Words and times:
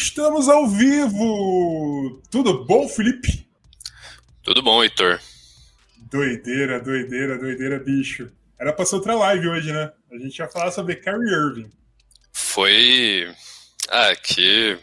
Estamos 0.00 0.48
ao 0.48 0.68
vivo! 0.68 2.22
Tudo 2.30 2.64
bom, 2.64 2.88
Felipe? 2.88 3.48
Tudo 4.44 4.62
bom, 4.62 4.80
Heitor. 4.80 5.20
Doideira, 5.96 6.80
doideira, 6.80 7.36
doideira, 7.36 7.80
bicho. 7.80 8.30
Era 8.56 8.72
pra 8.72 8.86
ser 8.86 8.94
outra 8.94 9.16
live 9.16 9.48
hoje, 9.48 9.72
né? 9.72 9.92
A 10.12 10.16
gente 10.18 10.38
ia 10.38 10.46
falar 10.46 10.70
sobre 10.70 10.94
Kyrie 10.94 11.34
Irving. 11.34 11.72
Foi. 12.32 13.34
Ah, 13.88 14.14
que 14.14 14.78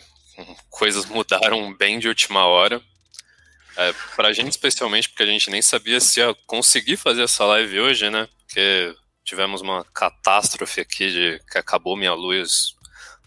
coisas 0.70 1.06
mudaram 1.06 1.74
bem 1.74 1.98
de 1.98 2.10
última 2.10 2.46
hora. 2.46 2.82
É, 3.78 3.94
pra 4.18 4.34
gente, 4.34 4.52
especialmente, 4.52 5.08
porque 5.08 5.24
a 5.24 5.28
gente 5.28 5.50
nem 5.50 5.62
sabia 5.62 6.02
se 6.02 6.20
ia 6.20 6.36
conseguir 6.46 6.98
fazer 6.98 7.24
essa 7.24 7.46
live 7.46 7.80
hoje, 7.80 8.10
né? 8.10 8.28
Porque 8.40 8.94
tivemos 9.24 9.62
uma 9.62 9.86
catástrofe 9.94 10.82
aqui 10.82 11.10
de 11.10 11.42
que 11.50 11.58
acabou 11.58 11.96
minha 11.96 12.14
luz 12.14 12.75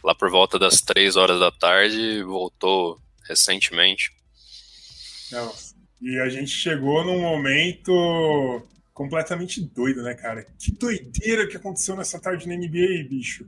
lá 0.03 0.15
por 0.15 0.31
volta 0.31 0.59
das 0.59 0.81
três 0.81 1.17
horas 1.17 1.41
da 1.41 1.51
tarde, 1.51 2.23
voltou 2.23 3.01
recentemente. 3.29 4.13
Não. 5.31 5.55
E 6.01 6.19
a 6.21 6.29
gente 6.29 6.51
chegou 6.51 7.05
num 7.05 7.21
momento 7.21 8.63
completamente 8.95 9.61
doido, 9.61 10.03
né, 10.03 10.15
cara? 10.15 10.47
Que 10.59 10.73
doideira 10.73 11.47
que 11.47 11.57
aconteceu 11.57 11.97
nessa 11.97 12.19
tarde 12.21 12.49
na 12.49 12.55
NBA, 12.55 13.09
bicho. 13.09 13.47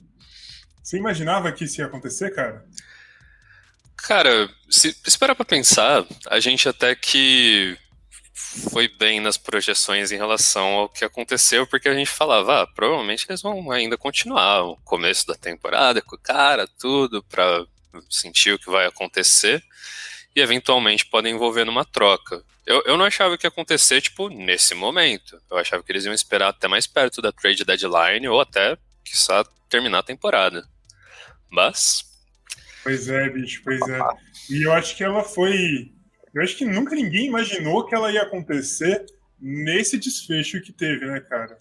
Você 0.83 0.97
imaginava 0.97 1.53
que 1.53 1.65
isso 1.65 1.81
ia 1.81 1.87
acontecer, 1.87 2.35
cara? 2.35 2.65
Cara, 3.97 4.49
se 4.69 4.97
esperar 5.07 5.35
pra 5.35 5.45
pensar, 5.45 6.05
a 6.29 6.41
gente 6.41 6.69
até 6.69 6.95
que 6.95 7.77
foi 8.71 8.89
bem 8.89 9.21
nas 9.21 9.37
projeções 9.37 10.11
em 10.11 10.17
relação 10.17 10.67
ao 10.75 10.89
que 10.89 11.05
aconteceu, 11.05 11.67
porque 11.67 11.89
a 11.89 11.95
gente 11.95 12.11
falava, 12.11 12.63
ah, 12.63 12.67
provavelmente 12.67 13.27
eles 13.29 13.43
vão 13.43 13.71
ainda 13.71 13.97
continuar 13.97 14.65
o 14.65 14.77
começo 14.79 15.27
da 15.27 15.35
temporada 15.35 16.03
com 16.03 16.17
o 16.17 16.19
cara, 16.19 16.67
tudo, 16.79 17.23
para 17.23 17.65
sentir 18.09 18.53
o 18.53 18.59
que 18.59 18.71
vai 18.71 18.87
acontecer, 18.87 19.63
e 20.35 20.41
eventualmente 20.41 21.07
podem 21.07 21.35
envolver 21.35 21.65
numa 21.65 21.85
troca. 21.85 22.43
Eu, 22.67 22.83
eu 22.87 22.97
não 22.97 23.05
achava 23.05 23.37
que 23.39 23.47
ia 23.47 23.49
acontecer, 23.49 24.01
tipo, 24.01 24.29
nesse 24.29 24.75
momento. 24.75 25.41
Eu 25.51 25.57
achava 25.57 25.83
que 25.83 25.91
eles 25.91 26.05
iam 26.05 26.15
esperar 26.15 26.49
até 26.49 26.69
mais 26.69 26.87
perto 26.87 27.23
da 27.23 27.33
trade 27.33 27.65
deadline, 27.65 28.29
ou 28.29 28.41
até, 28.41 28.77
quiçá, 29.05 29.45
terminar 29.69 30.01
a 30.01 30.05
temporada. 30.05 30.69
Mas... 31.49 32.05
Pois 32.83 33.09
é, 33.09 33.29
bicho, 33.29 33.61
pois 33.65 33.81
é. 33.89 34.01
E 34.49 34.67
eu 34.67 34.73
acho 34.73 34.97
que 34.97 35.05
ela 35.05 35.23
foi 35.23 35.93
eu 36.35 36.43
acho 36.43 36.57
que 36.57 36.65
nunca 36.65 36.95
ninguém 36.95 37.27
imaginou 37.27 37.87
que 37.87 37.95
ela 37.95 38.13
ia 38.13 38.23
acontecer 38.23 39.05
nesse 39.41 39.99
desfecho 39.99 40.61
que 40.61 40.73
teve, 40.73 41.07
né, 41.07 41.21
cara? 41.21 41.57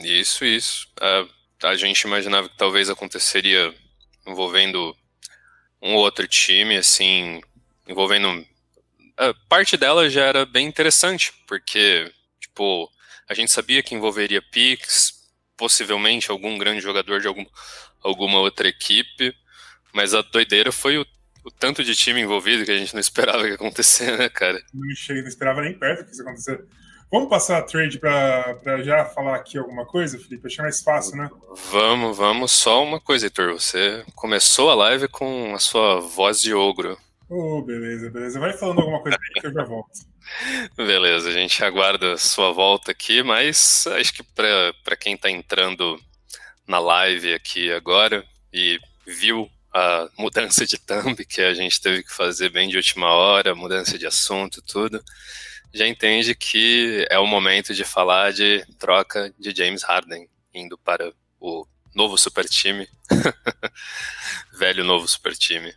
Isso, 0.00 0.44
isso. 0.44 0.88
A, 1.00 1.68
a 1.68 1.76
gente 1.76 2.00
imaginava 2.02 2.48
que 2.48 2.56
talvez 2.56 2.88
aconteceria 2.88 3.74
envolvendo 4.26 4.96
um 5.82 5.94
outro 5.94 6.26
time, 6.26 6.76
assim, 6.76 7.42
envolvendo. 7.86 8.46
A 9.16 9.34
parte 9.48 9.76
dela 9.76 10.08
já 10.08 10.24
era 10.24 10.46
bem 10.46 10.66
interessante, 10.66 11.32
porque, 11.46 12.10
tipo, 12.40 12.90
a 13.28 13.34
gente 13.34 13.52
sabia 13.52 13.82
que 13.82 13.94
envolveria 13.94 14.40
Pix, 14.40 15.30
possivelmente 15.56 16.30
algum 16.30 16.56
grande 16.56 16.80
jogador 16.80 17.20
de 17.20 17.26
algum, 17.26 17.44
alguma 18.02 18.38
outra 18.38 18.68
equipe, 18.68 19.34
mas 19.92 20.14
a 20.14 20.22
doideira 20.22 20.72
foi 20.72 20.98
o 20.98 21.06
o 21.44 21.50
tanto 21.50 21.84
de 21.84 21.94
time 21.94 22.20
envolvido 22.20 22.64
que 22.64 22.70
a 22.70 22.76
gente 22.78 22.94
não 22.94 23.00
esperava 23.00 23.44
que 23.44 23.52
acontecer, 23.52 24.16
né, 24.18 24.28
cara? 24.28 24.60
Não, 24.72 24.86
não 24.86 25.28
esperava 25.28 25.60
nem 25.60 25.74
perto 25.74 26.06
que 26.06 26.12
isso 26.12 26.22
acontecesse. 26.22 26.64
Vamos 27.10 27.28
passar 27.28 27.58
a 27.58 27.62
trade 27.62 27.98
para 27.98 28.82
já 28.82 29.04
falar 29.04 29.36
aqui 29.36 29.56
alguma 29.56 29.86
coisa, 29.86 30.18
Felipe? 30.18 30.48
Acho 30.48 30.62
mais 30.62 30.82
fácil, 30.82 31.16
né? 31.16 31.30
Vamos, 31.70 32.16
vamos. 32.16 32.50
Só 32.50 32.82
uma 32.82 32.98
coisa, 32.98 33.26
Heitor. 33.26 33.52
Você 33.52 34.04
começou 34.16 34.68
a 34.68 34.74
live 34.74 35.06
com 35.06 35.54
a 35.54 35.58
sua 35.60 36.00
voz 36.00 36.40
de 36.40 36.52
ogro. 36.52 36.98
Oh, 37.28 37.62
beleza, 37.62 38.10
beleza. 38.10 38.40
Vai 38.40 38.52
falando 38.52 38.80
alguma 38.80 39.00
coisa 39.00 39.16
aí 39.16 39.40
que 39.40 39.46
eu 39.46 39.52
já 39.52 39.64
volto. 39.64 39.90
Beleza, 40.76 41.28
a 41.28 41.32
gente 41.32 41.62
aguarda 41.62 42.14
a 42.14 42.18
sua 42.18 42.50
volta 42.52 42.90
aqui, 42.90 43.22
mas 43.22 43.86
acho 43.86 44.14
que 44.14 44.22
para 44.22 44.96
quem 44.98 45.14
está 45.14 45.30
entrando 45.30 46.00
na 46.66 46.78
live 46.78 47.34
aqui 47.34 47.70
agora 47.70 48.24
e 48.52 48.80
viu 49.06 49.50
a 49.74 50.08
mudança 50.16 50.64
de 50.64 50.78
thumb 50.78 51.16
que 51.24 51.40
a 51.40 51.52
gente 51.52 51.80
teve 51.80 52.04
que 52.04 52.14
fazer 52.14 52.48
bem 52.48 52.68
de 52.68 52.76
última 52.76 53.08
hora, 53.08 53.56
mudança 53.56 53.98
de 53.98 54.06
assunto, 54.06 54.62
tudo, 54.62 55.02
já 55.72 55.88
entende 55.88 56.32
que 56.36 57.04
é 57.10 57.18
o 57.18 57.26
momento 57.26 57.74
de 57.74 57.84
falar 57.84 58.32
de 58.32 58.64
troca 58.78 59.34
de 59.36 59.52
James 59.54 59.82
Harden 59.82 60.28
indo 60.54 60.78
para 60.78 61.12
o 61.40 61.66
novo 61.92 62.16
super 62.16 62.44
time. 62.44 62.88
Velho 64.56 64.84
novo 64.84 65.08
super 65.08 65.36
time. 65.36 65.74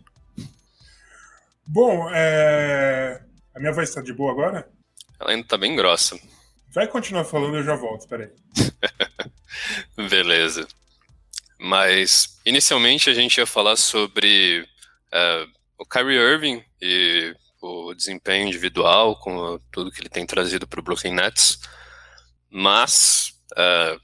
Bom, 1.66 2.08
é... 2.14 3.19
a 3.56 3.59
minha 3.59 3.74
voz 3.74 3.90
está 3.90 4.02
de 4.02 4.14
boa 4.14 4.31
agora? 4.31 4.69
Ela 5.19 5.31
ainda 5.31 5.41
está 5.41 5.58
bem 5.58 5.75
grossa. 5.75 6.19
Vai 6.69 6.88
continuar 6.88 7.25
falando, 7.25 7.58
eu 7.58 7.64
já 7.64 7.75
volto, 7.75 8.08
peraí. 8.08 8.29
Beleza. 10.08 10.68
Mas, 11.59 12.40
inicialmente, 12.45 13.09
a 13.09 13.13
gente 13.13 13.38
ia 13.38 13.45
falar 13.45 13.75
sobre 13.75 14.68
uh, 15.12 15.51
o 15.78 15.85
Kyrie 15.85 16.18
Irving 16.18 16.63
e 16.81 17.35
o 17.62 17.94
desempenho 17.94 18.47
individual, 18.47 19.16
com 19.19 19.59
tudo 19.72 19.91
que 19.91 20.00
ele 20.00 20.09
tem 20.09 20.25
trazido 20.25 20.67
para 20.67 20.79
o 20.79 20.84
Brooklyn 20.84 21.13
Nets, 21.13 21.59
mas 22.50 23.34
uh, 23.53 24.00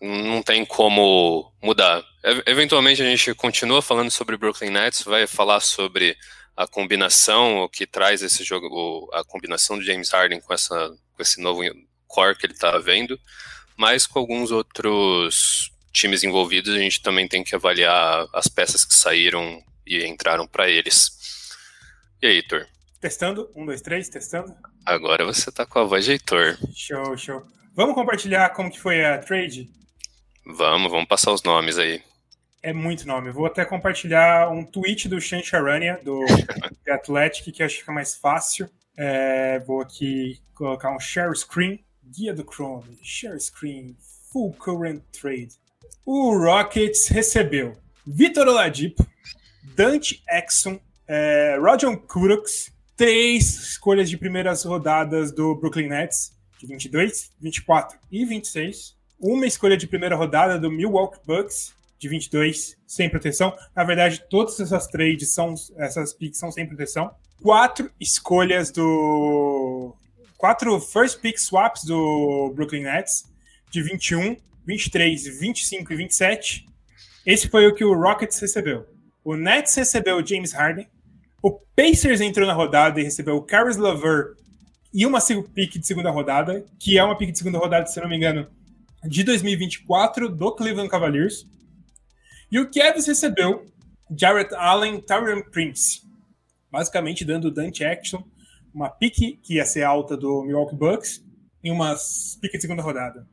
não 0.00 0.42
tem 0.42 0.64
como 0.64 1.52
mudar. 1.62 2.04
Eventualmente, 2.46 3.02
a 3.02 3.06
gente 3.06 3.34
continua 3.34 3.80
falando 3.80 4.10
sobre 4.10 4.36
Brooklyn 4.36 4.70
Nets, 4.70 5.02
vai 5.02 5.26
falar 5.26 5.60
sobre 5.60 6.16
a 6.56 6.66
combinação, 6.66 7.62
o 7.62 7.68
que 7.68 7.86
traz 7.86 8.22
esse 8.22 8.44
jogo, 8.44 9.08
a 9.12 9.24
combinação 9.24 9.78
do 9.78 9.84
James 9.84 10.10
Harden 10.10 10.40
com, 10.40 10.52
essa, 10.52 10.88
com 11.14 11.22
esse 11.22 11.40
novo 11.40 11.62
core 12.06 12.36
que 12.36 12.46
ele 12.46 12.52
está 12.52 12.76
vendo, 12.78 13.18
mas 13.76 14.06
com 14.06 14.18
alguns 14.18 14.50
outros 14.50 15.71
times 15.92 16.24
envolvidos, 16.24 16.74
a 16.74 16.78
gente 16.78 17.02
também 17.02 17.28
tem 17.28 17.44
que 17.44 17.54
avaliar 17.54 18.26
as 18.32 18.48
peças 18.48 18.84
que 18.84 18.94
saíram 18.94 19.62
e 19.86 20.04
entraram 20.06 20.46
para 20.46 20.68
eles. 20.68 21.52
E 22.20 22.26
aí, 22.26 22.36
Heitor? 22.36 22.66
Testando, 23.00 23.50
um, 23.54 23.66
dois, 23.66 23.82
três, 23.82 24.08
testando. 24.08 24.54
Agora 24.86 25.24
você 25.24 25.50
tá 25.52 25.66
com 25.66 25.78
a 25.78 25.84
voz 25.84 26.04
de 26.04 26.12
Heitor. 26.12 26.56
Show, 26.74 27.16
show. 27.16 27.42
Vamos 27.74 27.94
compartilhar 27.94 28.50
como 28.50 28.70
que 28.70 28.80
foi 28.80 29.04
a 29.04 29.18
trade? 29.18 29.70
Vamos, 30.46 30.90
vamos 30.90 31.06
passar 31.06 31.32
os 31.32 31.42
nomes 31.42 31.78
aí. 31.78 32.02
É 32.62 32.72
muito 32.72 33.06
nome. 33.06 33.30
Vou 33.30 33.46
até 33.46 33.64
compartilhar 33.64 34.50
um 34.50 34.64
tweet 34.64 35.08
do 35.08 35.20
Shan 35.20 35.42
Charania, 35.42 36.00
do 36.02 36.24
The 36.84 36.92
Athletic, 36.92 37.52
que 37.52 37.62
acho 37.62 37.74
que 37.74 37.80
fica 37.80 37.92
mais 37.92 38.14
fácil. 38.14 38.70
É, 38.96 39.58
vou 39.60 39.80
aqui 39.80 40.40
colocar 40.54 40.94
um 40.94 41.00
share 41.00 41.36
screen. 41.36 41.84
Guia 42.04 42.34
do 42.34 42.44
Chrome, 42.44 42.98
share 43.02 43.40
screen, 43.40 43.96
full 44.30 44.52
current 44.54 45.02
trade 45.12 45.61
o 46.04 46.36
Rockets 46.36 47.08
recebeu 47.08 47.76
Vitor 48.06 48.48
Oladipo, 48.48 49.06
Dante 49.74 50.22
Exxon, 50.28 50.80
é, 51.06 51.56
Roger 51.60 51.96
Kuroks, 51.96 52.72
três 52.96 53.54
escolhas 53.70 54.10
de 54.10 54.16
primeiras 54.16 54.64
rodadas 54.64 55.32
do 55.32 55.54
Brooklyn 55.54 55.88
Nets, 55.88 56.32
de 56.58 56.66
22, 56.66 57.30
24 57.40 57.98
e 58.10 58.24
26. 58.24 58.96
Uma 59.18 59.46
escolha 59.46 59.76
de 59.76 59.86
primeira 59.86 60.16
rodada 60.16 60.58
do 60.58 60.70
Milwaukee 60.70 61.20
Bucks, 61.26 61.74
de 61.98 62.08
22, 62.08 62.76
sem 62.86 63.08
proteção. 63.08 63.56
Na 63.74 63.84
verdade, 63.84 64.24
todas 64.28 64.58
essas 64.58 64.88
trades 64.88 65.32
são, 65.32 65.54
essas 65.76 66.12
picks 66.12 66.38
são 66.38 66.50
sem 66.50 66.66
proteção. 66.66 67.10
Quatro 67.40 67.90
escolhas 68.00 68.70
do. 68.70 69.94
Quatro 70.36 70.80
first 70.80 71.20
pick 71.20 71.38
swaps 71.38 71.84
do 71.84 72.52
Brooklyn 72.56 72.82
Nets, 72.82 73.24
de 73.70 73.80
21, 73.82 74.36
23, 74.66 75.38
25 75.38 75.92
e 75.92 75.96
27. 75.96 76.66
Esse 77.26 77.48
foi 77.48 77.66
o 77.66 77.74
que 77.74 77.84
o 77.84 77.94
Rockets 77.94 78.38
recebeu. 78.38 78.86
O 79.24 79.36
Nets 79.36 79.74
recebeu 79.74 80.16
o 80.16 80.26
James 80.26 80.52
Harden. 80.52 80.86
O 81.42 81.52
Pacers 81.76 82.20
entrou 82.20 82.46
na 82.46 82.52
rodada 82.52 83.00
e 83.00 83.04
recebeu 83.04 83.36
o 83.36 83.42
Caris 83.42 83.76
LeVert 83.76 84.36
e 84.92 85.06
uma 85.06 85.20
pick 85.20 85.78
de 85.78 85.86
segunda 85.86 86.10
rodada, 86.10 86.64
que 86.78 86.98
é 86.98 87.04
uma 87.04 87.16
pick 87.16 87.32
de 87.32 87.38
segunda 87.38 87.58
rodada, 87.58 87.86
se 87.86 88.00
não 88.00 88.08
me 88.08 88.16
engano, 88.16 88.46
de 89.04 89.24
2024 89.24 90.28
do 90.28 90.54
Cleveland 90.54 90.90
Cavaliers. 90.90 91.46
E 92.50 92.58
o 92.60 92.70
Cavs 92.70 93.06
recebeu 93.06 93.64
Jarrett 94.14 94.54
Allen, 94.54 95.00
Tyrion 95.00 95.42
Prince, 95.42 96.02
basicamente 96.70 97.24
dando 97.24 97.50
Dante 97.50 97.84
Action, 97.84 98.22
uma 98.74 98.90
pick 98.90 99.40
que 99.42 99.54
ia 99.54 99.64
ser 99.64 99.82
alta 99.82 100.16
do 100.16 100.42
Milwaukee 100.42 100.76
Bucks, 100.76 101.24
e 101.64 101.70
uma 101.70 101.96
pick 102.40 102.52
de 102.52 102.60
segunda 102.60 102.82
rodada. 102.82 103.26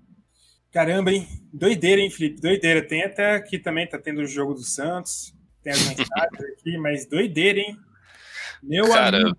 Caramba, 0.71 1.11
hein? 1.11 1.27
Doideira, 1.51 2.01
hein, 2.01 2.11
Felipe? 2.11 2.41
Doideira. 2.41 2.81
Tem 2.81 3.03
até 3.03 3.35
aqui 3.35 3.57
também, 3.57 3.87
tá 3.87 3.97
tendo 3.97 4.21
o 4.21 4.27
jogo 4.27 4.53
do 4.53 4.63
Santos. 4.63 5.33
Tem 5.63 5.73
as 5.73 5.79
mensagens 5.79 6.51
aqui, 6.57 6.77
mas 6.77 7.05
doideira, 7.05 7.59
hein? 7.59 7.77
Meu 8.61 8.87
Cara, 8.89 9.17
amigo. 9.17 9.37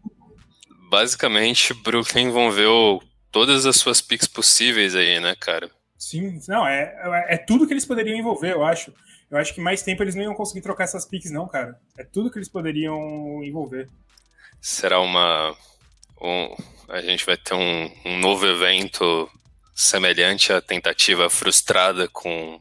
basicamente, 0.89 1.73
Brooklyn 1.75 2.27
envolveu 2.27 3.01
todas 3.31 3.65
as 3.65 3.77
suas 3.77 4.01
picks 4.01 4.27
possíveis 4.27 4.95
aí, 4.95 5.21
né, 5.21 5.35
cara? 5.39 5.71
Sim, 5.97 6.41
não, 6.49 6.67
é, 6.67 6.95
é, 7.29 7.35
é 7.35 7.37
tudo 7.37 7.67
que 7.67 7.73
eles 7.73 7.85
poderiam 7.85 8.19
envolver, 8.19 8.53
eu 8.53 8.65
acho. 8.65 8.93
eu 9.31 9.39
acho 9.39 9.55
que 9.55 9.61
mais 9.61 9.83
tempo 9.83 10.03
eles 10.03 10.15
não 10.15 10.23
iam 10.23 10.35
conseguir 10.35 10.63
trocar 10.63 10.85
essas 10.85 11.05
picks, 11.05 11.31
não, 11.31 11.47
cara. 11.47 11.79
É 11.97 12.05
tudo 12.05 12.31
que 12.31 12.39
eles 12.39 12.49
poderiam 12.49 13.43
envolver. 13.45 13.89
Será 14.61 15.01
uma. 15.01 15.55
Um, 16.21 16.55
a 16.89 17.01
gente 17.01 17.25
vai 17.25 17.37
ter 17.37 17.55
um, 17.55 17.91
um 18.05 18.19
novo 18.19 18.47
evento 18.47 19.31
semelhante 19.81 20.53
à 20.53 20.61
tentativa 20.61 21.29
frustrada 21.31 22.09
com 22.09 22.61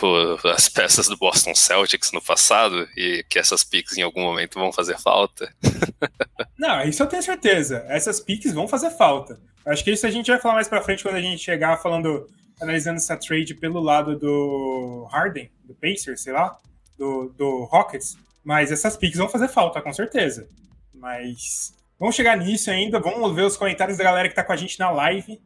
o, 0.00 0.48
as 0.48 0.68
peças 0.68 1.08
do 1.08 1.16
Boston 1.16 1.54
Celtics 1.54 2.12
no 2.12 2.22
passado 2.22 2.88
e 2.96 3.24
que 3.28 3.38
essas 3.38 3.62
picks 3.62 3.96
em 3.96 4.02
algum 4.02 4.22
momento 4.22 4.58
vão 4.58 4.72
fazer 4.72 4.98
falta? 4.98 5.52
Não, 6.58 6.82
isso 6.82 7.02
eu 7.02 7.06
tenho 7.06 7.22
certeza. 7.22 7.84
Essas 7.88 8.20
picks 8.20 8.52
vão 8.52 8.66
fazer 8.66 8.90
falta. 8.90 9.38
Acho 9.66 9.84
que 9.84 9.92
isso 9.92 10.06
a 10.06 10.10
gente 10.10 10.30
vai 10.30 10.40
falar 10.40 10.54
mais 10.54 10.68
pra 10.68 10.82
frente 10.82 11.02
quando 11.02 11.16
a 11.16 11.20
gente 11.20 11.42
chegar 11.42 11.80
falando, 11.80 12.28
analisando 12.60 12.96
essa 12.96 13.16
trade 13.16 13.54
pelo 13.54 13.80
lado 13.80 14.18
do 14.18 15.08
Harden, 15.12 15.50
do 15.64 15.74
Pacers, 15.74 16.22
sei 16.22 16.32
lá, 16.32 16.58
do, 16.98 17.32
do 17.36 17.64
Rockets. 17.64 18.16
Mas 18.44 18.72
essas 18.72 18.96
picks 18.96 19.18
vão 19.18 19.28
fazer 19.28 19.48
falta, 19.48 19.80
com 19.80 19.92
certeza. 19.92 20.48
Mas 20.92 21.74
vamos 21.98 22.16
chegar 22.16 22.36
nisso 22.36 22.70
ainda. 22.70 22.98
Vamos 22.98 23.34
ver 23.34 23.42
os 23.42 23.56
comentários 23.56 23.98
da 23.98 24.04
galera 24.04 24.28
que 24.28 24.34
tá 24.34 24.42
com 24.42 24.52
a 24.52 24.56
gente 24.56 24.78
na 24.80 24.90
live. 24.90 25.40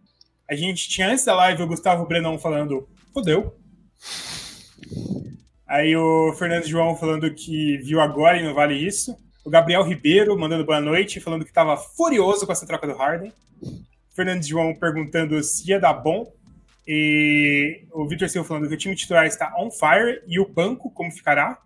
A 0.49 0.55
gente 0.55 0.89
tinha 0.89 1.09
antes 1.09 1.25
da 1.25 1.35
live 1.35 1.63
o 1.63 1.67
Gustavo 1.67 2.07
Brenão 2.07 2.39
falando, 2.39 2.89
fodeu. 3.13 3.59
Aí 5.67 5.97
o 5.97 6.33
Fernando 6.35 6.67
João 6.67 6.95
falando 6.95 7.33
que 7.35 7.79
viu 7.79 8.01
agora 8.01 8.39
e 8.39 8.45
não 8.45 8.55
vale 8.55 8.75
isso. 8.75 9.17
O 9.45 9.51
Gabriel 9.51 9.83
Ribeiro 9.83 10.39
mandando 10.39 10.65
boa 10.65 10.81
noite, 10.81 11.21
falando 11.21 11.45
que 11.45 11.51
estava 11.51 11.77
furioso 11.77 12.47
com 12.47 12.53
essa 12.53 12.67
troca 12.67 12.87
do 12.87 12.97
Harden. 12.97 13.33
Fernando 14.15 14.45
João 14.45 14.75
perguntando 14.75 15.43
se 15.43 15.69
ia 15.69 15.81
dar 15.81 15.95
bom. 15.95 16.33
E 16.87 17.85
o 17.93 18.07
Victor 18.07 18.29
Silva 18.29 18.47
falando 18.47 18.69
que 18.69 18.75
o 18.75 18.79
time 18.79 18.95
titular 18.95 19.27
está 19.27 19.53
on 19.59 19.71
fire 19.73 20.23
e 20.29 20.39
o 20.39 20.49
banco 20.49 20.91
como 20.93 21.11
ficará. 21.11 21.59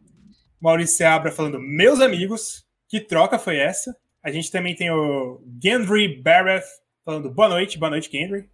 Maurício 0.59 0.97
Seabra 0.97 1.31
falando, 1.31 1.61
meus 1.61 2.01
amigos, 2.01 2.65
que 2.89 3.01
troca 3.01 3.39
foi 3.39 3.59
essa? 3.59 3.95
A 4.23 4.31
gente 4.31 4.51
também 4.51 4.75
tem 4.75 4.91
o 4.91 5.43
Gendry 5.63 6.21
Barrett 6.23 6.67
falando 7.05 7.31
boa 7.31 7.49
noite, 7.49 7.79
boa 7.79 7.91
noite, 7.91 8.11
Gendry. 8.11 8.49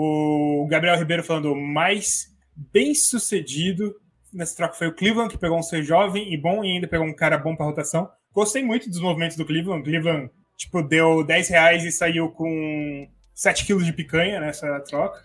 O 0.00 0.64
Gabriel 0.70 0.96
Ribeiro 0.96 1.24
falando 1.24 1.56
mais 1.56 2.28
bem 2.54 2.94
sucedido 2.94 3.96
nessa 4.32 4.54
troca 4.54 4.74
foi 4.74 4.86
o 4.86 4.94
Cleveland, 4.94 5.28
que 5.28 5.40
pegou 5.40 5.58
um 5.58 5.62
ser 5.62 5.82
jovem 5.82 6.32
e 6.32 6.36
bom 6.36 6.62
e 6.62 6.68
ainda 6.68 6.86
pegou 6.86 7.04
um 7.04 7.12
cara 7.12 7.36
bom 7.36 7.56
para 7.56 7.66
rotação. 7.66 8.08
Gostei 8.32 8.62
muito 8.62 8.88
dos 8.88 9.00
movimentos 9.00 9.36
do 9.36 9.44
Cleveland. 9.44 9.82
Cleveland, 9.82 10.30
tipo, 10.56 10.82
deu 10.84 11.24
10 11.24 11.48
reais 11.48 11.84
e 11.84 11.90
saiu 11.90 12.30
com 12.30 13.08
7 13.34 13.66
quilos 13.66 13.84
de 13.84 13.92
picanha 13.92 14.38
nessa 14.38 14.78
troca. 14.82 15.20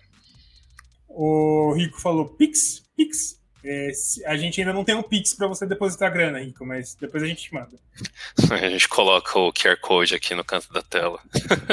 O 1.07 1.71
Rico 1.73 2.01
falou 2.01 2.29
Pix, 2.29 2.83
Pix. 2.97 3.39
É, 3.63 3.91
a 4.25 4.35
gente 4.35 4.59
ainda 4.59 4.73
não 4.73 4.83
tem 4.83 4.93
um 4.93 5.01
Pix 5.01 5.33
para 5.33 5.47
você 5.47 5.65
depositar 5.65 6.11
grana, 6.11 6.39
Rico, 6.39 6.65
mas 6.65 6.95
depois 6.95 7.23
a 7.23 7.27
gente 7.27 7.43
te 7.43 7.53
manda. 7.53 7.71
A 8.51 8.69
gente 8.69 8.89
coloca 8.89 9.39
o 9.39 9.53
QR 9.53 9.77
Code 9.79 10.15
aqui 10.15 10.35
no 10.35 10.43
canto 10.43 10.71
da 10.73 10.81
tela. 10.81 11.19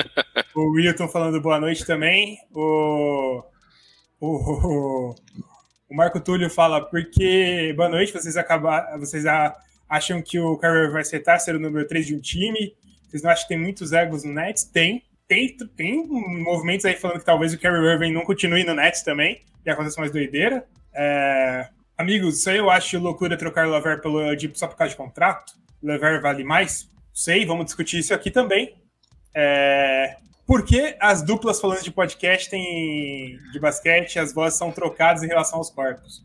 o 0.55 0.71
Wilton 0.73 1.09
falando 1.09 1.41
boa 1.41 1.59
noite 1.59 1.85
também. 1.85 2.39
O, 2.53 3.43
o, 4.21 5.15
o 5.89 5.95
Marco 5.95 6.21
Túlio 6.21 6.49
fala, 6.49 6.85
porque 6.85 7.73
boa 7.77 7.89
noite, 7.89 8.13
vocês 8.13 8.37
acabaram. 8.37 8.99
Vocês 9.01 9.25
acham 9.89 10.23
que 10.23 10.39
o 10.39 10.57
Kyrie 10.59 10.91
vai 10.91 11.03
acertar 11.03 11.41
ser 11.41 11.57
o 11.57 11.61
número 11.61 11.87
3 11.89 12.07
de 12.07 12.15
um 12.15 12.21
time? 12.21 12.75
Vocês 13.09 13.23
não 13.23 13.31
acham 13.31 13.43
que 13.43 13.49
tem 13.49 13.59
muitos 13.59 13.93
egos 13.93 14.23
no 14.23 14.33
Nets? 14.33 14.65
Tem 14.65 15.03
tem, 15.31 15.57
tem 15.77 16.09
movimentos 16.09 16.85
aí 16.85 16.97
falando 16.97 17.21
que 17.21 17.25
talvez 17.25 17.55
o 17.55 17.59
Kerry 17.59 17.87
Irving 17.87 18.13
não 18.13 18.25
continue 18.25 18.65
no 18.65 18.75
Nets 18.75 19.03
também, 19.03 19.41
e 19.65 19.71
aconteça 19.71 20.01
mais 20.01 20.11
doideira. 20.11 20.67
É, 20.93 21.69
amigos, 22.01 22.39
isso 22.39 22.51
aí 22.51 22.57
eu 22.57 22.71
acho 22.71 22.99
loucura 22.99 23.37
trocar 23.37 23.67
o 23.67 23.71
Lever 23.71 24.01
pelo 24.01 24.23
Edip 24.33 24.59
só 24.59 24.67
por 24.67 24.77
causa 24.77 24.91
de 24.91 24.97
contrato. 24.97 25.53
Lever 25.83 26.21
vale 26.21 26.43
mais? 26.43 26.89
Sei, 27.13 27.45
vamos 27.45 27.67
discutir 27.67 27.99
isso 27.99 28.15
aqui 28.15 28.31
também. 28.31 28.75
É, 29.35 30.17
por 30.47 30.65
que 30.65 30.97
as 30.99 31.23
duplas 31.23 31.61
falando 31.61 31.83
de 31.83 31.91
podcast 31.91 32.51
tem, 32.51 33.39
de 33.53 33.61
basquete, 33.61 34.19
as 34.19 34.33
vozes 34.33 34.59
são 34.59 34.73
trocadas 34.73 35.23
em 35.23 35.29
relação 35.29 35.59
aos 35.59 35.71
corpos? 35.71 36.25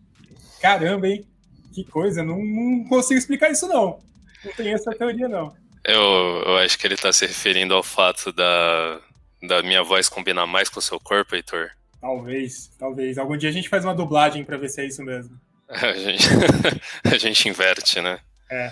Caramba, 0.61 1.07
hein? 1.07 1.25
Que 1.73 1.83
coisa, 1.83 2.23
não, 2.23 2.43
não 2.43 2.85
consigo 2.85 3.19
explicar 3.19 3.51
isso 3.51 3.67
não. 3.67 3.99
Não 4.43 4.53
tem 4.53 4.73
essa 4.73 4.91
teoria 4.91 5.27
não. 5.27 5.53
Eu, 5.83 6.01
eu 6.45 6.57
acho 6.57 6.79
que 6.79 6.87
ele 6.87 6.97
tá 6.97 7.13
se 7.13 7.27
referindo 7.27 7.73
ao 7.73 7.83
fato 7.83 8.31
da, 8.31 8.99
da 9.43 9.61
minha 9.61 9.83
voz 9.83 10.09
combinar 10.09 10.47
mais 10.47 10.69
com 10.69 10.79
o 10.79 10.81
seu 10.81 10.99
corpo, 10.99 11.35
Heitor. 11.35 11.69
Talvez, 12.01 12.71
talvez. 12.79 13.17
Algum 13.17 13.37
dia 13.37 13.49
a 13.49 13.53
gente 13.53 13.69
faz 13.69 13.83
uma 13.83 13.93
dublagem 13.93 14.43
para 14.43 14.57
ver 14.57 14.69
se 14.69 14.81
é 14.81 14.85
isso 14.85 15.03
mesmo. 15.03 15.39
A 15.69 15.93
gente, 15.93 16.27
a 17.03 17.17
gente 17.17 17.49
inverte, 17.49 17.99
né? 17.99 18.19
É. 18.51 18.71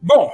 Bom, 0.00 0.30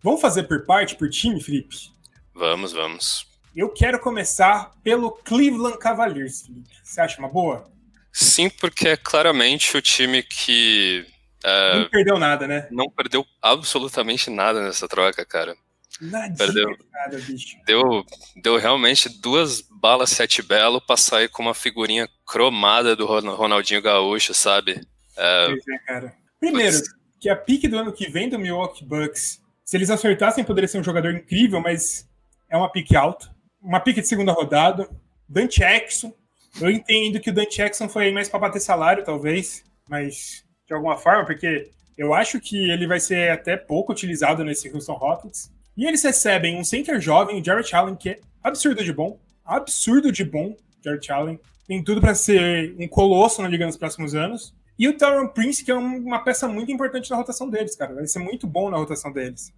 vamos 0.00 0.20
fazer 0.20 0.44
por 0.44 0.64
parte, 0.64 0.94
por 0.94 1.10
time, 1.10 1.42
Felipe? 1.42 1.90
Vamos, 2.32 2.72
vamos. 2.72 3.26
Eu 3.56 3.70
quero 3.70 3.98
começar 3.98 4.72
pelo 4.84 5.10
Cleveland 5.10 5.78
Cavaliers, 5.78 6.42
Felipe. 6.42 6.70
Você 6.82 7.00
acha 7.00 7.18
uma 7.18 7.28
boa? 7.28 7.68
Sim, 8.12 8.48
porque 8.48 8.88
é 8.88 8.96
claramente 8.96 9.76
o 9.76 9.82
time 9.82 10.22
que 10.22 11.04
Uh, 11.44 11.80
não 11.80 11.90
perdeu 11.90 12.18
nada, 12.18 12.48
né? 12.48 12.66
Não 12.70 12.88
perdeu 12.88 13.26
absolutamente 13.42 14.30
nada 14.30 14.62
nessa 14.62 14.88
troca, 14.88 15.26
cara. 15.26 15.54
Nadinha, 16.00 16.36
perdeu, 16.36 16.76
nada, 16.90 17.18
bicho. 17.18 17.58
Deu, 17.66 18.04
deu 18.42 18.56
realmente 18.56 19.10
duas 19.20 19.62
balas 19.84 20.08
sete 20.08 20.40
belo 20.40 20.80
pra 20.80 20.96
sair 20.96 21.28
com 21.28 21.42
uma 21.42 21.52
figurinha 21.52 22.08
cromada 22.26 22.96
do 22.96 23.04
Ronaldinho 23.04 23.82
Gaúcho, 23.82 24.32
sabe? 24.32 24.80
Uh, 25.12 25.50
pois 25.50 25.68
é, 25.68 25.78
cara. 25.86 26.14
Primeiro, 26.40 26.78
que 27.20 27.28
a 27.28 27.36
pique 27.36 27.68
do 27.68 27.76
ano 27.76 27.92
que 27.92 28.08
vem 28.08 28.30
do 28.30 28.38
Milwaukee 28.38 28.82
Bucks, 28.82 29.42
se 29.62 29.76
eles 29.76 29.90
acertassem, 29.90 30.42
poderia 30.42 30.68
ser 30.68 30.78
um 30.78 30.82
jogador 30.82 31.12
incrível, 31.12 31.60
mas 31.60 32.08
é 32.48 32.56
uma 32.56 32.72
pique 32.72 32.96
alta. 32.96 33.28
Uma 33.60 33.78
pique 33.78 34.00
de 34.00 34.08
segunda 34.08 34.32
rodada. 34.32 34.88
Dante 35.28 35.60
Jackson. 35.60 36.14
Eu 36.58 36.70
entendo 36.70 37.20
que 37.20 37.28
o 37.28 37.34
Dante 37.34 37.58
Jackson 37.58 37.86
foi 37.86 38.06
aí 38.06 38.12
mais 38.12 38.26
pra 38.26 38.38
bater 38.38 38.60
salário, 38.60 39.04
talvez, 39.04 39.62
mas 39.86 40.46
de 40.66 40.72
alguma 40.72 40.96
forma, 40.96 41.26
porque 41.26 41.70
eu 41.98 42.14
acho 42.14 42.40
que 42.40 42.70
ele 42.70 42.86
vai 42.86 43.00
ser 43.00 43.30
até 43.30 43.54
pouco 43.54 43.92
utilizado 43.92 44.42
nesse 44.44 44.66
Houston 44.70 44.94
Rockets. 44.94 45.50
E 45.76 45.84
eles 45.84 46.02
recebem 46.02 46.58
um 46.58 46.64
center 46.64 46.98
jovem, 47.02 47.38
o 47.38 47.44
Jarrett 47.44 47.76
Allen, 47.76 47.96
que 47.96 48.08
é 48.08 48.20
absurdo 48.42 48.82
de 48.82 48.90
bom. 48.90 49.22
Absurdo 49.44 50.10
de 50.10 50.24
bom, 50.24 50.56
Jarrett 50.82 51.12
Allen. 51.12 51.40
Tem 51.66 51.82
tudo 51.82 52.00
para 52.00 52.14
ser 52.14 52.74
um 52.78 52.88
colosso 52.88 53.42
na 53.42 53.48
liga 53.48 53.66
nos 53.66 53.76
próximos 53.76 54.14
anos. 54.14 54.54
E 54.78 54.88
o 54.88 54.96
Tyron 54.96 55.28
Prince, 55.28 55.64
que 55.64 55.70
é 55.70 55.74
uma 55.74 56.24
peça 56.24 56.48
muito 56.48 56.70
importante 56.72 57.10
na 57.10 57.16
rotação 57.16 57.48
deles, 57.48 57.76
cara. 57.76 57.94
Vai 57.94 58.06
ser 58.06 58.18
muito 58.18 58.46
bom 58.46 58.70
na 58.70 58.76
rotação 58.76 59.12
deles. 59.12 59.52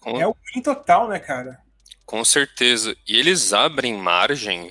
Com... 0.00 0.20
É 0.20 0.26
o 0.26 0.36
win 0.54 0.62
total, 0.62 1.08
né, 1.08 1.18
cara? 1.18 1.58
Com 2.06 2.24
certeza. 2.24 2.96
E 3.06 3.16
eles 3.16 3.52
abrem 3.52 3.94
margem 3.94 4.70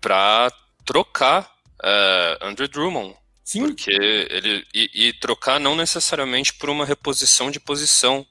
para 0.00 0.52
trocar 0.84 1.50
uh, 1.82 2.44
Andrew 2.46 2.68
Drummond 2.68 3.16
Sim. 3.44 3.60
Porque 3.60 3.90
ele. 3.90 4.66
E, 4.74 5.08
e, 5.08 5.12
trocar 5.12 5.60
não 5.60 5.76
necessariamente 5.76 6.54
por 6.54 6.70
uma 6.70 6.86
reposição 6.86 7.50
de 7.50 7.60
posição, 7.60 8.26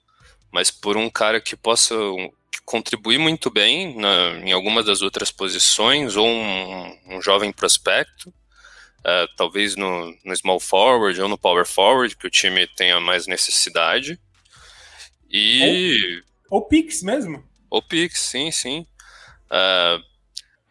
mas 0.52 0.72
por 0.72 0.98
um 0.98 1.10
cara 1.10 1.40
que 1.40 1.56
possa 1.56 1.96
que 2.54 2.62
contribuir 2.64 3.18
muito 3.18 3.50
bem 3.50 3.98
na, 4.00 4.40
em 4.46 4.52
alguma 4.52 4.84
das 4.84 5.02
outras 5.02 5.32
posições, 5.32 6.16
ou 6.16 6.28
um, 6.28 7.00
um 7.08 7.22
jovem 7.22 7.52
prospecto, 7.52 8.30
uh, 8.30 9.28
talvez 9.36 9.76
no, 9.76 10.16
no 10.24 10.36
small 10.36 10.60
forward 10.60 11.20
ou 11.20 11.28
no 11.28 11.38
power 11.38 11.66
forward, 11.66 12.16
que 12.16 12.28
o 12.28 12.32
time 12.32 12.68
tenha 12.68 13.00
mais 13.00 13.26
necessidade. 13.26 14.20
E. 15.30 16.22
Ou, 16.50 16.60
ou 16.60 16.68
Pix 16.68 17.02
mesmo. 17.02 17.44
Ou 17.70 17.82
Pix, 17.82 18.20
sim, 18.20 18.52
sim. 18.52 18.86
Uh, 19.50 20.00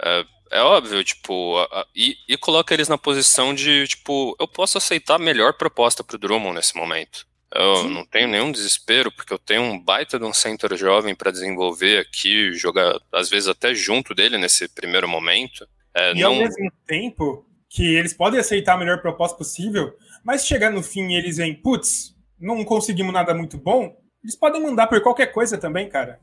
uh, 0.00 0.28
é 0.52 0.62
óbvio, 0.62 1.02
tipo, 1.02 1.58
a, 1.58 1.80
a, 1.80 1.86
e, 1.94 2.16
e 2.28 2.36
coloca 2.36 2.72
eles 2.72 2.88
na 2.88 2.98
posição 2.98 3.54
de, 3.54 3.88
tipo, 3.88 4.36
eu 4.38 4.46
posso 4.46 4.78
aceitar 4.78 5.16
a 5.16 5.18
melhor 5.18 5.54
proposta 5.54 6.04
pro 6.04 6.18
Drummond 6.18 6.54
nesse 6.54 6.76
momento. 6.76 7.26
Eu 7.54 7.76
Sim. 7.76 7.90
não 7.90 8.06
tenho 8.06 8.28
nenhum 8.28 8.50
desespero, 8.50 9.12
porque 9.12 9.32
eu 9.32 9.38
tenho 9.38 9.62
um 9.62 9.78
baita 9.78 10.18
de 10.18 10.24
um 10.24 10.32
center 10.32 10.74
jovem 10.76 11.14
para 11.14 11.30
desenvolver 11.30 11.98
aqui, 11.98 12.52
jogar, 12.54 12.98
às 13.12 13.28
vezes, 13.28 13.48
até 13.48 13.74
junto 13.74 14.14
dele 14.14 14.38
nesse 14.38 14.68
primeiro 14.68 15.06
momento. 15.06 15.66
É, 15.94 16.12
e 16.12 16.20
não... 16.20 16.30
ao 16.30 16.36
mesmo 16.36 16.72
tempo 16.86 17.46
que 17.68 17.94
eles 17.94 18.14
podem 18.14 18.40
aceitar 18.40 18.74
a 18.74 18.78
melhor 18.78 19.00
proposta 19.02 19.36
possível, 19.36 19.92
mas 20.24 20.46
chegar 20.46 20.70
no 20.70 20.82
fim 20.82 21.12
e 21.12 21.16
eles 21.16 21.36
veem, 21.36 21.54
putz, 21.54 22.14
não 22.38 22.64
conseguimos 22.64 23.12
nada 23.12 23.34
muito 23.34 23.58
bom, 23.58 23.96
eles 24.22 24.36
podem 24.36 24.62
mandar 24.62 24.86
por 24.86 25.00
qualquer 25.02 25.26
coisa 25.26 25.58
também, 25.58 25.88
cara. 25.88 26.18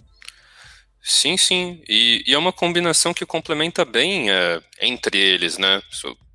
Sim, 1.01 1.37
sim. 1.37 1.81
E, 1.87 2.23
e, 2.27 2.33
é 2.33 2.37
uma 2.37 2.53
combinação 2.53 3.13
que 3.13 3.25
complementa 3.25 3.85
bem 3.85 4.29
é, 4.29 4.61
entre 4.81 5.17
eles, 5.17 5.57
né? 5.57 5.81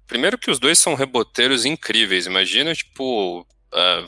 Primeiro 0.06 0.38
que 0.38 0.50
os 0.50 0.58
dois 0.58 0.78
são 0.78 0.94
reboteiros 0.94 1.64
incríveis. 1.64 2.26
Imagina, 2.26 2.74
tipo, 2.74 3.46
a, 3.74 4.06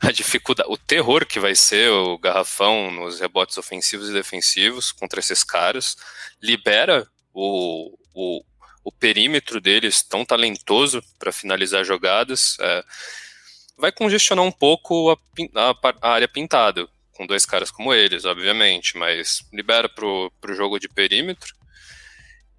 a 0.08 0.12
dificuldade, 0.12 0.68
o 0.70 0.76
terror 0.76 1.26
que 1.26 1.38
vai 1.38 1.54
ser 1.54 1.90
o 1.90 2.18
garrafão 2.18 2.90
nos 2.90 3.20
rebotes 3.20 3.58
ofensivos 3.58 4.08
e 4.08 4.12
defensivos 4.12 4.90
contra 4.90 5.20
esses 5.20 5.44
caras. 5.44 5.96
Libera 6.42 7.06
o, 7.32 7.96
o, 8.14 8.42
o 8.84 8.92
perímetro 8.92 9.60
deles 9.60 10.02
tão 10.02 10.24
talentoso 10.24 11.02
para 11.18 11.32
finalizar 11.32 11.84
jogadas, 11.84 12.56
é, 12.60 12.84
vai 13.76 13.90
congestionar 13.90 14.44
um 14.44 14.52
pouco 14.52 15.10
a, 15.10 15.18
a, 15.54 15.74
a, 16.02 16.10
área 16.12 16.28
pintada, 16.28 16.86
com 17.12 17.26
dois 17.26 17.44
caras 17.44 17.70
como 17.70 17.92
eles, 17.92 18.24
obviamente, 18.24 18.96
mas 18.96 19.42
libera 19.52 19.88
para 19.88 20.06
o 20.06 20.54
jogo 20.54 20.78
de 20.78 20.88
perímetro. 20.88 21.54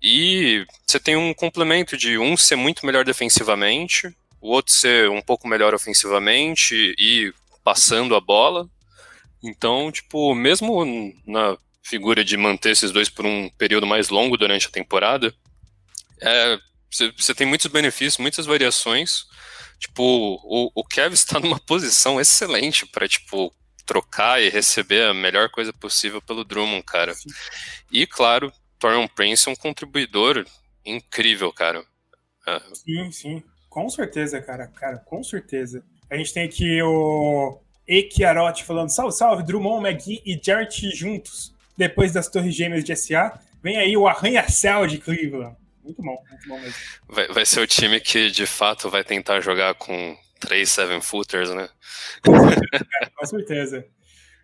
E 0.01 0.65
você 0.85 0.99
tem 0.99 1.15
um 1.15 1.33
complemento 1.33 1.97
de 1.97 2.17
um 2.17 2.35
ser 2.35 2.55
muito 2.55 2.85
melhor 2.85 3.05
defensivamente, 3.05 4.15
o 4.45 4.49
outro 4.49 4.71
ser 4.71 5.09
um 5.09 5.23
pouco 5.23 5.47
melhor 5.47 5.73
ofensivamente 5.73 6.95
e 6.99 7.33
passando 7.63 8.15
a 8.15 8.21
bola. 8.21 8.69
Então, 9.43 9.91
tipo, 9.91 10.35
mesmo 10.35 10.85
na 11.25 11.57
figura 11.81 12.23
de 12.23 12.37
manter 12.37 12.71
esses 12.71 12.91
dois 12.91 13.09
por 13.09 13.25
um 13.25 13.49
período 13.57 13.87
mais 13.87 14.09
longo 14.09 14.37
durante 14.37 14.67
a 14.67 14.71
temporada, 14.71 15.33
é, 16.21 16.59
você 17.17 17.33
tem 17.33 17.47
muitos 17.47 17.65
benefícios, 17.67 18.19
muitas 18.19 18.45
variações. 18.45 19.25
Tipo, 19.79 20.03
o, 20.03 20.71
o 20.75 20.83
Kev 20.83 21.13
está 21.17 21.39
numa 21.39 21.59
posição 21.59 22.21
excelente 22.21 22.85
para 22.85 23.07
tipo 23.07 23.51
trocar 23.83 24.41
e 24.41 24.49
receber 24.49 25.09
a 25.09 25.13
melhor 25.13 25.49
coisa 25.49 25.73
possível 25.73 26.21
pelo 26.21 26.43
Drummond, 26.43 26.83
cara. 26.83 27.15
Sim. 27.15 27.29
E 27.91 28.05
claro, 28.05 28.53
Torian 28.77 29.07
Prince 29.07 29.49
é 29.49 29.51
um 29.51 29.55
contribuidor 29.55 30.45
incrível, 30.85 31.51
cara. 31.51 31.83
É. 32.47 32.61
Sim, 32.75 33.11
sim. 33.11 33.43
Com 33.75 33.89
certeza, 33.89 34.41
cara. 34.41 34.67
Cara, 34.67 34.97
com 34.99 35.21
certeza. 35.21 35.83
A 36.09 36.15
gente 36.15 36.33
tem 36.33 36.45
aqui 36.45 36.81
o 36.81 37.59
Ekiarote 37.85 38.63
falando: 38.63 38.87
salve, 38.87 39.13
salve, 39.13 39.43
Drummond, 39.43 39.85
McGee 39.85 40.21
e 40.25 40.39
Jarrett 40.41 40.95
juntos. 40.95 41.53
Depois 41.77 42.13
das 42.13 42.29
Torres 42.29 42.55
Gêmeas 42.55 42.85
de 42.85 42.95
SA, 42.95 43.37
vem 43.61 43.75
aí 43.75 43.97
o 43.97 44.07
arranha-céu 44.07 44.87
de 44.87 44.97
Cleveland. 44.97 45.57
Muito 45.83 46.01
bom, 46.01 46.17
muito 46.29 46.47
bom 46.47 46.57
mesmo. 46.57 46.73
Vai, 47.09 47.27
vai 47.27 47.45
ser 47.45 47.59
o 47.59 47.67
time 47.67 47.99
que 47.99 48.31
de 48.31 48.47
fato 48.47 48.89
vai 48.89 49.03
tentar 49.03 49.41
jogar 49.41 49.75
com 49.75 50.17
três 50.39 50.71
seven 50.71 51.01
footers, 51.01 51.49
né? 51.53 51.67
Com 52.25 52.47
certeza. 52.47 52.85
com 53.13 53.25
certeza. 53.25 53.87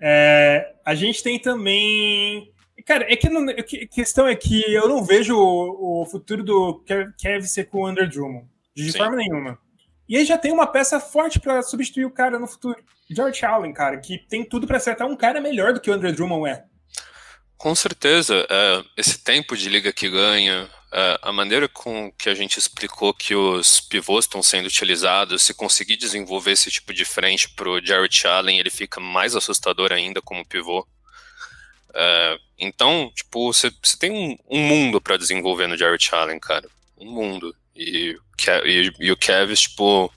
É, 0.01 0.73
a 0.83 0.93
gente 0.93 1.23
tem 1.23 1.39
também. 1.39 2.51
Cara, 2.85 3.05
é 3.09 3.15
que 3.15 3.29
não, 3.29 3.49
a 3.49 3.63
questão 3.63 4.27
é 4.27 4.35
que 4.35 4.61
eu 4.73 4.89
não 4.89 5.05
vejo 5.05 5.37
o, 5.37 6.01
o 6.01 6.05
futuro 6.05 6.43
do 6.43 6.83
Kev 7.17 7.43
ser 7.43 7.69
com 7.69 7.83
o 7.83 7.89
Under 7.89 8.09
Drummond, 8.09 8.50
de 8.75 8.91
Sim. 8.91 8.97
forma 8.97 9.15
nenhuma. 9.15 9.57
E 10.07 10.17
aí 10.17 10.25
já 10.25 10.37
tem 10.37 10.51
uma 10.51 10.67
peça 10.67 10.99
forte 10.99 11.39
para 11.39 11.61
substituir 11.61 12.05
o 12.05 12.11
cara 12.11 12.37
no 12.37 12.47
futuro. 12.47 12.77
George 13.09 13.45
Allen, 13.45 13.73
cara, 13.73 13.97
que 13.97 14.17
tem 14.17 14.43
tudo 14.43 14.67
para 14.67 14.77
acertar 14.77 15.07
um 15.07 15.15
cara 15.15 15.39
melhor 15.39 15.73
do 15.73 15.79
que 15.79 15.89
o 15.89 15.93
Andrew 15.93 16.13
Drummond 16.13 16.49
é. 16.49 16.63
Com 17.57 17.75
certeza. 17.75 18.45
É, 18.49 18.83
esse 18.97 19.23
tempo 19.23 19.55
de 19.55 19.69
liga 19.69 19.93
que 19.93 20.09
ganha, 20.09 20.69
é, 20.91 21.19
a 21.21 21.31
maneira 21.31 21.69
com 21.69 22.11
que 22.17 22.27
a 22.27 22.33
gente 22.33 22.57
explicou 22.57 23.13
que 23.13 23.35
os 23.35 23.79
pivôs 23.79 24.25
estão 24.25 24.41
sendo 24.41 24.65
utilizados, 24.65 25.43
se 25.43 25.53
conseguir 25.53 25.95
desenvolver 25.95 26.51
esse 26.51 26.71
tipo 26.71 26.93
de 26.93 27.05
frente 27.05 27.47
para 27.49 27.69
o 27.69 27.85
Jarrett 27.85 28.27
Allen, 28.27 28.59
ele 28.59 28.69
fica 28.69 28.99
mais 28.99 29.35
assustador 29.35 29.91
ainda 29.91 30.21
como 30.21 30.45
pivô. 30.45 30.87
É, 31.93 32.37
então, 32.57 33.11
tipo, 33.13 33.53
você 33.53 33.71
tem 33.99 34.11
um, 34.11 34.37
um 34.49 34.59
mundo 34.59 34.99
para 34.99 35.17
desenvolver 35.17 35.67
no 35.67 35.77
Jarrett 35.77 36.13
Allen, 36.15 36.39
cara. 36.39 36.67
Um 36.97 37.11
mundo. 37.11 37.55
E, 37.75 38.17
e, 38.65 38.91
e 38.99 39.11
o 39.11 39.17
Kevin, 39.17 39.53
tipo, 39.53 40.11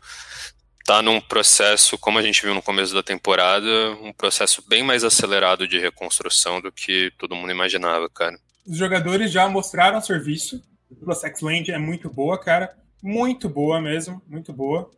tá 0.85 1.01
num 1.01 1.21
processo, 1.21 1.97
como 1.99 2.19
a 2.19 2.23
gente 2.23 2.43
viu 2.43 2.55
no 2.55 2.63
começo 2.63 2.95
da 2.95 3.03
temporada, 3.03 3.67
um 4.03 4.13
processo 4.13 4.63
bem 4.69 4.83
mais 4.83 5.03
acelerado 5.03 5.67
de 5.67 5.79
reconstrução 5.79 6.61
do 6.61 6.71
que 6.71 7.11
todo 7.19 7.35
mundo 7.35 7.51
imaginava, 7.51 8.09
cara. 8.11 8.39
Os 8.67 8.77
jogadores 8.77 9.31
já 9.33 9.49
mostraram 9.49 10.01
serviço. 10.01 10.63
A 11.07 11.15
Sex 11.15 11.41
Land 11.41 11.71
é 11.71 11.79
muito 11.79 12.09
boa, 12.09 12.39
cara. 12.39 12.75
Muito 13.03 13.49
boa 13.49 13.81
mesmo, 13.81 14.23
muito 14.27 14.53
boa. 14.53 14.91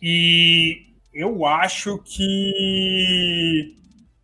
E 0.00 0.86
eu 1.12 1.46
acho 1.46 1.98
que 1.98 3.74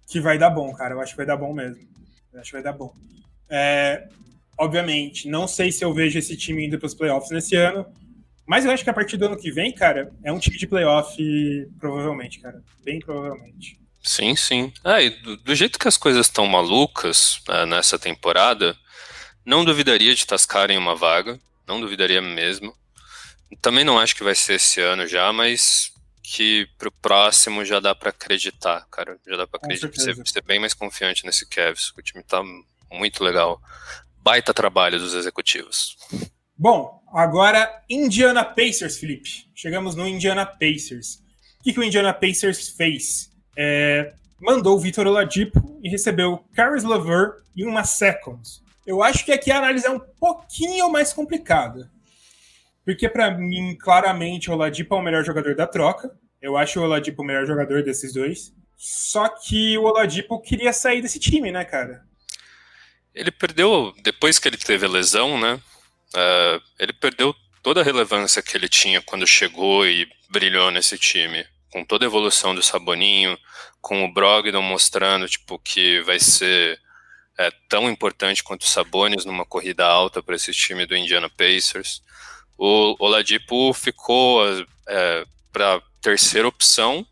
que 0.08 0.20
vai 0.20 0.36
dar 0.36 0.50
bom, 0.50 0.72
cara. 0.74 0.94
Eu 0.94 1.00
acho 1.00 1.12
que 1.12 1.16
vai 1.16 1.26
dar 1.26 1.36
bom 1.36 1.54
mesmo. 1.54 1.82
Eu 2.32 2.40
acho 2.40 2.50
que 2.50 2.56
vai 2.56 2.62
dar 2.62 2.72
bom. 2.72 2.94
É, 3.48 4.08
obviamente, 4.58 5.28
não 5.28 5.46
sei 5.46 5.72
se 5.72 5.84
eu 5.84 5.92
vejo 5.92 6.18
esse 6.18 6.36
time 6.36 6.66
indo 6.66 6.78
para 6.78 6.86
os 6.86 6.94
playoffs 6.94 7.30
nesse 7.30 7.56
ano, 7.56 7.86
mas 8.46 8.64
eu 8.64 8.70
acho 8.70 8.84
que 8.84 8.90
a 8.90 8.94
partir 8.94 9.16
do 9.16 9.26
ano 9.26 9.36
que 9.36 9.50
vem, 9.50 9.72
cara, 9.72 10.12
é 10.22 10.32
um 10.32 10.38
time 10.38 10.56
de 10.56 10.66
playoff, 10.66 11.16
provavelmente, 11.78 12.40
cara. 12.40 12.62
Bem 12.84 12.98
provavelmente. 12.98 13.80
Sim, 14.02 14.34
sim. 14.34 14.72
Ah, 14.84 15.00
e 15.00 15.10
do, 15.10 15.36
do 15.36 15.54
jeito 15.54 15.78
que 15.78 15.86
as 15.86 15.96
coisas 15.96 16.26
estão 16.26 16.46
malucas 16.46 17.40
né, 17.48 17.64
nessa 17.66 17.98
temporada, 17.98 18.76
não 19.44 19.64
duvidaria 19.64 20.14
de 20.14 20.26
tascarem 20.26 20.76
uma 20.76 20.96
vaga, 20.96 21.38
não 21.66 21.80
duvidaria 21.80 22.20
mesmo. 22.20 22.74
Também 23.60 23.84
não 23.84 23.98
acho 23.98 24.16
que 24.16 24.24
vai 24.24 24.34
ser 24.34 24.54
esse 24.54 24.80
ano 24.80 25.06
já, 25.06 25.32
mas 25.32 25.92
que 26.22 26.66
pro 26.78 26.90
próximo 26.90 27.64
já 27.64 27.78
dá 27.78 27.94
para 27.94 28.10
acreditar, 28.10 28.86
cara. 28.90 29.18
Já 29.26 29.36
dá 29.36 29.46
para 29.46 29.58
acreditar, 29.58 29.92
ser, 30.00 30.16
ser, 30.24 30.42
bem 30.42 30.58
mais 30.58 30.74
confiante 30.74 31.24
nesse 31.24 31.46
Cavs. 31.46 31.92
O 31.96 32.02
time 32.02 32.22
tá 32.22 32.42
muito 32.90 33.22
legal. 33.22 33.60
Baita 34.22 34.54
trabalho 34.54 34.98
dos 34.98 35.14
executivos. 35.14 35.96
Bom, 36.56 37.02
agora 37.12 37.82
Indiana 37.90 38.44
Pacers, 38.44 38.96
Felipe. 38.96 39.46
Chegamos 39.54 39.94
no 39.94 40.06
Indiana 40.06 40.46
Pacers. 40.46 41.16
O 41.60 41.64
que, 41.64 41.72
que 41.72 41.80
o 41.80 41.84
Indiana 41.84 42.14
Pacers 42.14 42.68
fez? 42.68 43.32
é, 43.56 44.12
mandou 44.40 44.76
o 44.76 44.80
Vitor 44.80 45.06
Oladipo 45.06 45.78
e 45.82 45.88
recebeu 45.88 46.44
Caris 46.54 46.84
Lever 46.84 47.36
e 47.54 47.64
uma 47.64 47.84
Seconds. 47.84 48.62
Eu 48.86 49.02
acho 49.02 49.24
que 49.24 49.32
aqui 49.32 49.50
a 49.50 49.58
análise 49.58 49.86
é 49.86 49.90
um 49.90 50.00
pouquinho 50.00 50.90
mais 50.90 51.12
complicada. 51.12 51.90
Porque, 52.84 53.08
para 53.08 53.30
mim, 53.30 53.76
claramente, 53.78 54.50
o 54.50 54.54
Oladipo 54.54 54.94
é 54.94 54.98
o 54.98 55.02
melhor 55.02 55.24
jogador 55.24 55.54
da 55.54 55.68
troca. 55.68 56.10
Eu 56.40 56.56
acho 56.56 56.80
o 56.80 56.82
Oladipo 56.82 57.22
o 57.22 57.24
melhor 57.24 57.46
jogador 57.46 57.84
desses 57.84 58.12
dois. 58.12 58.52
Só 58.76 59.28
que 59.28 59.78
o 59.78 59.84
Oladipo 59.84 60.40
queria 60.40 60.72
sair 60.72 61.00
desse 61.00 61.20
time, 61.20 61.52
né, 61.52 61.64
cara? 61.64 62.04
Ele 63.14 63.30
perdeu, 63.30 63.94
depois 64.02 64.38
que 64.38 64.48
ele 64.48 64.56
teve 64.56 64.86
a 64.86 64.88
lesão, 64.88 65.38
né? 65.38 65.60
Uh, 66.14 66.62
ele 66.78 66.92
perdeu 66.92 67.34
toda 67.62 67.80
a 67.80 67.84
relevância 67.84 68.42
que 68.42 68.56
ele 68.56 68.68
tinha 68.68 69.00
quando 69.00 69.26
chegou 69.26 69.86
e 69.86 70.08
brilhou 70.28 70.70
nesse 70.70 70.98
time 70.98 71.46
com 71.72 71.84
toda 71.84 72.04
a 72.04 72.06
evolução 72.06 72.54
do 72.54 72.62
Saboninho, 72.62 73.36
com 73.80 74.04
o 74.04 74.12
Brogdon 74.12 74.60
mostrando 74.60 75.26
tipo 75.26 75.58
que 75.58 76.00
vai 76.02 76.20
ser 76.20 76.78
é, 77.38 77.50
tão 77.68 77.90
importante 77.90 78.44
quanto 78.44 78.62
o 78.62 78.68
Sabonis 78.68 79.24
numa 79.24 79.46
corrida 79.46 79.84
alta 79.86 80.22
para 80.22 80.36
esse 80.36 80.52
time 80.52 80.84
do 80.84 80.94
Indiana 80.94 81.30
Pacers. 81.30 82.02
O 82.58 82.94
Oladipo 82.98 83.72
ficou 83.72 84.42
é, 84.86 85.24
para 85.50 85.80
terceira 86.02 86.46
opção, 86.46 87.06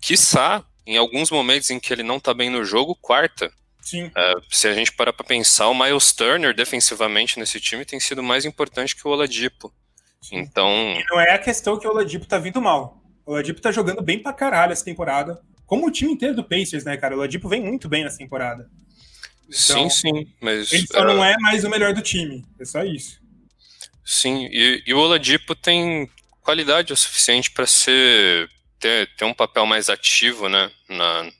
quiçá 0.00 0.64
em 0.86 0.96
alguns 0.96 1.30
momentos 1.30 1.68
em 1.70 1.80
que 1.80 1.92
ele 1.92 2.04
não 2.04 2.16
está 2.18 2.32
bem 2.32 2.48
no 2.48 2.64
jogo, 2.64 2.94
quarta. 2.94 3.52
Sim. 3.88 4.10
É, 4.14 4.34
se 4.50 4.68
a 4.68 4.74
gente 4.74 4.92
parar 4.92 5.14
para 5.14 5.24
pensar, 5.24 5.68
o 5.68 5.74
Miles 5.74 6.12
Turner 6.12 6.54
defensivamente 6.54 7.38
nesse 7.38 7.58
time 7.58 7.86
tem 7.86 7.98
sido 7.98 8.22
mais 8.22 8.44
importante 8.44 8.94
que 8.94 9.08
o 9.08 9.10
Oladipo. 9.10 9.72
Sim. 10.20 10.36
Então. 10.36 10.68
E 10.70 11.04
não 11.08 11.18
é 11.18 11.32
a 11.32 11.38
questão 11.38 11.78
que 11.78 11.86
o 11.86 11.90
Oladipo 11.90 12.26
tá 12.26 12.38
vindo 12.38 12.60
mal. 12.60 13.02
O 13.24 13.32
Oladipo 13.32 13.62
tá 13.62 13.72
jogando 13.72 14.02
bem 14.02 14.18
pra 14.18 14.34
caralho 14.34 14.72
essa 14.72 14.84
temporada. 14.84 15.40
Como 15.64 15.86
o 15.86 15.90
time 15.90 16.12
inteiro 16.12 16.34
do 16.34 16.44
Pacers, 16.44 16.84
né, 16.84 16.98
cara? 16.98 17.14
O 17.14 17.18
Oladipo 17.18 17.48
vem 17.48 17.62
muito 17.62 17.88
bem 17.88 18.04
nessa 18.04 18.18
temporada. 18.18 18.68
Então, 19.44 19.88
sim, 19.88 19.90
sim. 19.90 20.32
Mas, 20.38 20.70
ele 20.70 20.86
só 20.86 21.00
uh... 21.00 21.04
não 21.04 21.24
é 21.24 21.38
mais 21.38 21.64
o 21.64 21.70
melhor 21.70 21.94
do 21.94 22.02
time. 22.02 22.44
É 22.60 22.66
só 22.66 22.84
isso. 22.84 23.18
Sim, 24.04 24.48
e, 24.50 24.82
e 24.86 24.92
o 24.92 24.98
Oladipo 24.98 25.54
tem 25.54 26.10
qualidade 26.42 26.92
o 26.92 26.96
suficiente 26.96 27.50
para 27.50 27.66
ser 27.66 28.50
ter, 28.78 29.08
ter 29.16 29.24
um 29.24 29.32
papel 29.32 29.64
mais 29.64 29.88
ativo, 29.88 30.46
né? 30.46 30.70
Na, 30.90 31.30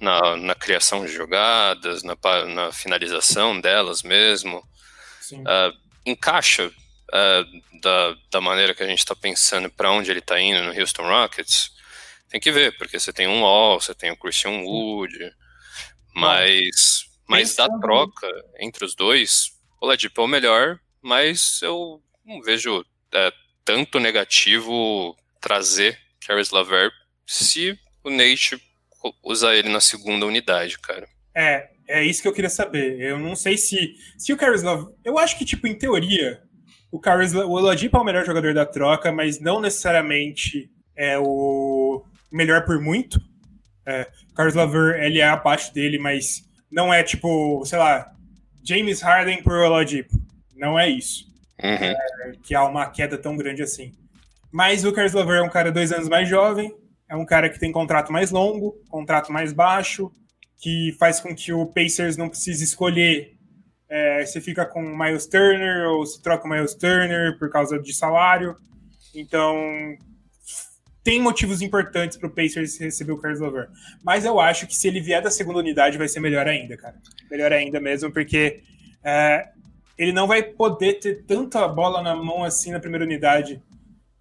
na, 0.00 0.36
na, 0.36 0.54
criação 0.54 1.04
de 1.04 1.12
jogadas, 1.12 2.02
na, 2.02 2.16
na 2.54 2.72
finalização 2.72 3.60
delas 3.60 4.02
mesmo. 4.02 4.58
Uh, 5.32 5.76
encaixa 6.04 6.66
uh, 6.68 7.80
da, 7.80 8.16
da 8.30 8.40
maneira 8.40 8.74
que 8.74 8.82
a 8.82 8.86
gente 8.86 8.98
está 8.98 9.14
pensando 9.14 9.70
para 9.70 9.90
onde 9.90 10.10
ele 10.10 10.18
está 10.18 10.40
indo 10.40 10.62
no 10.62 10.78
Houston 10.78 11.02
Rockets, 11.02 11.70
tem 12.28 12.40
que 12.40 12.50
ver, 12.50 12.76
porque 12.78 12.98
você 12.98 13.12
tem 13.12 13.28
um 13.28 13.42
Wall, 13.42 13.80
você 13.80 13.94
tem 13.94 14.10
o 14.10 14.16
Christian 14.16 14.62
Wood, 14.62 15.32
mas, 16.14 17.04
mas 17.28 17.54
da 17.54 17.68
troca 17.78 18.28
entre 18.58 18.84
os 18.84 18.94
dois, 18.94 19.52
o 19.80 19.86
Ladipo 19.86 20.20
é 20.20 20.24
o 20.24 20.28
melhor, 20.28 20.78
mas 21.02 21.60
eu 21.62 22.02
não 22.24 22.40
vejo 22.40 22.84
é, 23.12 23.32
tanto 23.64 23.98
negativo 23.98 25.16
trazer 25.40 25.98
Caris 26.26 26.50
Laver 26.50 26.90
se 27.26 27.78
o 28.02 28.10
Nate 28.10 28.60
usar 29.22 29.54
ele 29.54 29.68
na 29.68 29.80
segunda 29.80 30.26
unidade, 30.26 30.78
cara. 30.78 31.06
É, 31.34 31.70
é 31.88 32.04
isso 32.04 32.22
que 32.22 32.28
eu 32.28 32.32
queria 32.32 32.50
saber. 32.50 33.00
Eu 33.00 33.18
não 33.18 33.34
sei 33.34 33.56
se 33.56 33.94
se 34.18 34.32
o 34.32 34.36
Caris 34.36 34.62
Love, 34.62 34.92
eu 35.04 35.18
acho 35.18 35.36
que 35.38 35.44
tipo 35.44 35.66
em 35.66 35.74
teoria 35.74 36.42
o 36.92 37.00
Caris, 37.00 37.34
o 37.34 37.50
Oladipo 37.50 37.96
é 37.96 38.00
o 38.00 38.04
melhor 38.04 38.24
jogador 38.24 38.52
da 38.52 38.66
troca, 38.66 39.10
mas 39.10 39.40
não 39.40 39.58
necessariamente 39.58 40.70
é 40.94 41.18
o 41.18 42.04
melhor 42.30 42.66
por 42.66 42.78
muito. 42.78 43.18
É, 43.86 44.06
o 44.30 44.34
Caris 44.34 44.54
Laver, 44.54 45.02
ele 45.02 45.18
é 45.18 45.26
abaixo 45.26 45.72
dele, 45.72 45.98
mas 45.98 46.44
não 46.70 46.92
é 46.92 47.02
tipo, 47.02 47.64
sei 47.64 47.78
lá, 47.78 48.12
James 48.62 49.00
Harden 49.00 49.42
por 49.42 49.54
Oladipo. 49.54 50.12
Não 50.54 50.78
é 50.78 50.86
isso. 50.86 51.24
uhum. 51.62 51.70
é, 51.70 51.96
que 52.42 52.54
há 52.54 52.62
uma 52.62 52.90
queda 52.90 53.16
tão 53.16 53.38
grande 53.38 53.62
assim. 53.62 53.92
Mas 54.52 54.84
o 54.84 54.92
Caris 54.92 55.14
LeVert 55.14 55.38
é 55.38 55.42
um 55.42 55.50
cara 55.50 55.72
dois 55.72 55.92
anos 55.92 56.10
mais 56.10 56.28
jovem, 56.28 56.76
é 57.12 57.16
um 57.16 57.26
cara 57.26 57.50
que 57.50 57.60
tem 57.60 57.70
contrato 57.70 58.10
mais 58.10 58.30
longo, 58.30 58.72
contrato 58.88 59.30
mais 59.30 59.52
baixo, 59.52 60.10
que 60.56 60.96
faz 60.98 61.20
com 61.20 61.34
que 61.34 61.52
o 61.52 61.66
Pacers 61.66 62.16
não 62.16 62.26
precise 62.26 62.64
escolher 62.64 63.36
é, 63.86 64.24
se 64.24 64.40
fica 64.40 64.64
com 64.64 64.82
o 64.82 64.98
Miles 64.98 65.26
Turner 65.26 65.90
ou 65.90 66.06
se 66.06 66.22
troca 66.22 66.46
o 66.46 66.50
Miles 66.50 66.74
Turner 66.74 67.38
por 67.38 67.50
causa 67.50 67.78
de 67.78 67.92
salário. 67.92 68.56
Então, 69.14 69.54
tem 71.04 71.20
motivos 71.20 71.60
importantes 71.60 72.16
para 72.16 72.28
o 72.28 72.32
Pacers 72.32 72.78
receber 72.78 73.12
o 73.12 73.18
Carlos 73.18 73.42
LeVert. 73.42 73.68
Mas 74.02 74.24
eu 74.24 74.40
acho 74.40 74.66
que 74.66 74.74
se 74.74 74.88
ele 74.88 75.02
vier 75.02 75.20
da 75.20 75.30
segunda 75.30 75.58
unidade 75.58 75.98
vai 75.98 76.08
ser 76.08 76.20
melhor 76.20 76.48
ainda, 76.48 76.78
cara. 76.78 76.96
Melhor 77.30 77.52
ainda 77.52 77.78
mesmo, 77.78 78.10
porque 78.10 78.62
é, 79.04 79.50
ele 79.98 80.12
não 80.12 80.26
vai 80.26 80.42
poder 80.42 80.94
ter 80.94 81.24
tanta 81.26 81.68
bola 81.68 82.00
na 82.00 82.16
mão 82.16 82.42
assim 82.42 82.70
na 82.70 82.80
primeira 82.80 83.04
unidade. 83.04 83.62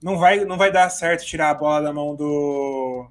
Não 0.01 0.17
vai, 0.17 0.43
não 0.45 0.57
vai 0.57 0.71
dar 0.71 0.89
certo 0.89 1.25
tirar 1.25 1.51
a 1.51 1.53
bola 1.53 1.81
da 1.81 1.93
mão 1.93 2.15
do, 2.15 3.09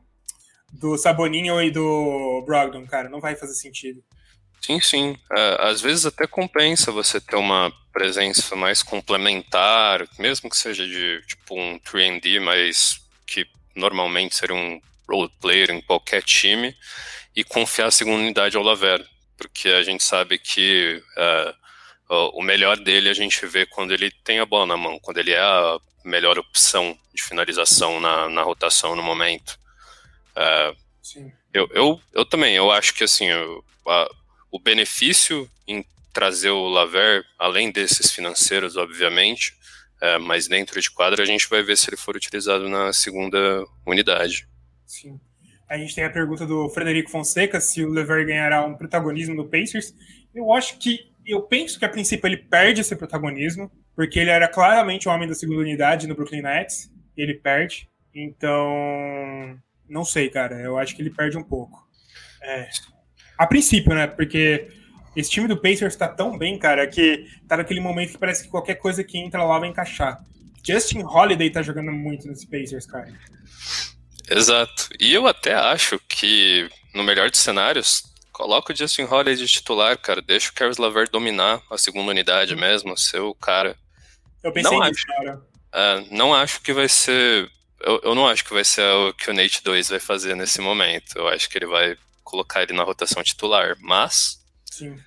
do 0.73 0.99
Saboninho 0.99 1.61
e 1.63 1.71
do 1.71 2.43
Brogdon, 2.47 2.87
cara. 2.87 3.09
Não 3.09 3.21
vai 3.21 3.37
fazer 3.37 3.55
sentido. 3.55 4.03
Sim, 4.61 4.81
sim. 4.81 5.17
É, 5.33 5.57
às 5.61 5.81
vezes 5.81 6.05
até 6.05 6.27
compensa 6.27 6.93
você 6.93 7.21
ter 7.21 7.37
uma 7.37 7.73
presença 7.93 8.55
mais 8.55 8.83
complementar, 8.83 10.07
mesmo 10.19 10.51
que 10.51 10.57
seja 10.57 10.87
de 10.87 11.23
tipo 11.27 11.59
um 11.59 11.79
3D, 11.81 12.41
mas 12.41 13.01
que 13.27 13.47
normalmente 13.75 14.35
seria 14.35 14.55
um 14.55 14.81
role 15.09 15.31
player 15.41 15.71
em 15.71 15.81
qualquer 15.81 16.23
time, 16.23 16.77
e 17.35 17.43
confiar 17.43 17.87
a 17.87 17.91
segunda 17.91 18.19
unidade 18.19 18.57
ao 18.57 18.63
Laver, 18.63 19.05
porque 19.37 19.69
a 19.69 19.83
gente 19.83 20.05
sabe 20.05 20.39
que 20.39 21.03
uh, 21.17 21.55
o 22.35 22.43
melhor 22.43 22.77
dele 22.77 23.09
a 23.09 23.15
gente 23.15 23.47
vê 23.47 23.65
quando 23.65 23.93
ele 23.93 24.11
tem 24.25 24.41
a 24.41 24.47
bola 24.47 24.67
na 24.67 24.77
mão, 24.77 24.99
quando 25.01 25.19
ele 25.19 25.33
é 25.33 25.41
a 25.41 25.79
melhor 26.05 26.39
opção 26.39 26.99
de 27.15 27.23
finalização 27.23 28.01
na, 28.01 28.29
na 28.29 28.43
rotação 28.43 28.97
no 28.97 29.03
momento. 29.03 29.59
Sim. 31.03 31.33
Eu, 31.53 31.69
eu, 31.73 32.01
eu 32.13 32.25
também, 32.25 32.55
eu 32.55 32.71
acho 32.71 32.95
que 32.95 33.05
assim, 33.05 33.27
eu, 33.27 33.65
a, 33.87 34.09
o 34.51 34.61
benefício 34.61 35.51
em 35.67 35.85
trazer 36.13 36.51
o 36.51 36.69
Laver, 36.69 37.25
além 37.39 37.71
desses 37.71 38.13
financeiros, 38.13 38.77
obviamente, 38.77 39.55
é, 40.01 40.19
mas 40.19 40.47
dentro 40.47 40.81
de 40.81 40.91
quadra 40.91 41.23
a 41.23 41.27
gente 41.27 41.49
vai 41.49 41.63
ver 41.63 41.77
se 41.77 41.91
ele 41.91 41.97
for 41.97 42.17
utilizado 42.17 42.69
na 42.69 42.93
segunda 42.93 43.65
unidade. 43.87 44.49
Sim. 44.87 45.21
A 45.69 45.77
gente 45.79 45.95
tem 45.95 46.05
a 46.05 46.11
pergunta 46.11 46.47
do 46.47 46.69
Frederico 46.71 47.11
Fonseca 47.11 47.61
se 47.61 47.85
o 47.85 47.91
Lever 47.91 48.27
ganhará 48.27 48.65
um 48.65 48.75
protagonismo 48.75 49.35
no 49.35 49.49
Pacers. 49.49 49.95
Eu 50.35 50.53
acho 50.53 50.79
que 50.79 51.10
eu 51.27 51.43
penso 51.43 51.79
que 51.79 51.85
a 51.85 51.89
princípio 51.89 52.27
ele 52.27 52.37
perde 52.37 52.81
esse 52.81 52.95
protagonismo, 52.97 53.71
porque 53.95 54.19
ele 54.19 54.31
era 54.31 54.49
claramente 54.49 55.09
o 55.09 55.13
homem 55.13 55.29
da 55.29 55.35
segunda 55.35 55.61
unidade 55.61 56.07
no 56.07 56.15
Brooklyn 56.15 56.43
Nets, 56.43 56.91
e 57.17 57.23
ele 57.23 57.35
perde. 57.35 57.89
Então, 58.15 59.59
não 59.89 60.05
sei, 60.05 60.29
cara. 60.29 60.61
Eu 60.61 60.79
acho 60.79 60.95
que 60.95 61.03
ele 61.03 61.11
perde 61.11 61.37
um 61.37 61.45
pouco. 61.45 61.87
É. 62.43 62.69
A 63.39 63.47
princípio, 63.47 63.95
né? 63.95 64.07
Porque 64.07 64.69
esse 65.17 65.31
time 65.31 65.49
do 65.49 65.61
Pacers 65.61 65.97
tá 65.97 66.09
tão 66.09 66.39
bem, 66.39 66.59
cara, 66.59 66.87
que 66.87 67.27
tá 67.49 67.57
naquele 67.57 67.81
momento 67.81 68.13
que 68.13 68.19
parece 68.19 68.45
que 68.45 68.51
qualquer 68.51 68.77
coisa 68.77 69.05
que 69.05 69.19
entra 69.19 69.45
lá 69.45 69.59
vai 69.59 69.69
encaixar. 69.69 70.23
Justin 70.65 71.03
Holiday 71.03 71.51
tá 71.51 71.63
jogando 71.63 71.91
muito 71.91 72.29
nesse 72.29 72.47
Pacers, 72.49 72.87
cara. 72.87 73.13
Exato. 74.31 74.89
E 74.99 75.13
eu 75.13 75.27
até 75.27 75.55
acho 75.55 75.99
que, 76.09 76.69
no 76.95 77.03
melhor 77.03 77.31
dos 77.31 77.41
cenários, 77.41 78.05
coloca 78.41 78.73
o 78.73 78.77
Justin 78.77 79.03
Holiday 79.03 79.37
de 79.37 79.47
titular, 79.47 79.99
cara. 79.99 80.23
Deixa 80.23 80.51
o 80.51 80.55
Caris 80.55 80.79
LeVert 80.79 81.11
dominar 81.11 81.61
a 81.71 81.77
segunda 81.77 82.11
unidade 82.11 82.57
mesmo, 82.57 82.97
ser 82.97 83.21
o 83.21 83.35
cara. 83.35 83.77
Eu 84.43 84.51
pensei 84.51 84.79
não 84.79 84.87
nisso, 84.87 85.05
acho, 85.07 85.07
cara. 85.07 85.43
É, 85.73 86.05
não 86.11 86.35
acho 86.35 86.63
que 86.63 86.73
vai 86.73 86.89
ser. 86.89 87.51
Eu, 87.81 88.01
eu 88.03 88.15
não 88.15 88.27
acho 88.27 88.43
que 88.43 88.55
vai 88.55 88.65
ser 88.65 88.83
o 88.83 89.13
que 89.13 89.31
o 89.31 89.35
Nate 89.35 89.63
2 89.63 89.91
vai 89.91 90.01
fazer 90.01 90.35
nesse 90.35 90.61
momento. 90.61 91.17
Eu 91.17 91.29
acho 91.29 91.51
que 91.51 91.59
ele 91.59 91.67
vai 91.67 91.99
colocar 92.25 92.63
ele 92.63 92.73
na 92.73 92.83
rotação 92.83 93.23
titular, 93.23 93.77
mas 93.79 94.41
Sim. 94.65 94.99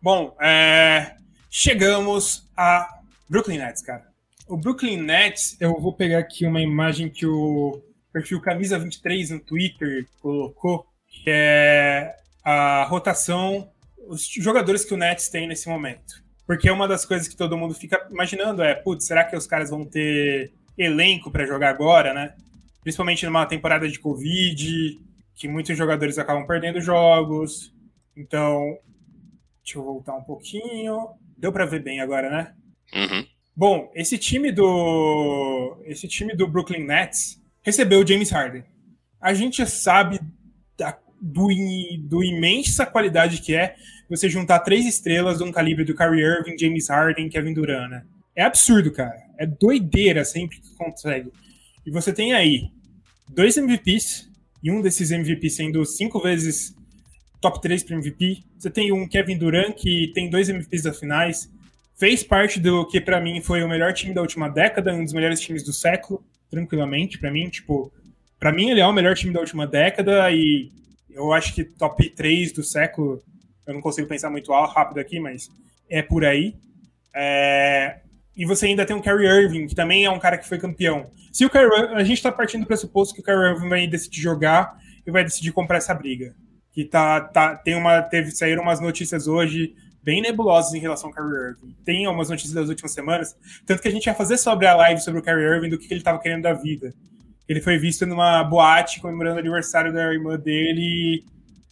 Bom, 0.00 0.36
é... 0.40 1.16
chegamos 1.50 2.44
a 2.54 2.86
Brooklyn 3.28 3.58
Nets, 3.58 3.82
cara. 3.82 4.06
O 4.46 4.56
Brooklyn 4.56 4.98
Nets, 4.98 5.56
eu 5.58 5.78
vou 5.80 5.94
pegar 5.94 6.18
aqui 6.18 6.46
uma 6.46 6.60
imagem 6.60 7.08
que 7.08 7.24
o 7.24 7.82
perfil 8.12 8.40
Camisa 8.40 8.78
23 8.78 9.30
no 9.30 9.40
Twitter 9.40 10.06
colocou, 10.20 10.86
que 11.08 11.30
é 11.30 12.14
a 12.50 12.84
rotação, 12.84 13.70
os 14.06 14.26
jogadores 14.26 14.84
que 14.84 14.94
o 14.94 14.96
Nets 14.96 15.28
tem 15.28 15.46
nesse 15.46 15.68
momento. 15.68 16.22
Porque 16.46 16.70
uma 16.70 16.88
das 16.88 17.04
coisas 17.04 17.28
que 17.28 17.36
todo 17.36 17.56
mundo 17.58 17.74
fica 17.74 18.06
imaginando 18.10 18.62
é, 18.62 18.74
putz, 18.74 19.06
será 19.06 19.24
que 19.24 19.36
os 19.36 19.46
caras 19.46 19.70
vão 19.70 19.84
ter 19.84 20.52
elenco 20.76 21.30
para 21.30 21.46
jogar 21.46 21.68
agora, 21.68 22.14
né? 22.14 22.34
Principalmente 22.82 23.26
numa 23.26 23.44
temporada 23.44 23.88
de 23.88 23.98
Covid, 23.98 24.98
que 25.34 25.48
muitos 25.48 25.76
jogadores 25.76 26.18
acabam 26.18 26.46
perdendo 26.46 26.80
jogos. 26.80 27.72
Então, 28.16 28.78
Deixa 29.68 29.80
eu 29.80 29.84
voltar 29.84 30.14
um 30.14 30.22
pouquinho. 30.22 31.10
Deu 31.36 31.52
para 31.52 31.66
ver 31.66 31.82
bem 31.82 32.00
agora, 32.00 32.30
né? 32.30 32.54
Uhum. 32.94 33.26
Bom, 33.54 33.92
esse 33.94 34.16
time 34.16 34.50
do 34.50 35.76
esse 35.84 36.08
time 36.08 36.34
do 36.34 36.48
Brooklyn 36.48 36.86
Nets 36.86 37.38
recebeu 37.60 38.00
o 38.00 38.06
James 38.06 38.30
Harden. 38.30 38.64
A 39.20 39.34
gente 39.34 39.66
sabe 39.66 40.20
da, 40.74 40.98
do, 41.20 41.48
do 42.00 42.22
imensa 42.22 42.86
qualidade 42.86 43.40
que 43.40 43.54
é 43.54 43.76
você 44.08 44.28
juntar 44.28 44.60
três 44.60 44.86
estrelas 44.86 45.38
de 45.38 45.44
um 45.44 45.52
calibre 45.52 45.84
do 45.84 45.94
Kyrie 45.94 46.22
Irving, 46.22 46.58
James 46.58 46.88
Harden, 46.88 47.28
Kevin 47.28 47.52
Durant. 47.52 47.90
Né? 47.90 48.04
É 48.34 48.42
absurdo, 48.42 48.90
cara. 48.90 49.16
É 49.36 49.46
doideira 49.46 50.24
sempre 50.24 50.60
que 50.60 50.74
consegue. 50.76 51.30
E 51.84 51.90
você 51.90 52.12
tem 52.12 52.32
aí 52.32 52.70
dois 53.28 53.56
MVPs, 53.56 54.28
e 54.62 54.70
um 54.70 54.80
desses 54.80 55.10
MVPs 55.10 55.56
sendo 55.56 55.84
cinco 55.84 56.20
vezes 56.20 56.74
top 57.40 57.60
3 57.60 57.82
para 57.84 57.96
MVP. 57.96 58.42
Você 58.58 58.70
tem 58.70 58.92
um 58.92 59.08
Kevin 59.08 59.38
Durant 59.38 59.74
que 59.74 60.10
tem 60.14 60.28
dois 60.28 60.48
MVPs 60.48 60.82
das 60.82 60.98
finais, 60.98 61.50
fez 61.96 62.22
parte 62.22 62.58
do 62.58 62.86
que 62.86 63.00
para 63.00 63.20
mim 63.20 63.40
foi 63.40 63.62
o 63.62 63.68
melhor 63.68 63.92
time 63.92 64.14
da 64.14 64.20
última 64.20 64.48
década, 64.48 64.94
um 64.94 65.04
dos 65.04 65.12
melhores 65.12 65.40
times 65.40 65.62
do 65.62 65.72
século, 65.72 66.24
tranquilamente 66.50 67.18
para 67.18 67.30
mim, 67.30 67.48
tipo, 67.48 67.92
para 68.38 68.52
mim 68.52 68.70
ele 68.70 68.80
é 68.80 68.86
o 68.86 68.92
melhor 68.92 69.14
time 69.14 69.32
da 69.32 69.40
última 69.40 69.66
década 69.66 70.30
e 70.30 70.70
eu 71.24 71.32
acho 71.32 71.54
que 71.54 71.64
top 71.64 72.08
3 72.10 72.52
do 72.52 72.62
século, 72.62 73.22
eu 73.66 73.74
não 73.74 73.80
consigo 73.80 74.08
pensar 74.08 74.30
muito 74.30 74.52
rápido 74.52 74.98
aqui, 74.98 75.18
mas 75.20 75.50
é 75.90 76.02
por 76.02 76.24
aí. 76.24 76.54
É... 77.14 78.00
E 78.36 78.46
você 78.46 78.66
ainda 78.66 78.86
tem 78.86 78.96
o 78.96 79.02
Kyrie 79.02 79.26
Irving, 79.26 79.66
que 79.66 79.74
também 79.74 80.04
é 80.04 80.10
um 80.10 80.18
cara 80.18 80.38
que 80.38 80.48
foi 80.48 80.58
campeão. 80.58 81.10
Se 81.32 81.44
o 81.44 81.50
Kyrie, 81.50 81.94
a 81.94 82.04
gente 82.04 82.18
está 82.18 82.30
partindo 82.30 82.62
do 82.62 82.66
pressuposto 82.66 83.14
que 83.14 83.20
o 83.20 83.24
Kyrie 83.24 83.50
Irving 83.50 83.68
vai 83.68 83.86
decidir 83.86 84.20
jogar 84.20 84.78
e 85.06 85.10
vai 85.10 85.24
decidir 85.24 85.52
comprar 85.52 85.78
essa 85.78 85.92
briga 85.92 86.34
que 86.78 86.84
tá, 86.84 87.20
tá 87.20 87.56
tem 87.56 87.74
uma 87.74 88.00
teve 88.02 88.30
saíram 88.30 88.62
umas 88.62 88.78
notícias 88.78 89.26
hoje 89.26 89.74
bem 90.00 90.22
nebulosas 90.22 90.72
em 90.74 90.78
relação 90.78 91.10
ao 91.10 91.14
Kyrie 91.14 91.50
Irving. 91.50 91.76
Tem 91.84 92.06
algumas 92.06 92.30
notícias 92.30 92.54
das 92.54 92.68
últimas 92.68 92.92
semanas, 92.92 93.36
tanto 93.66 93.82
que 93.82 93.88
a 93.88 93.90
gente 93.90 94.06
ia 94.06 94.14
fazer 94.14 94.38
sobre 94.38 94.64
a 94.64 94.76
live 94.76 95.00
sobre 95.00 95.18
o 95.18 95.22
Kyrie 95.22 95.44
Irving 95.44 95.70
do 95.70 95.76
que, 95.76 95.88
que 95.88 95.92
ele 95.92 96.00
estava 96.00 96.20
querendo 96.20 96.42
da 96.42 96.52
vida. 96.52 96.94
Ele 97.48 97.60
foi 97.60 97.78
visto 97.78 98.04
numa 98.04 98.44
boate 98.44 99.00
comemorando 99.00 99.36
o 99.36 99.40
aniversário 99.40 99.92
da 99.92 100.12
irmã 100.12 100.38
dele, 100.38 101.24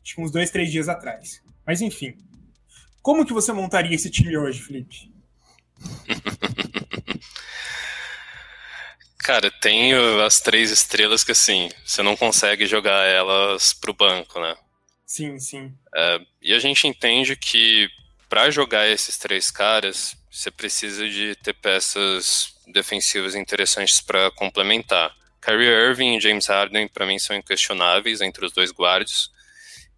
acho 0.03 0.15
que 0.15 0.21
uns 0.21 0.31
dois, 0.31 0.51
três 0.51 0.71
dias 0.71 0.89
atrás. 0.89 1.43
Mas 1.67 1.81
enfim, 1.81 2.17
como 3.03 3.27
que 3.27 3.33
você 3.33 3.53
montaria 3.53 3.95
esse 3.95 4.11
time 4.11 4.37
hoje, 4.37 4.63
Felipe? 4.63 5.13
Cara, 9.19 9.51
tem 9.51 9.93
as 10.25 10.41
três 10.41 10.71
estrelas 10.71 11.25
que 11.25 11.33
assim, 11.33 11.69
você 11.85 12.01
não 12.01 12.17
consegue 12.17 12.65
jogar 12.65 13.05
elas 13.07 13.73
pro 13.73 13.93
banco, 13.93 14.41
né? 14.41 14.57
Sim, 15.05 15.39
sim. 15.41 15.75
É, 15.95 16.21
e 16.41 16.55
a 16.55 16.61
gente 16.61 16.87
entende 16.87 17.35
que 17.35 17.89
para 18.29 18.51
jogar 18.51 18.89
esses 18.89 19.19
três 19.19 19.51
caras, 19.51 20.17
você 20.31 20.51
precisa 20.51 21.09
de 21.09 21.35
ter 21.43 21.55
peças 21.55 22.55
defensivas 22.69 23.35
interessantes 23.35 24.01
para 24.01 24.31
complementar. 24.31 25.15
Kyrie 25.47 25.69
Irving 25.69 26.17
e 26.17 26.21
James 26.21 26.49
Harden, 26.49 26.89
para 26.89 27.07
mim, 27.07 27.21
são 27.21 27.37
inquestionáveis 27.37 28.21
entre 28.21 28.45
os 28.45 28.51
dois 28.51 28.73
guardas. 28.73 29.31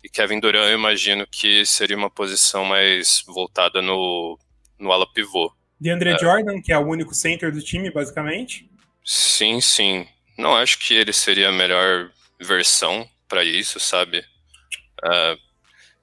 E 0.05 0.09
Kevin 0.09 0.41
Durant, 0.41 0.69
eu 0.69 0.75
imagino 0.75 1.27
que 1.27 1.65
seria 1.65 1.97
uma 1.97 2.11
posição 2.11 2.67
mais 2.67 3.23
voltada 3.27 3.81
no, 3.81 4.39
no 4.79 4.93
ala 4.93 5.11
pivô. 5.11 5.51
De 5.81 5.89
Andre 5.89 6.11
é. 6.11 6.19
Jordan, 6.19 6.61
que 6.61 6.71
é 6.71 6.77
o 6.77 6.87
único 6.87 7.15
center 7.15 7.51
do 7.51 7.63
time, 7.63 7.91
basicamente? 7.91 8.71
Sim, 9.03 9.59
sim. 9.63 10.07
Não 10.37 10.55
acho 10.55 10.79
que 10.81 10.93
ele 10.93 11.15
seria 11.15 11.49
a 11.49 11.53
melhor 11.53 12.11
versão 12.39 13.09
para 13.27 13.43
isso, 13.43 13.81
sabe? 13.81 14.19
Uh, 15.03 15.39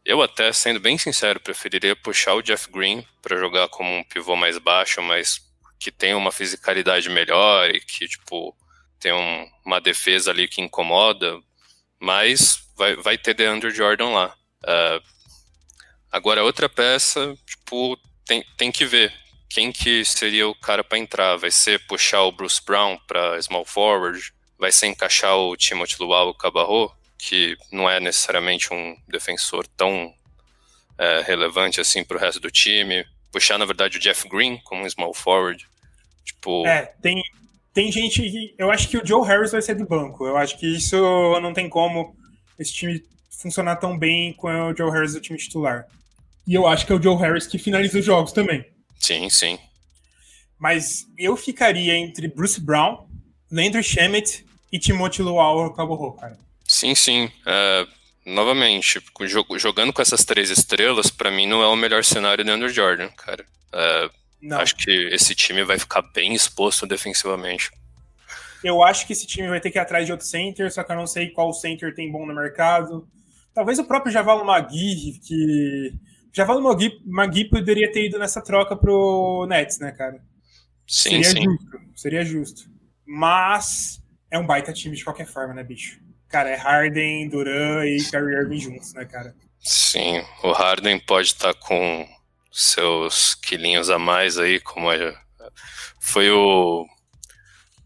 eu 0.04 0.24
até, 0.24 0.52
sendo 0.54 0.80
bem 0.80 0.98
sincero, 0.98 1.40
preferiria 1.40 1.96
puxar 1.96 2.34
o 2.34 2.42
Jeff 2.42 2.72
Green 2.72 3.06
para 3.22 3.38
jogar 3.38 3.68
como 3.70 3.96
um 3.96 4.04
pivô 4.04 4.36
mais 4.36 4.58
baixo, 4.58 5.04
mas 5.04 5.40
que 5.80 5.92
tem 5.92 6.16
uma 6.16 6.32
fisicalidade 6.32 7.08
melhor 7.12 7.70
e 7.70 7.80
que, 7.80 8.08
tipo, 8.08 8.56
tem 9.06 9.14
um, 9.14 9.48
uma 9.64 9.80
defesa 9.80 10.32
ali 10.32 10.48
que 10.48 10.64
incomoda, 10.64 11.40
mas 12.00 12.68
vai, 12.76 12.96
vai 12.96 13.16
ter 13.20 13.36
DeAndre 13.36 13.70
Jordan 13.70 14.10
lá. 14.10 14.36
Uh, 14.64 15.04
agora, 16.12 16.44
outra 16.44 16.68
peça, 16.68 17.38
tipo, 17.46 17.96
tem, 18.26 18.44
tem 18.58 18.72
que 18.72 18.84
ver 18.84 19.14
quem 19.48 19.72
que 19.72 20.04
seria 20.04 20.48
o 20.48 20.56
cara 20.56 20.84
para 20.84 20.98
entrar. 20.98 21.36
Vai 21.36 21.52
ser 21.52 21.86
puxar 21.86 22.24
o 22.24 22.32
Bruce 22.32 22.60
Brown 22.66 22.98
para 23.06 23.40
small 23.44 23.64
forward? 23.64 24.34
Vai 24.58 24.72
ser 24.72 24.88
encaixar 24.88 25.38
o 25.38 25.56
Timothy 25.56 25.98
Luau 26.00 26.34
Cabarro, 26.34 26.92
que 27.16 27.56
não 27.72 27.88
é 27.88 28.00
necessariamente 28.00 28.74
um 28.74 28.98
defensor 29.08 29.68
tão 29.78 30.12
é, 30.98 31.22
relevante 31.22 31.80
assim 31.80 32.04
para 32.04 32.18
o 32.18 32.20
resto 32.20 32.40
do 32.40 32.50
time? 32.50 33.06
Puxar, 33.32 33.60
na 33.60 33.66
verdade, 33.66 34.00
o 34.00 34.02
Jeff 34.02 34.28
Green 34.28 34.58
como 34.64 34.90
small 34.90 35.14
forward? 35.14 35.64
Tipo... 36.26 36.66
É, 36.66 36.92
tem, 37.04 37.22
tem 37.76 37.92
gente 37.92 38.22
que. 38.22 38.56
Eu 38.58 38.72
acho 38.72 38.88
que 38.88 38.98
o 38.98 39.06
Joe 39.06 39.28
Harris 39.28 39.52
vai 39.52 39.62
ser 39.62 39.76
do 39.76 39.86
banco. 39.86 40.26
Eu 40.26 40.38
acho 40.38 40.58
que 40.58 40.66
isso 40.66 40.96
não 41.42 41.54
tem 41.54 41.68
como 41.68 42.16
esse 42.58 42.74
time 42.74 43.04
funcionar 43.30 43.76
tão 43.76 44.00
bem 44.00 44.32
com 44.32 44.48
o 44.48 44.76
Joe 44.76 44.90
Harris 44.90 45.14
do 45.14 45.20
time 45.20 45.38
titular. 45.38 45.86
E 46.48 46.54
eu 46.54 46.66
acho 46.66 46.86
que 46.86 46.94
é 46.94 46.96
o 46.96 47.02
Joe 47.02 47.18
Harris 47.18 47.46
que 47.46 47.60
finaliza 47.60 48.00
os 48.00 48.06
jogos 48.06 48.32
também. 48.32 48.66
Sim, 48.98 49.30
sim. 49.30 49.60
Mas 50.58 51.06
eu 51.18 51.36
ficaria 51.36 51.98
entre 51.98 52.30
Bruce 52.30 52.62
Brown, 52.62 53.06
Landry 53.52 53.84
Shamet 53.84 54.46
e 54.72 54.80
Timothy 54.80 55.22
Luau 55.22 55.74
Caborro, 55.74 56.14
cara. 56.14 56.40
Sim, 56.66 56.96
sim. 56.96 57.26
Uh, 57.26 57.92
novamente, 58.26 59.04
jogando 59.58 59.92
com 59.92 60.02
essas 60.02 60.24
três 60.24 60.50
estrelas, 60.50 61.10
para 61.10 61.30
mim 61.30 61.46
não 61.46 61.62
é 61.62 61.68
o 61.68 61.76
melhor 61.76 62.06
cenário 62.06 62.46
do 62.46 62.52
Andrew 62.52 62.70
Jordan, 62.70 63.10
cara. 63.10 63.46
Uh, 63.74 64.10
não. 64.42 64.60
Acho 64.60 64.76
que 64.76 64.92
esse 65.12 65.34
time 65.34 65.64
vai 65.64 65.80
ficar 65.80 66.02
bem 66.14 66.34
exposto 66.34 66.86
defensivamente. 66.86 67.72
Eu 68.64 68.84
acho 68.84 69.06
que 69.06 69.14
esse 69.14 69.28
time 69.28 69.48
vai 69.48 69.62
ter 69.62 69.70
que 69.70 69.78
ir 69.78 69.82
atrás 69.82 70.06
de 70.06 70.12
outro 70.12 70.26
center, 70.26 70.72
só 70.72 70.84
que 70.84 70.92
eu 70.92 70.96
não 70.96 71.06
sei 71.06 71.30
qual 71.30 71.54
center 71.54 71.94
tem 71.94 72.12
bom 72.12 72.26
no 72.26 72.34
mercado. 72.34 73.08
Talvez 73.54 73.80
o 73.80 73.86
próprio 73.86 74.12
Javalo 74.12 74.44
Magui, 74.44 75.20
que. 75.24 75.94
Javalo 76.34 76.62
Magui, 76.62 77.00
Magui 77.06 77.46
poderia 77.46 77.92
ter 77.92 78.08
ido 78.08 78.20
nessa 78.20 78.42
troca 78.42 78.76
pro 78.76 79.46
Nets, 79.48 79.80
né, 79.80 79.92
cara? 79.92 80.20
Sim, 80.88 81.24
seria 81.24 81.30
sim. 81.30 81.44
justo. 81.44 81.80
Seria 81.96 82.26
justo. 82.26 82.62
Mas 83.06 84.02
é 84.30 84.38
um 84.38 84.46
baita 84.46 84.74
time 84.74 84.96
de 84.96 85.04
qualquer 85.04 85.28
forma, 85.28 85.54
né, 85.54 85.64
bicho? 85.64 86.00
Cara, 86.28 86.50
é 86.50 86.56
Harden, 86.56 87.30
Duran 87.30 87.86
e 87.86 87.98
Kyrie 87.98 88.36
Irving 88.36 88.60
juntos, 88.60 88.94
né, 88.94 89.06
cara? 89.06 89.36
Sim, 89.60 90.24
o 90.44 90.52
Harden 90.52 91.00
pode 91.00 91.28
estar 91.28 91.54
tá 91.54 91.60
com 91.60 92.08
seus 92.56 93.36
quilinhos 93.36 93.90
a 93.90 94.00
mais 94.00 94.38
aí, 94.38 94.62
como 94.62 94.90
é, 94.90 95.14
foi 96.00 96.32
o 96.32 96.88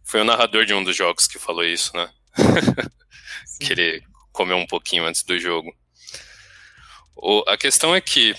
foi 0.05 0.21
o 0.21 0.23
narrador 0.23 0.63
de 0.63 0.75
um 0.75 0.84
dos 0.84 0.95
jogos 0.95 1.27
que 1.27 1.39
falou 1.39 1.63
isso, 1.63 1.95
né? 1.95 2.10
que 3.60 3.73
ele 3.73 4.03
comeu 4.32 4.58
um 4.58 4.67
pouquinho 4.67 5.05
antes 5.05 5.23
do 5.23 5.39
jogo. 5.39 5.73
O, 7.15 7.43
a 7.47 7.58
questão 7.58 7.95
é 7.95 8.01
que 8.01 8.36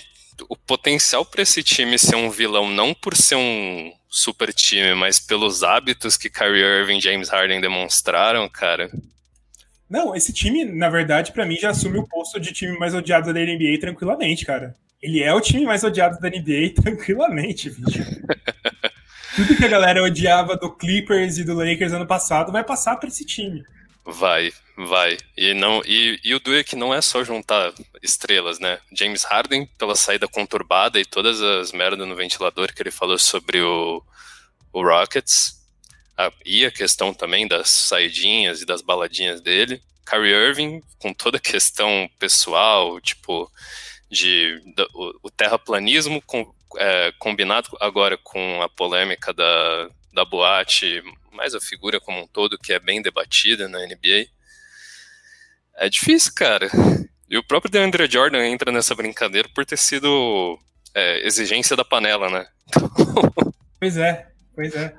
o 0.49 0.55
potencial 0.55 1.25
para 1.25 1.41
esse 1.41 1.61
time 1.61 1.99
ser 1.99 2.15
um 2.15 2.29
vilão 2.29 2.69
não 2.69 2.93
por 2.93 3.15
ser 3.15 3.35
um 3.35 3.91
super 4.09 4.53
time, 4.53 4.93
mas 4.95 5.19
pelos 5.19 5.63
hábitos 5.63 6.15
que 6.15 6.29
Kyrie 6.29 6.63
Irving 6.63 6.97
e 6.97 7.01
James 7.01 7.29
Harden 7.29 7.59
demonstraram, 7.59 8.47
cara. 8.49 8.89
Não, 9.89 10.15
esse 10.15 10.31
time, 10.31 10.63
na 10.63 10.89
verdade, 10.89 11.33
para 11.33 11.45
mim 11.45 11.57
já 11.57 11.71
assume 11.71 11.99
o 11.99 12.07
posto 12.07 12.39
de 12.39 12.53
time 12.53 12.77
mais 12.79 12.93
odiado 12.93 13.33
da 13.33 13.39
NBA 13.39 13.79
tranquilamente, 13.79 14.45
cara. 14.45 14.75
Ele 15.01 15.23
é 15.23 15.33
o 15.33 15.41
time 15.41 15.65
mais 15.65 15.83
odiado 15.83 16.19
da 16.19 16.29
NBA 16.29 16.73
tranquilamente, 16.81 17.69
bicho. 17.69 18.03
Tudo 19.35 19.55
que 19.55 19.65
a 19.65 19.69
galera 19.69 20.03
odiava 20.03 20.57
do 20.57 20.71
Clippers 20.71 21.37
e 21.37 21.43
do 21.43 21.53
Lakers 21.53 21.93
ano 21.93 22.05
passado 22.05 22.51
vai 22.51 22.63
passar 22.63 22.97
para 22.97 23.07
esse 23.07 23.25
time. 23.25 23.63
Vai, 24.05 24.51
vai. 24.77 25.17
E, 25.37 25.53
não, 25.53 25.81
e, 25.85 26.19
e 26.23 26.35
o 26.35 26.39
Duke 26.39 26.75
não 26.75 26.93
é 26.93 27.01
só 27.01 27.23
juntar 27.23 27.71
estrelas, 28.01 28.59
né? 28.59 28.79
James 28.91 29.23
Harden, 29.23 29.65
pela 29.77 29.95
saída 29.95 30.27
conturbada 30.27 30.99
e 30.99 31.05
todas 31.05 31.41
as 31.41 31.71
merdas 31.71 32.07
no 32.07 32.15
ventilador 32.15 32.73
que 32.73 32.81
ele 32.81 32.91
falou 32.91 33.17
sobre 33.17 33.61
o, 33.61 34.03
o 34.73 34.83
Rockets, 34.83 35.61
e 36.45 36.65
a 36.65 36.71
questão 36.71 37.13
também 37.13 37.47
das 37.47 37.69
saidinhas 37.69 38.61
e 38.61 38.65
das 38.65 38.81
baladinhas 38.81 39.41
dele. 39.41 39.81
Kyrie 40.05 40.33
Irving, 40.33 40.81
com 40.99 41.13
toda 41.13 41.37
a 41.37 41.41
questão 41.41 42.09
pessoal, 42.19 42.99
tipo, 42.99 43.49
de, 44.11 44.61
o, 44.93 45.27
o 45.27 45.31
terraplanismo 45.31 46.21
com, 46.23 46.53
é, 46.77 47.13
combinado 47.17 47.69
agora 47.79 48.17
com 48.17 48.61
a 48.61 48.67
polêmica 48.67 49.33
da, 49.33 49.89
da 50.13 50.25
boate, 50.25 51.01
mais 51.31 51.55
a 51.55 51.61
figura 51.61 51.99
como 51.99 52.19
um 52.19 52.27
todo, 52.27 52.57
que 52.57 52.73
é 52.73 52.79
bem 52.79 53.01
debatida 53.01 53.69
na 53.69 53.79
NBA. 53.79 54.27
É 55.77 55.89
difícil, 55.89 56.33
cara. 56.35 56.69
E 57.29 57.37
o 57.37 57.43
próprio 57.43 57.71
DeAndre 57.71 58.11
Jordan 58.11 58.45
entra 58.45 58.71
nessa 58.71 58.93
brincadeira 58.93 59.47
por 59.55 59.65
ter 59.65 59.77
sido 59.77 60.59
é, 60.93 61.25
exigência 61.25 61.77
da 61.77 61.85
panela, 61.85 62.29
né? 62.29 62.45
pois 63.79 63.95
é, 63.95 64.27
pois 64.53 64.75
é. 64.75 64.93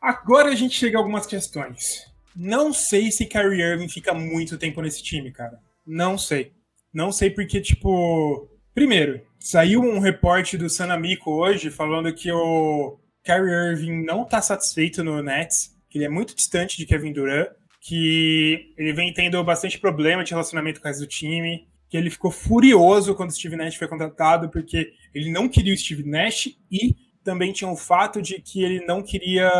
Agora 0.00 0.48
a 0.48 0.54
gente 0.54 0.74
chega 0.74 0.96
a 0.96 1.00
algumas 1.00 1.26
questões. 1.26 2.10
Não 2.34 2.72
sei 2.72 3.10
se 3.10 3.26
Kyrie 3.26 3.60
Irving 3.60 3.90
fica 3.90 4.14
muito 4.14 4.56
tempo 4.56 4.80
nesse 4.80 5.02
time, 5.02 5.30
cara. 5.30 5.60
Não 5.86 6.16
sei. 6.16 6.54
Não 6.92 7.10
sei 7.12 7.30
porque, 7.30 7.60
tipo. 7.60 8.48
Primeiro, 8.74 9.20
saiu 9.38 9.82
um 9.82 9.98
reporte 9.98 10.56
do 10.56 10.70
Sanamico 10.70 11.30
hoje 11.30 11.70
falando 11.70 12.12
que 12.14 12.32
o 12.32 12.98
Kyrie 13.22 13.70
Irving 13.70 14.02
não 14.04 14.24
tá 14.24 14.40
satisfeito 14.40 15.04
no 15.04 15.22
Nets, 15.22 15.76
que 15.90 15.98
ele 15.98 16.06
é 16.06 16.08
muito 16.08 16.34
distante 16.34 16.78
de 16.78 16.86
Kevin 16.86 17.12
Durant, 17.12 17.50
que 17.80 18.72
ele 18.78 18.92
vem 18.92 19.12
tendo 19.12 19.42
bastante 19.44 19.78
problema 19.78 20.24
de 20.24 20.30
relacionamento 20.30 20.80
com 20.80 20.86
o 20.86 20.88
resto 20.88 21.00
do 21.00 21.06
time, 21.06 21.66
que 21.90 21.96
ele 21.96 22.08
ficou 22.08 22.30
furioso 22.30 23.14
quando 23.14 23.28
o 23.28 23.32
Steve 23.34 23.56
Nash 23.56 23.74
foi 23.74 23.88
contratado, 23.88 24.48
porque 24.48 24.92
ele 25.14 25.30
não 25.30 25.48
queria 25.48 25.74
o 25.74 25.76
Steve 25.76 26.08
Nash 26.08 26.48
e 26.70 26.96
também 27.22 27.52
tinha 27.52 27.70
o 27.70 27.76
fato 27.76 28.22
de 28.22 28.40
que 28.40 28.62
ele 28.62 28.84
não 28.86 29.02
queria. 29.02 29.50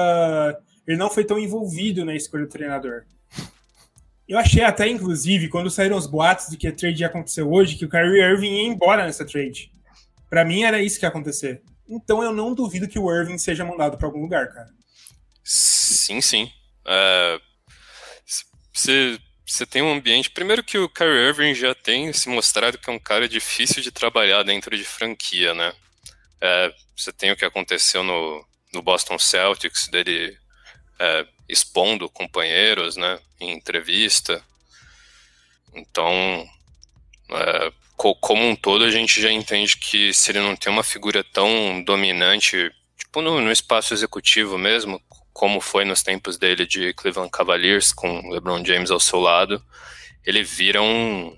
Ele 0.86 0.96
não 0.96 1.10
foi 1.10 1.24
tão 1.24 1.38
envolvido 1.38 2.04
na 2.04 2.14
escolha 2.14 2.44
do 2.44 2.50
treinador. 2.50 3.04
Eu 4.32 4.38
achei 4.38 4.64
até, 4.64 4.88
inclusive, 4.88 5.50
quando 5.50 5.70
saíram 5.70 5.94
os 5.94 6.06
boatos 6.06 6.48
de 6.48 6.56
que 6.56 6.66
a 6.66 6.72
trade 6.72 7.02
ia 7.02 7.06
acontecer 7.06 7.42
hoje, 7.42 7.76
que 7.76 7.84
o 7.84 7.88
Kyrie 7.90 8.22
Irving 8.22 8.62
ia 8.62 8.62
embora 8.62 9.04
nessa 9.04 9.26
trade. 9.26 9.70
Para 10.30 10.42
mim 10.42 10.62
era 10.62 10.82
isso 10.82 10.98
que 10.98 11.04
ia 11.04 11.10
acontecer. 11.10 11.60
Então 11.86 12.22
eu 12.22 12.32
não 12.32 12.54
duvido 12.54 12.88
que 12.88 12.98
o 12.98 13.14
Irving 13.14 13.36
seja 13.36 13.62
mandado 13.62 13.98
para 13.98 14.06
algum 14.06 14.22
lugar, 14.22 14.50
cara. 14.50 14.70
Sim, 15.44 16.22
sim. 16.22 16.50
Você 18.72 19.18
uh, 19.64 19.66
tem 19.66 19.82
um 19.82 19.92
ambiente. 19.92 20.30
Primeiro 20.30 20.64
que 20.64 20.78
o 20.78 20.88
Kyrie 20.88 21.28
Irving 21.28 21.54
já 21.54 21.74
tem 21.74 22.10
se 22.14 22.30
mostrado 22.30 22.78
que 22.78 22.88
é 22.88 22.92
um 22.94 22.98
cara 22.98 23.28
difícil 23.28 23.82
de 23.82 23.92
trabalhar 23.92 24.44
dentro 24.44 24.74
de 24.74 24.84
franquia, 24.84 25.52
né? 25.52 25.74
Você 26.96 27.10
uh, 27.10 27.12
tem 27.12 27.32
o 27.32 27.36
que 27.36 27.44
aconteceu 27.44 28.02
no, 28.02 28.42
no 28.72 28.80
Boston 28.80 29.18
Celtics, 29.18 29.88
dele 29.88 30.38
uh, 31.02 31.28
expondo 31.48 32.08
companheiros, 32.08 32.96
né? 32.96 33.18
em 33.42 33.52
entrevista. 33.52 34.42
Então, 35.74 36.48
é, 37.30 37.72
como 37.96 38.46
um 38.46 38.54
todo, 38.56 38.84
a 38.84 38.90
gente 38.90 39.20
já 39.20 39.30
entende 39.30 39.76
que 39.76 40.14
se 40.14 40.30
ele 40.30 40.40
não 40.40 40.56
tem 40.56 40.72
uma 40.72 40.84
figura 40.84 41.24
tão 41.24 41.82
dominante, 41.82 42.70
tipo 42.96 43.20
no, 43.20 43.40
no 43.40 43.50
espaço 43.50 43.92
executivo 43.92 44.56
mesmo, 44.56 45.02
como 45.32 45.60
foi 45.60 45.84
nos 45.84 46.02
tempos 46.02 46.36
dele 46.36 46.66
de 46.66 46.92
Cleveland 46.94 47.30
Cavaliers, 47.30 47.92
com 47.92 48.30
LeBron 48.30 48.64
James 48.64 48.90
ao 48.90 49.00
seu 49.00 49.18
lado, 49.18 49.64
ele 50.24 50.44
vira 50.44 50.80
um, 50.82 51.36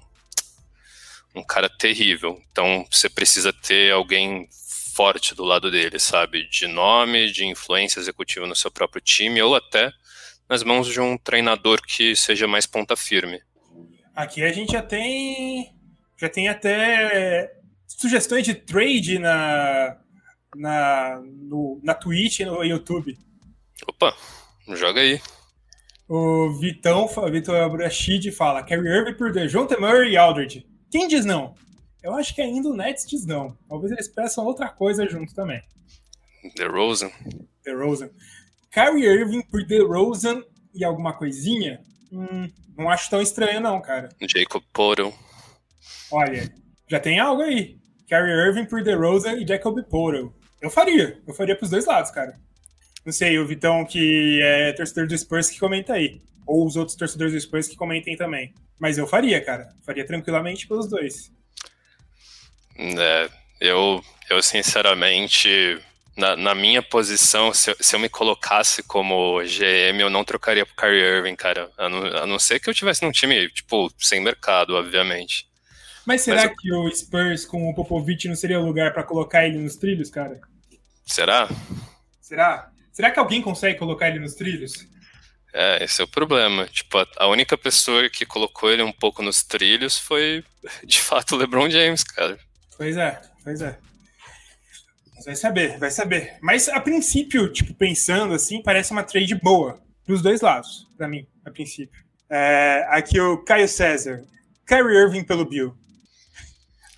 um 1.35 1.43
cara 1.43 1.69
terrível. 1.69 2.43
Então, 2.51 2.87
você 2.91 3.09
precisa 3.09 3.53
ter 3.53 3.93
alguém 3.93 4.49
forte 4.95 5.35
do 5.35 5.45
lado 5.45 5.71
dele, 5.71 5.99
sabe? 5.99 6.49
De 6.49 6.67
nome, 6.67 7.31
de 7.31 7.45
influência 7.45 7.99
executiva 7.99 8.47
no 8.47 8.55
seu 8.55 8.71
próprio 8.71 9.03
time, 9.03 9.43
ou 9.43 9.55
até 9.55 9.93
nas 10.49 10.63
mãos 10.63 10.87
de 10.87 11.01
um 11.01 11.19
treinador 11.19 11.81
que 11.83 12.15
seja 12.15 12.47
mais 12.47 12.67
ponta 12.67 12.97
firme. 12.97 13.41
Aqui 14.15 14.43
a 14.43 14.53
gente 14.53 14.73
já 14.73 14.83
tem 14.83 15.75
já 16.17 16.29
tem 16.29 16.49
até 16.49 17.53
sugestões 17.87 18.45
de 18.45 18.55
trade 18.55 19.19
na 19.19 19.97
na 20.55 21.21
no, 21.25 21.81
na 21.83 21.95
Twitch 21.95 22.41
e 22.41 22.45
no 22.45 22.63
YouTube. 22.63 23.19
Opa, 23.89 24.17
joga 24.69 25.01
aí. 25.01 25.21
O 26.09 26.53
Vitão, 26.61 27.09
Vitor 27.31 27.57
Abrachid 27.57 28.31
fala: 28.31 28.63
Carrie 28.63 28.89
Irving 28.89 29.15
por 29.15 29.33
DeJounte 29.33 29.77
Murray 29.77 30.13
e 30.13 30.17
Aldridge. 30.17 30.67
Quem 30.91 31.09
diz 31.09 31.25
não? 31.25 31.55
Eu 32.05 32.13
acho 32.13 32.35
que 32.35 32.43
ainda 32.43 32.69
o 32.69 32.77
Nets 32.77 33.07
diz 33.07 33.25
não. 33.25 33.57
Talvez 33.67 33.91
eles 33.91 34.09
peçam 34.09 34.45
outra 34.45 34.69
coisa 34.69 35.09
junto 35.09 35.35
também. 35.35 35.63
The 36.55 36.67
Rosen. 36.67 37.11
The 37.65 37.73
Rosen. 37.73 38.11
Kyrie 38.71 39.07
Irving 39.07 39.41
por 39.41 39.65
DeRozan 39.65 40.43
e 40.75 40.85
alguma 40.85 41.15
coisinha, 41.15 41.81
hum, 42.13 42.51
não 42.77 42.91
acho 42.91 43.09
tão 43.09 43.23
estranho 43.23 43.59
não, 43.59 43.81
cara. 43.81 44.11
Jacob 44.21 44.63
Porto. 44.71 45.15
Olha, 46.11 46.53
já 46.91 47.01
tem 47.01 47.19
algo 47.19 47.41
aí. 47.41 47.79
Kyrie 48.07 48.49
Irving 48.49 48.67
por 48.67 48.83
DeRozan 48.83 49.35
e 49.35 49.47
Jacob 49.47 49.83
Porto. 49.85 50.35
Eu 50.61 50.69
faria, 50.69 51.23
eu 51.27 51.33
faria 51.33 51.57
pros 51.57 51.71
dois 51.71 51.87
lados, 51.87 52.11
cara. 52.11 52.39
Não 53.03 53.13
sei, 53.13 53.39
o 53.39 53.47
Vitão 53.47 53.83
que 53.87 54.43
é 54.43 54.75
torcedor 54.75 55.07
do 55.07 55.17
Spurs 55.17 55.49
que 55.49 55.59
comenta 55.59 55.95
aí. 55.95 56.21
Ou 56.47 56.67
os 56.67 56.77
outros 56.77 56.99
torcedores 56.99 57.33
do 57.33 57.41
Spurs 57.41 57.67
que 57.67 57.77
comentem 57.77 58.15
também. 58.15 58.53
Mas 58.79 58.99
eu 58.99 59.07
faria, 59.07 59.43
cara. 59.43 59.73
Faria 59.87 60.05
tranquilamente 60.05 60.69
pelos 60.69 60.87
dois. 60.87 61.33
É, 62.77 63.31
eu, 63.61 64.05
eu 64.29 64.43
sinceramente 64.43 65.81
na, 66.17 66.37
na 66.37 66.55
minha 66.55 66.83
posição, 66.83 67.53
se 67.53 67.71
eu, 67.71 67.77
se 67.81 67.95
eu, 67.95 68.01
me 68.01 68.09
colocasse 68.09 68.83
como 68.83 69.41
GM, 69.43 70.01
eu 70.01 70.11
não 70.11 70.25
trocaria 70.25 70.65
pro 70.65 70.77
Kyrie 70.77 71.03
Irving, 71.03 71.37
cara. 71.37 71.71
A 71.77 71.89
não, 71.89 72.05
a 72.05 72.27
não 72.27 72.39
ser 72.39 72.61
que 72.61 72.71
eu 72.71 72.75
tivesse 72.75 73.03
num 73.03 73.11
time, 73.11 73.49
tipo, 73.51 73.93
sem 73.99 74.21
mercado, 74.21 74.75
obviamente. 74.75 75.49
Mas 76.07 76.21
será 76.21 76.43
Mas 76.43 76.51
eu... 76.51 76.57
que 76.57 76.73
o 76.73 76.95
Spurs 76.95 77.45
com 77.45 77.69
o 77.69 77.75
Popovich 77.75 78.29
não 78.29 78.37
seria 78.37 78.61
o 78.61 78.67
lugar 78.67 78.93
para 78.93 79.03
colocar 79.03 79.47
ele 79.47 79.59
nos 79.59 79.77
trilhos, 79.77 80.11
cara? 80.11 80.41
Será? 81.05 81.49
Será? 82.21 82.71
Será 82.93 83.11
que 83.11 83.19
alguém 83.19 83.43
consegue 83.43 83.79
colocar 83.79 84.09
ele 84.09 84.21
nos 84.21 84.35
trilhos? 84.35 84.87
É, 85.53 85.83
esse 85.85 86.01
é 86.01 86.05
o 86.05 86.09
problema. 86.09 86.67
Tipo, 86.67 86.99
a, 86.99 87.07
a 87.19 87.27
única 87.27 87.59
pessoa 87.59 88.09
que 88.09 88.25
colocou 88.25 88.71
ele 88.71 88.83
um 88.83 88.93
pouco 88.93 89.23
nos 89.23 89.43
trilhos 89.43 89.99
foi, 89.99 90.45
de 90.85 91.01
fato, 91.01 91.35
o 91.35 91.39
LeBron 91.39 91.69
James, 91.69 92.05
cara. 92.05 92.39
Pois 92.77 92.97
é, 92.97 93.21
pois 93.43 93.61
é. 93.61 93.79
Vai 95.25 95.37
saber, 95.37 95.79
vai 95.79 95.91
saber. 95.91 96.37
Mas 96.43 96.69
a 96.69 96.81
princípio, 96.81 97.51
tipo, 97.51 97.73
pensando 97.75 98.35
assim, 98.35 98.63
parece 98.63 98.93
uma 98.93 99.03
trade 99.03 99.35
boa. 99.35 99.81
Dos 100.07 100.21
dois 100.21 100.43
lados, 100.43 100.87
para 100.99 101.09
mim, 101.09 101.27
a 101.47 101.51
princípio. 101.51 102.05
É, 102.29 102.87
aqui 102.91 103.19
o 103.19 103.39
Caio 103.39 103.67
César. 103.67 104.23
Kyrie 104.67 104.97
Irving 104.97 105.25
pelo 105.25 105.47
Bill. 105.47 105.75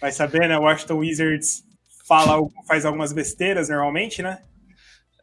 Vai 0.01 0.11
saber, 0.11 0.49
né? 0.49 0.59
O 0.59 0.63
Washington 0.63 0.99
Wizards 0.99 1.65
fala, 2.07 2.37
faz 2.67 2.85
algumas 2.85 3.13
besteiras 3.13 3.69
normalmente, 3.69 4.23
né? 4.23 4.39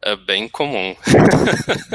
É 0.02 0.16
bem 0.16 0.48
comum. 0.48 0.96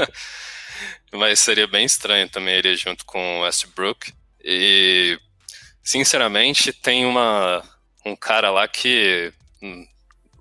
Mas 1.11 1.39
seria 1.39 1.67
bem 1.67 1.85
estranho 1.85 2.29
também 2.29 2.55
ele 2.55 2.75
junto 2.75 3.05
com 3.05 3.39
o 3.39 3.41
Westbrook. 3.41 4.13
E, 4.43 5.19
sinceramente, 5.83 6.71
tem 6.71 7.05
uma, 7.05 7.63
um 8.05 8.15
cara 8.15 8.49
lá 8.49 8.67
que. 8.67 9.33
Um, 9.61 9.85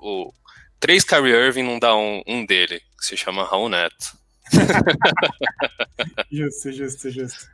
o, 0.01 0.33
três 0.79 1.05
Kyrie 1.05 1.35
Irving 1.35 1.64
não 1.64 1.79
dá 1.79 1.97
um, 1.97 2.23
um 2.27 2.47
dele, 2.47 2.81
que 2.99 3.05
se 3.05 3.16
chama 3.16 3.44
Raul 3.44 3.68
Neto. 3.68 4.18
justo, 6.31 6.73
justo, 6.73 7.11
justo. 7.11 7.47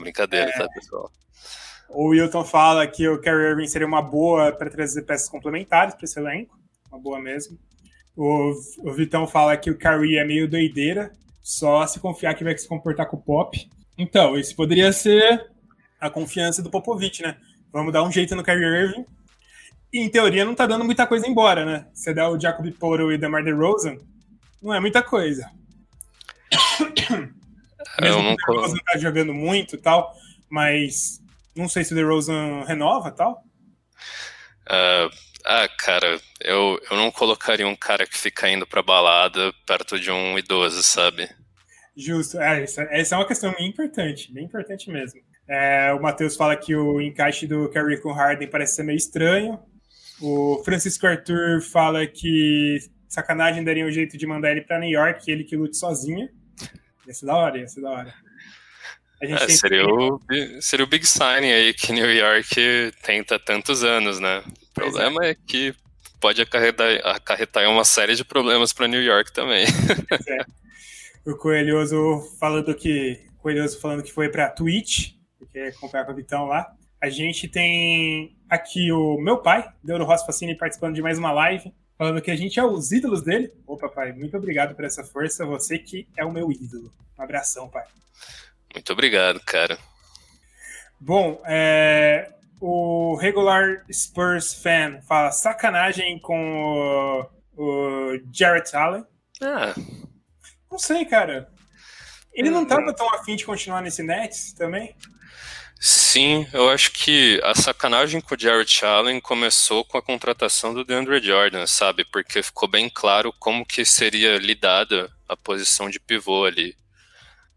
brincadeira, 0.00 0.50
é, 0.50 0.58
tá, 0.58 0.68
pessoal? 0.68 1.10
O 1.88 2.08
Wilton 2.08 2.44
fala 2.44 2.86
que 2.86 3.08
o 3.08 3.20
Kyrie 3.20 3.50
Irving 3.50 3.66
seria 3.66 3.86
uma 3.86 4.02
boa 4.02 4.52
para 4.52 4.70
trazer 4.70 5.02
peças 5.02 5.28
complementares 5.28 5.94
para 5.94 6.04
esse 6.04 6.18
elenco, 6.18 6.58
uma 6.90 7.00
boa 7.00 7.20
mesmo. 7.20 7.58
O, 8.16 8.52
o 8.78 8.92
Vitão 8.92 9.26
fala 9.26 9.56
que 9.56 9.70
o 9.70 9.78
Kyrie 9.78 10.18
é 10.18 10.24
meio 10.24 10.48
doideira, 10.48 11.12
só 11.42 11.86
se 11.86 11.98
confiar 11.98 12.34
que 12.34 12.44
vai 12.44 12.56
se 12.56 12.68
comportar 12.68 13.06
com 13.06 13.16
o 13.16 13.22
Pop. 13.22 13.58
Então, 13.96 14.38
isso 14.38 14.54
poderia 14.54 14.92
ser 14.92 15.50
a 16.00 16.10
confiança 16.10 16.62
do 16.62 16.70
Popovich, 16.70 17.22
né? 17.22 17.36
Vamos 17.72 17.92
dar 17.92 18.02
um 18.02 18.10
jeito 18.10 18.34
no 18.34 18.42
Kyrie 18.42 18.64
Irving 18.64 19.06
e, 19.92 20.00
em 20.00 20.08
teoria, 20.08 20.44
não 20.44 20.54
tá 20.54 20.66
dando 20.66 20.84
muita 20.84 21.06
coisa 21.06 21.26
embora, 21.26 21.64
né? 21.64 21.86
Você 21.92 22.14
dá 22.14 22.28
o 22.28 22.38
Jacob 22.38 22.70
Poro 22.72 23.10
e 23.10 23.16
o 23.16 23.18
DeMar 23.18 23.44
DeRozan, 23.44 23.96
não 24.62 24.72
é 24.74 24.80
muita 24.80 25.02
coisa. 25.02 25.50
Mesmo 28.00 28.22
não... 28.22 28.36
que 28.36 28.50
o 28.50 28.54
DeRozan 28.54 28.78
tá 28.84 28.98
jogando 28.98 29.34
muito 29.34 29.76
e 29.76 29.78
tal, 29.78 30.14
mas 30.48 31.20
não 31.54 31.68
sei 31.68 31.84
se 31.84 31.92
o 31.92 31.96
DeRozan 31.96 32.64
renova 32.64 33.10
tal. 33.10 33.44
Uh, 34.66 35.10
ah, 35.44 35.68
cara, 35.78 36.20
eu, 36.40 36.80
eu 36.90 36.96
não 36.96 37.10
colocaria 37.10 37.66
um 37.66 37.76
cara 37.76 38.06
que 38.06 38.16
fica 38.16 38.48
indo 38.48 38.66
pra 38.66 38.82
balada 38.82 39.52
perto 39.66 39.98
de 39.98 40.10
um 40.10 40.38
idoso, 40.38 40.82
sabe? 40.82 41.28
Justo, 41.96 42.40
é, 42.40 42.62
essa, 42.62 42.82
essa 42.90 43.14
é 43.14 43.18
uma 43.18 43.26
questão 43.26 43.52
bem 43.52 43.68
importante, 43.68 44.32
bem 44.32 44.44
importante 44.44 44.90
mesmo. 44.90 45.20
É, 45.48 45.92
o 45.92 46.00
Matheus 46.00 46.36
fala 46.36 46.54
que 46.56 46.76
o 46.76 47.00
encaixe 47.00 47.46
do 47.46 47.68
Curry 47.70 48.00
com 48.00 48.12
Harden 48.12 48.48
parece 48.48 48.76
ser 48.76 48.84
meio 48.84 48.96
estranho. 48.96 49.58
O 50.20 50.62
Francisco 50.64 51.06
Arthur 51.06 51.62
fala 51.62 52.06
que 52.06 52.78
sacanagem 53.08 53.64
daria 53.64 53.86
um 53.86 53.90
jeito 53.90 54.16
de 54.16 54.26
mandar 54.26 54.52
ele 54.52 54.60
para 54.60 54.78
New 54.78 54.90
York, 54.90 55.30
ele 55.30 55.44
que 55.44 55.56
lute 55.56 55.76
sozinho. 55.76 56.28
Ia 57.06 57.14
ser 57.14 57.26
da 57.26 57.36
hora, 57.36 57.58
ia 57.58 57.68
ser 57.68 57.80
da 57.80 57.90
hora. 57.90 58.14
É, 59.22 59.48
seria, 59.48 59.86
o, 59.86 60.18
seria 60.60 60.84
o 60.84 60.88
big 60.88 61.06
sign 61.06 61.52
aí 61.52 61.74
que 61.74 61.92
New 61.92 62.10
York 62.10 62.92
tenta 63.02 63.34
há 63.34 63.38
tantos 63.38 63.84
anos, 63.84 64.18
né? 64.18 64.42
O 64.70 64.74
problema 64.74 65.26
é. 65.26 65.30
é. 65.30 65.34
que 65.34 65.74
pode 66.18 66.40
acarretar, 66.40 67.00
acarretar 67.04 67.68
uma 67.68 67.84
série 67.84 68.14
de 68.14 68.24
problemas 68.24 68.72
para 68.72 68.88
New 68.88 69.02
York 69.02 69.32
também. 69.32 69.66
É. 70.28 71.30
O 71.30 71.36
Coelhoso 71.36 72.22
falando 72.38 72.74
que 72.74 73.20
Coelhoso 73.38 73.78
falando 73.78 74.02
que 74.02 74.12
foi 74.12 74.30
para 74.30 74.48
Twitch, 74.48 75.12
porque 75.38 75.58
acompanhar 75.58 76.06
com 76.06 76.12
o 76.12 76.16
Vitão 76.16 76.46
lá. 76.46 76.66
A 76.98 77.10
gente 77.10 77.46
tem 77.46 78.36
aqui 78.50 78.90
o 78.90 79.16
meu 79.18 79.38
pai, 79.38 79.72
Deuro 79.82 80.04
Rossi 80.04 80.26
Facini, 80.26 80.56
participando 80.56 80.94
de 80.94 81.00
mais 81.00 81.16
uma 81.16 81.30
live, 81.30 81.72
falando 81.96 82.20
que 82.20 82.30
a 82.30 82.36
gente 82.36 82.58
é 82.58 82.64
os 82.64 82.90
ídolos 82.90 83.22
dele. 83.22 83.52
Ô, 83.64 83.76
papai, 83.76 84.12
muito 84.12 84.36
obrigado 84.36 84.74
por 84.74 84.84
essa 84.84 85.04
força. 85.04 85.46
Você 85.46 85.78
que 85.78 86.08
é 86.16 86.24
o 86.24 86.32
meu 86.32 86.50
ídolo. 86.50 86.92
Um 87.16 87.22
abração, 87.22 87.68
pai. 87.68 87.84
Muito 88.74 88.92
obrigado, 88.92 89.40
cara. 89.40 89.78
Bom, 90.98 91.40
é, 91.46 92.32
o 92.60 93.14
regular 93.16 93.84
Spurs 93.90 94.52
fan 94.52 95.00
fala 95.02 95.30
sacanagem 95.30 96.18
com 96.18 97.28
o, 97.56 98.12
o 98.12 98.20
Jarrett 98.32 98.74
Allen. 98.76 99.04
Ah. 99.40 99.74
Não 100.70 100.78
sei, 100.78 101.04
cara. 101.04 101.48
Ele 102.32 102.50
não 102.50 102.62
estava 102.62 102.94
tão 102.94 103.08
afim 103.14 103.36
de 103.36 103.44
continuar 103.44 103.82
nesse 103.82 104.02
Nets 104.02 104.52
também? 104.52 104.94
Sim, 105.82 106.46
eu 106.52 106.68
acho 106.68 106.92
que 106.92 107.40
a 107.42 107.54
sacanagem 107.54 108.20
com 108.20 108.34
o 108.34 108.38
Jarrett 108.38 108.84
Allen 108.84 109.18
começou 109.18 109.82
com 109.82 109.96
a 109.96 110.02
contratação 110.02 110.74
do 110.74 110.84
DeAndre 110.84 111.22
Jordan, 111.22 111.66
sabe? 111.66 112.04
Porque 112.04 112.42
ficou 112.42 112.68
bem 112.68 112.90
claro 112.90 113.32
como 113.38 113.64
que 113.64 113.82
seria 113.82 114.36
lidada 114.36 115.10
a 115.26 115.34
posição 115.34 115.88
de 115.88 115.98
pivô 115.98 116.44
ali. 116.44 116.76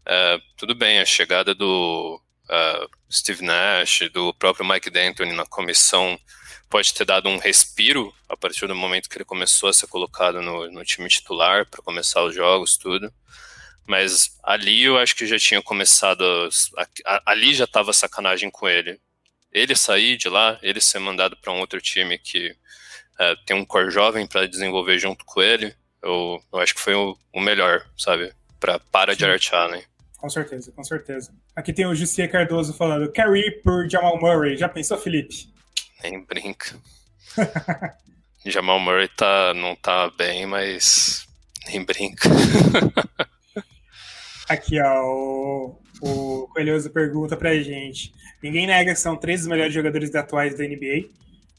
É, 0.06 0.40
tudo 0.56 0.74
bem, 0.74 1.00
a 1.00 1.04
chegada 1.04 1.54
do 1.54 2.18
uh, 2.44 2.90
Steve 3.12 3.44
Nash, 3.44 4.08
do 4.10 4.32
próprio 4.34 4.66
Mike 4.66 4.88
D'Antoni 4.88 5.34
na 5.34 5.44
comissão 5.44 6.18
pode 6.70 6.94
ter 6.94 7.04
dado 7.04 7.28
um 7.28 7.36
respiro 7.36 8.14
a 8.26 8.36
partir 8.36 8.66
do 8.66 8.74
momento 8.74 9.08
que 9.10 9.18
ele 9.18 9.24
começou 9.24 9.68
a 9.68 9.72
ser 9.74 9.86
colocado 9.86 10.40
no, 10.40 10.70
no 10.70 10.82
time 10.82 11.08
titular 11.10 11.66
para 11.66 11.82
começar 11.82 12.22
os 12.24 12.34
jogos, 12.34 12.78
tudo. 12.78 13.12
Mas 13.86 14.38
ali 14.42 14.84
eu 14.84 14.98
acho 14.98 15.14
que 15.14 15.26
já 15.26 15.38
tinha 15.38 15.62
começado. 15.62 16.24
A, 16.76 16.86
a, 17.06 17.22
ali 17.26 17.54
já 17.54 17.64
estava 17.64 17.92
sacanagem 17.92 18.50
com 18.50 18.68
ele. 18.68 18.98
Ele 19.52 19.76
sair 19.76 20.16
de 20.16 20.28
lá, 20.28 20.58
ele 20.62 20.80
ser 20.80 20.98
mandado 20.98 21.36
para 21.36 21.52
um 21.52 21.60
outro 21.60 21.80
time 21.80 22.18
que 22.18 22.50
uh, 22.50 23.36
tem 23.46 23.56
um 23.56 23.64
core 23.64 23.90
jovem 23.90 24.26
para 24.26 24.48
desenvolver 24.48 24.98
junto 24.98 25.24
com 25.24 25.40
ele, 25.40 25.74
eu, 26.02 26.42
eu 26.52 26.58
acho 26.58 26.74
que 26.74 26.80
foi 26.80 26.94
o, 26.94 27.16
o 27.32 27.40
melhor, 27.40 27.86
sabe? 27.96 28.32
Pra, 28.60 28.78
para 28.78 29.14
Sim. 29.14 29.20
Jared 29.20 29.48
Allen. 29.54 29.82
Com 30.18 30.28
certeza, 30.28 30.72
com 30.72 30.82
certeza. 30.84 31.32
Aqui 31.54 31.72
tem 31.72 31.86
o 31.86 31.94
Jussier 31.94 32.30
Cardoso 32.30 32.74
falando: 32.74 33.12
Carry 33.12 33.50
por 33.62 33.88
Jamal 33.88 34.18
Murray. 34.20 34.56
Já 34.56 34.68
pensou, 34.68 34.98
Felipe? 34.98 35.48
Nem 36.02 36.24
brinca. 36.24 36.78
Jamal 38.44 38.78
Murray 38.78 39.08
tá, 39.08 39.54
não 39.54 39.74
tá 39.76 40.10
bem, 40.10 40.46
mas 40.46 41.26
nem 41.66 41.84
brinca. 41.84 42.28
Aqui, 44.48 44.80
ó, 44.80 45.02
o, 45.02 45.78
o 46.02 46.48
Coelhoso 46.48 46.90
pergunta 46.90 47.36
pra 47.36 47.54
gente. 47.56 48.12
Ninguém 48.42 48.66
nega 48.66 48.92
que 48.92 49.00
são 49.00 49.16
três 49.16 49.40
dos 49.40 49.48
melhores 49.48 49.72
jogadores 49.72 50.14
atuais 50.14 50.56
da 50.56 50.64
NBA, 50.64 51.08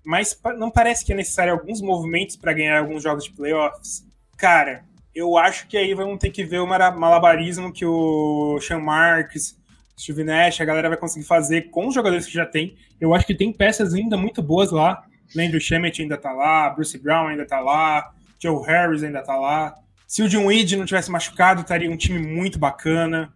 mas 0.05 0.39
não 0.57 0.69
parece 0.69 1.03
que 1.03 1.11
é 1.11 1.15
necessário 1.15 1.51
alguns 1.51 1.81
movimentos 1.81 2.35
para 2.35 2.53
ganhar 2.53 2.79
alguns 2.79 3.01
jogos 3.01 3.23
de 3.23 3.31
playoffs? 3.31 4.05
Cara, 4.37 4.83
eu 5.15 5.37
acho 5.37 5.67
que 5.67 5.77
aí 5.77 5.93
vamos 5.95 6.19
ter 6.19 6.29
que 6.29 6.43
ver 6.43 6.59
o 6.59 6.67
malabarismo 6.67 7.73
que 7.73 7.85
o 7.85 8.59
Sean 8.61 8.79
Marks, 8.79 9.57
Steve 9.97 10.23
Nash, 10.23 10.61
a 10.61 10.65
galera 10.65 10.89
vai 10.89 10.97
conseguir 10.97 11.25
fazer 11.25 11.69
com 11.71 11.87
os 11.87 11.95
jogadores 11.95 12.25
que 12.25 12.33
já 12.33 12.45
tem. 12.45 12.75
Eu 12.99 13.15
acho 13.15 13.25
que 13.25 13.33
tem 13.33 13.51
peças 13.51 13.93
ainda 13.93 14.17
muito 14.17 14.43
boas 14.43 14.71
lá. 14.71 15.05
Landry 15.33 15.59
Shemet 15.59 16.01
ainda 16.01 16.17
tá 16.17 16.31
lá, 16.31 16.69
Bruce 16.69 16.97
Brown 16.97 17.27
ainda 17.27 17.45
tá 17.47 17.59
lá, 17.59 18.13
Joe 18.39 18.63
Harris 18.65 19.03
ainda 19.03 19.23
tá 19.23 19.35
lá. 19.35 19.75
Se 20.07 20.21
o 20.21 20.29
John 20.29 20.45
Weed 20.45 20.75
não 20.75 20.85
tivesse 20.85 21.09
machucado, 21.11 21.61
estaria 21.61 21.89
um 21.89 21.97
time 21.97 22.19
muito 22.19 22.59
bacana. 22.59 23.33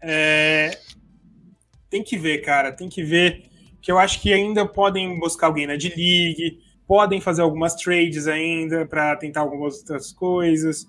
É... 0.00 0.78
Tem 1.88 2.02
que 2.02 2.18
ver, 2.18 2.38
cara, 2.38 2.72
tem 2.72 2.88
que 2.88 3.02
ver. 3.02 3.48
Que 3.80 3.90
eu 3.90 3.98
acho 3.98 4.20
que 4.20 4.32
ainda 4.32 4.66
podem 4.66 5.18
buscar 5.18 5.46
alguém 5.46 5.66
na 5.66 5.76
D-League, 5.76 6.58
podem 6.86 7.20
fazer 7.20 7.42
algumas 7.42 7.74
trades 7.74 8.26
ainda 8.26 8.84
para 8.86 9.16
tentar 9.16 9.40
algumas 9.40 9.78
outras 9.78 10.12
coisas. 10.12 10.86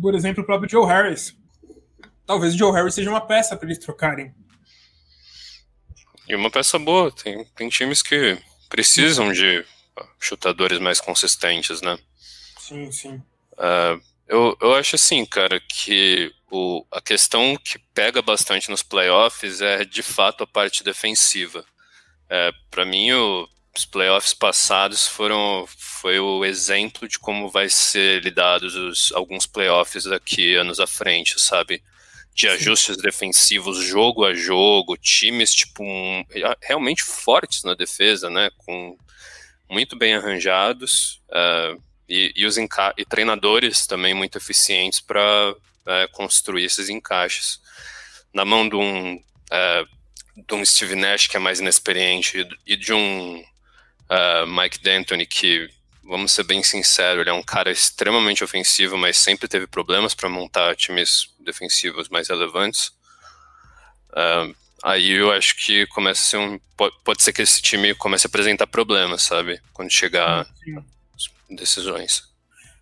Por 0.00 0.14
exemplo, 0.14 0.42
o 0.42 0.46
próprio 0.46 0.70
Joe 0.70 0.86
Harris. 0.86 1.36
Talvez 2.24 2.54
o 2.54 2.58
Joe 2.58 2.72
Harris 2.72 2.94
seja 2.94 3.10
uma 3.10 3.20
peça 3.20 3.56
para 3.56 3.66
eles 3.66 3.78
trocarem. 3.78 4.32
E 6.28 6.34
uma 6.34 6.50
peça 6.50 6.78
boa. 6.78 7.10
Tem, 7.12 7.44
tem 7.56 7.68
times 7.68 8.02
que 8.02 8.38
precisam 8.68 9.32
de 9.32 9.64
chutadores 10.18 10.78
mais 10.78 11.00
consistentes, 11.00 11.82
né? 11.82 11.98
Sim, 12.58 12.90
sim. 12.92 13.22
Uh, 13.60 14.00
eu, 14.26 14.56
eu 14.60 14.74
acho 14.74 14.96
assim, 14.96 15.26
cara, 15.26 15.60
que 15.60 16.32
o, 16.50 16.84
a 16.90 17.00
questão 17.00 17.56
que 17.56 17.78
pega 17.92 18.22
bastante 18.22 18.70
nos 18.70 18.82
playoffs 18.82 19.60
é 19.60 19.84
de 19.84 20.02
fato 20.02 20.42
a 20.42 20.46
parte 20.46 20.82
defensiva. 20.82 21.64
É, 22.28 22.52
para 22.70 22.84
mim, 22.84 23.12
o, 23.12 23.48
os 23.76 23.84
playoffs 23.84 24.32
passados 24.32 25.06
foram 25.06 25.64
foi 25.76 26.18
o 26.18 26.44
exemplo 26.44 27.08
de 27.08 27.18
como 27.18 27.48
vai 27.48 27.68
ser 27.68 28.22
lidados 28.22 28.74
os, 28.76 29.12
alguns 29.12 29.46
playoffs 29.46 30.04
daqui 30.04 30.54
anos 30.54 30.80
à 30.80 30.86
frente, 30.86 31.40
sabe? 31.40 31.82
De 32.32 32.48
ajustes 32.48 32.96
Sim. 32.96 33.02
defensivos 33.02 33.78
jogo 33.78 34.24
a 34.24 34.32
jogo, 34.32 34.96
times 34.96 35.52
tipo 35.52 35.82
um, 35.82 36.24
realmente 36.62 37.02
fortes 37.02 37.64
na 37.64 37.74
defesa, 37.74 38.30
né? 38.30 38.50
Com 38.58 38.96
muito 39.68 39.96
bem 39.96 40.14
arranjados 40.14 41.20
uh, 41.30 41.89
e, 42.10 42.32
e, 42.34 42.44
os 42.44 42.56
e 42.56 43.04
treinadores 43.08 43.86
também 43.86 44.12
muito 44.12 44.36
eficientes 44.36 45.00
para 45.00 45.54
é, 45.86 46.08
construir 46.08 46.64
esses 46.64 46.88
encaixes. 46.88 47.60
Na 48.34 48.44
mão 48.44 48.68
de 48.68 48.74
um, 48.74 49.14
uh, 49.14 49.88
de 50.36 50.54
um 50.54 50.64
Steve 50.64 50.96
Nash 50.96 51.28
que 51.28 51.36
é 51.36 51.40
mais 51.40 51.60
inexperiente 51.60 52.46
e 52.66 52.76
de 52.76 52.92
um 52.92 53.38
uh, 53.38 54.46
Mike 54.46 54.82
D'Antoni, 54.82 55.24
que, 55.24 55.70
vamos 56.02 56.32
ser 56.32 56.42
bem 56.42 56.64
sinceros, 56.64 57.20
ele 57.20 57.30
é 57.30 57.32
um 57.32 57.42
cara 57.42 57.70
extremamente 57.70 58.42
ofensivo, 58.42 58.98
mas 58.98 59.16
sempre 59.16 59.46
teve 59.46 59.68
problemas 59.68 60.12
para 60.12 60.28
montar 60.28 60.74
times 60.74 61.28
defensivos 61.38 62.08
mais 62.08 62.28
relevantes. 62.28 62.88
Uh, 64.10 64.54
aí 64.82 65.10
eu 65.12 65.30
acho 65.30 65.54
que 65.56 65.86
começa 65.86 66.20
a 66.20 66.24
ser 66.24 66.36
um. 66.38 66.58
Pode, 66.76 66.96
pode, 67.04 67.22
ser 67.22 67.32
que 67.32 67.42
esse 67.42 67.62
time 67.62 67.94
comece 67.94 68.26
a 68.26 68.28
apresentar 68.28 68.66
problemas, 68.66 69.22
sabe? 69.22 69.60
Quando 69.72 69.92
chegar 69.92 70.46
decisões. 71.54 72.30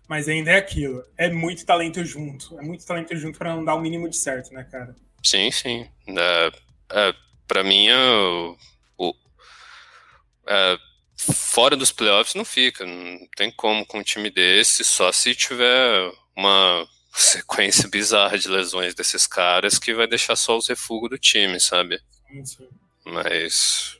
Mas 0.07 0.27
ainda 0.27 0.51
é 0.51 0.57
aquilo. 0.57 1.03
É 1.15 1.29
muito 1.29 1.65
talento 1.65 2.03
junto. 2.03 2.59
É 2.59 2.63
muito 2.63 2.83
talento 2.85 3.15
junto 3.15 3.37
para 3.37 3.55
não 3.55 3.63
dar 3.63 3.75
o 3.75 3.81
mínimo 3.81 4.09
de 4.09 4.17
certo, 4.17 4.51
né, 4.51 4.63
cara? 4.63 4.95
Sim, 5.23 5.51
sim. 5.51 5.83
Uh, 6.07 6.49
uh, 6.49 7.15
para 7.47 7.63
mim, 7.63 7.91
o, 7.91 8.57
o, 8.97 9.09
uh, 9.11 10.79
fora 11.15 11.75
dos 11.75 11.91
playoffs 11.91 12.33
não 12.33 12.43
fica. 12.43 12.85
Não 12.85 13.19
tem 13.35 13.51
como 13.51 13.85
com 13.85 13.99
um 13.99 14.03
time 14.03 14.31
desse, 14.31 14.83
só 14.83 15.11
se 15.11 15.35
tiver 15.35 16.11
uma 16.35 16.87
sequência 17.13 17.87
bizarra 17.87 18.37
de 18.37 18.47
lesões 18.47 18.95
desses 18.95 19.27
caras 19.27 19.77
que 19.77 19.93
vai 19.93 20.07
deixar 20.07 20.35
só 20.35 20.57
os 20.57 20.67
refugos 20.67 21.11
do 21.11 21.19
time, 21.19 21.59
sabe? 21.59 22.01
Sim, 22.27 22.45
sim. 22.45 22.69
Mas. 23.05 23.99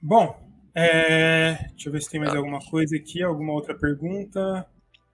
Bom, 0.00 0.47
é... 0.78 1.68
deixa 1.70 1.88
eu 1.88 1.92
ver 1.92 2.02
se 2.02 2.10
tem 2.10 2.20
mais 2.20 2.34
alguma 2.34 2.60
coisa 2.60 2.96
aqui, 2.96 3.22
alguma 3.22 3.52
outra 3.52 3.74
pergunta. 3.74 4.66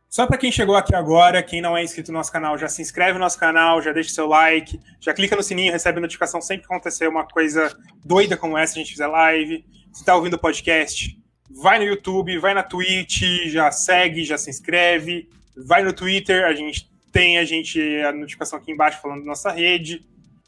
Só 0.09 0.27
para 0.29 0.39
quem 0.39 0.53
chegou 0.53 0.77
aqui 0.77 0.95
agora, 0.95 1.43
quem 1.43 1.61
não 1.61 1.77
é 1.77 1.83
inscrito 1.83 2.13
no 2.13 2.19
nosso 2.19 2.31
canal, 2.31 2.57
já 2.57 2.69
se 2.69 2.81
inscreve 2.81 3.15
no 3.15 3.19
nosso 3.19 3.37
canal, 3.37 3.83
já 3.83 3.93
deixa 3.93 4.11
seu 4.11 4.29
like, 4.29 4.79
já 5.01 5.13
clica 5.13 5.35
no 5.35 5.43
sininho, 5.43 5.73
recebe 5.73 5.99
notificação 5.99 6.41
sempre 6.41 6.67
que 6.67 6.73
acontecer 6.73 7.09
uma 7.09 7.27
coisa 7.27 7.77
doida 8.05 8.37
como 8.37 8.57
essa, 8.57 8.75
a 8.75 8.79
gente 8.79 8.93
fizer 8.93 9.09
live. 9.09 9.65
Se 9.93 10.01
está 10.03 10.15
ouvindo 10.15 10.35
o 10.35 10.39
podcast, 10.39 11.21
vai 11.51 11.81
no 11.81 11.85
YouTube, 11.85 12.39
vai 12.39 12.55
na 12.55 12.63
Twitch, 12.63 13.23
já 13.47 13.73
segue, 13.73 14.25
já 14.25 14.39
se 14.39 14.51
inscreve, 14.51 15.29
vai 15.57 15.83
no 15.83 15.93
Twitter, 15.93 16.45
a 16.45 16.55
gente 16.55 16.89
tem 17.11 17.39
a 17.39 17.45
gente 17.45 17.81
a 18.03 18.13
notificação 18.13 18.59
aqui 18.59 18.71
embaixo 18.71 19.01
falando 19.01 19.21
da 19.21 19.27
nossa 19.27 19.51
rede. 19.51 20.07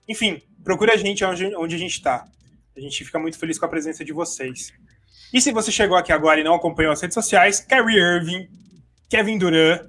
Enfim, 0.08 0.40
procure 0.62 0.92
a 0.92 0.96
gente 0.96 1.24
onde, 1.24 1.56
onde 1.56 1.74
a 1.74 1.78
gente 1.78 1.92
está. 1.92 2.24
A 2.76 2.80
gente 2.80 3.04
fica 3.04 3.18
muito 3.18 3.36
feliz 3.36 3.58
com 3.58 3.66
a 3.66 3.68
presença 3.68 4.04
de 4.04 4.12
vocês. 4.12 4.72
E 5.32 5.40
se 5.40 5.52
você 5.52 5.70
chegou 5.70 5.96
aqui 5.96 6.12
agora 6.12 6.40
e 6.40 6.44
não 6.44 6.54
acompanhou 6.54 6.92
as 6.92 7.00
redes 7.00 7.14
sociais, 7.14 7.60
Kyrie 7.60 7.98
Irving, 7.98 8.48
Kevin 9.08 9.38
Durant 9.38 9.82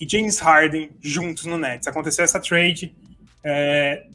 e 0.00 0.08
James 0.08 0.38
Harden 0.38 0.90
juntos 1.00 1.44
no 1.44 1.58
Nets. 1.58 1.88
Aconteceu 1.88 2.24
essa 2.24 2.40
trade. 2.40 2.94
É, 3.42 4.06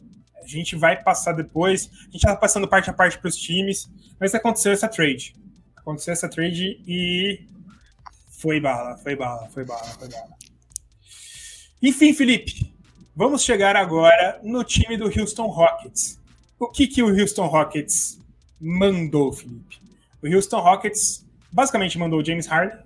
a 0.42 0.46
gente 0.46 0.76
vai 0.76 1.02
passar 1.02 1.32
depois. 1.32 1.90
A 1.92 2.04
gente 2.04 2.16
está 2.16 2.36
passando 2.36 2.68
parte 2.68 2.88
a 2.88 2.92
parte 2.92 3.18
para 3.18 3.28
os 3.28 3.36
times, 3.36 3.90
mas 4.18 4.34
aconteceu 4.34 4.72
essa 4.72 4.88
trade 4.88 5.34
aconteceu 5.80 6.12
essa 6.12 6.28
trade 6.28 6.80
e 6.86 7.40
foi 8.30 8.60
bala, 8.60 8.96
foi 8.98 9.16
bala, 9.16 9.48
foi 9.48 9.64
bala, 9.64 9.84
foi 9.84 10.08
bala. 10.08 10.36
Enfim, 11.82 12.14
Felipe, 12.14 12.72
vamos 13.14 13.42
chegar 13.42 13.76
agora 13.76 14.38
no 14.42 14.62
time 14.62 14.96
do 14.96 15.06
Houston 15.06 15.46
Rockets. 15.46 16.18
O 16.58 16.68
que, 16.68 16.86
que 16.86 17.02
o 17.02 17.08
Houston 17.08 17.46
Rockets 17.46 18.18
mandou, 18.60 19.32
Felipe? 19.32 19.69
O 20.22 20.28
Houston 20.28 20.60
Rockets 20.60 21.26
basicamente 21.52 21.98
mandou 21.98 22.20
o 22.20 22.24
James 22.24 22.46
Harden 22.46 22.78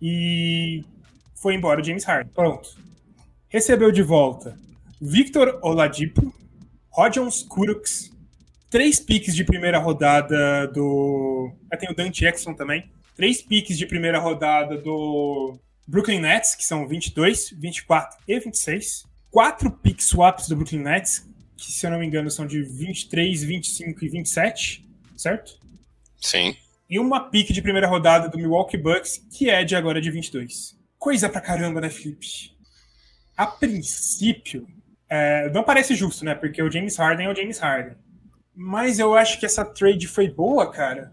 e 0.00 0.84
foi 1.34 1.54
embora 1.54 1.80
o 1.80 1.84
James 1.84 2.04
Harden. 2.04 2.32
Pronto. 2.32 2.70
Recebeu 3.48 3.90
de 3.90 4.02
volta 4.02 4.56
Victor 5.00 5.58
Oladipo, 5.62 6.34
Rodion 6.90 7.28
Kuruks, 7.48 8.10
três 8.70 9.00
piques 9.00 9.34
de 9.34 9.44
primeira 9.44 9.78
rodada 9.78 10.66
do. 10.68 11.52
Ah, 11.70 11.76
tem 11.76 11.90
o 11.90 11.94
Dante 11.94 12.24
Exxon 12.24 12.54
também. 12.54 12.90
Três 13.16 13.42
piques 13.42 13.76
de 13.76 13.86
primeira 13.86 14.18
rodada 14.18 14.78
do 14.78 15.58
Brooklyn 15.86 16.20
Nets, 16.20 16.54
que 16.54 16.64
são 16.64 16.86
22, 16.86 17.50
24 17.50 18.18
e 18.26 18.38
26. 18.38 19.04
Quatro 19.30 19.70
pick 19.70 20.00
swaps 20.00 20.48
do 20.48 20.56
Brooklyn 20.56 20.80
Nets, 20.80 21.26
que 21.56 21.70
se 21.70 21.86
eu 21.86 21.90
não 21.90 21.98
me 21.98 22.06
engano 22.06 22.30
são 22.30 22.46
de 22.46 22.62
23, 22.62 23.42
25 23.42 24.04
e 24.04 24.08
27, 24.08 24.88
certo? 25.16 25.59
Sim. 26.20 26.56
E 26.88 26.98
uma 26.98 27.30
pique 27.30 27.52
de 27.52 27.62
primeira 27.62 27.86
rodada 27.86 28.28
do 28.28 28.36
Milwaukee 28.36 28.76
Bucks, 28.76 29.20
que 29.36 29.48
é 29.48 29.64
de 29.64 29.76
agora 29.76 30.00
de 30.00 30.10
22. 30.10 30.76
Coisa 30.98 31.28
pra 31.28 31.40
caramba, 31.40 31.80
né, 31.80 31.88
Felipe? 31.88 32.56
A 33.36 33.46
princípio, 33.46 34.66
é, 35.08 35.48
não 35.50 35.64
parece 35.64 35.94
justo, 35.94 36.24
né? 36.24 36.34
Porque 36.34 36.62
o 36.62 36.70
James 36.70 36.96
Harden 36.96 37.26
é 37.26 37.30
o 37.32 37.34
James 37.34 37.58
Harden. 37.58 37.96
Mas 38.54 38.98
eu 38.98 39.14
acho 39.14 39.38
que 39.38 39.46
essa 39.46 39.64
trade 39.64 40.06
foi 40.06 40.28
boa, 40.28 40.70
cara. 40.70 41.12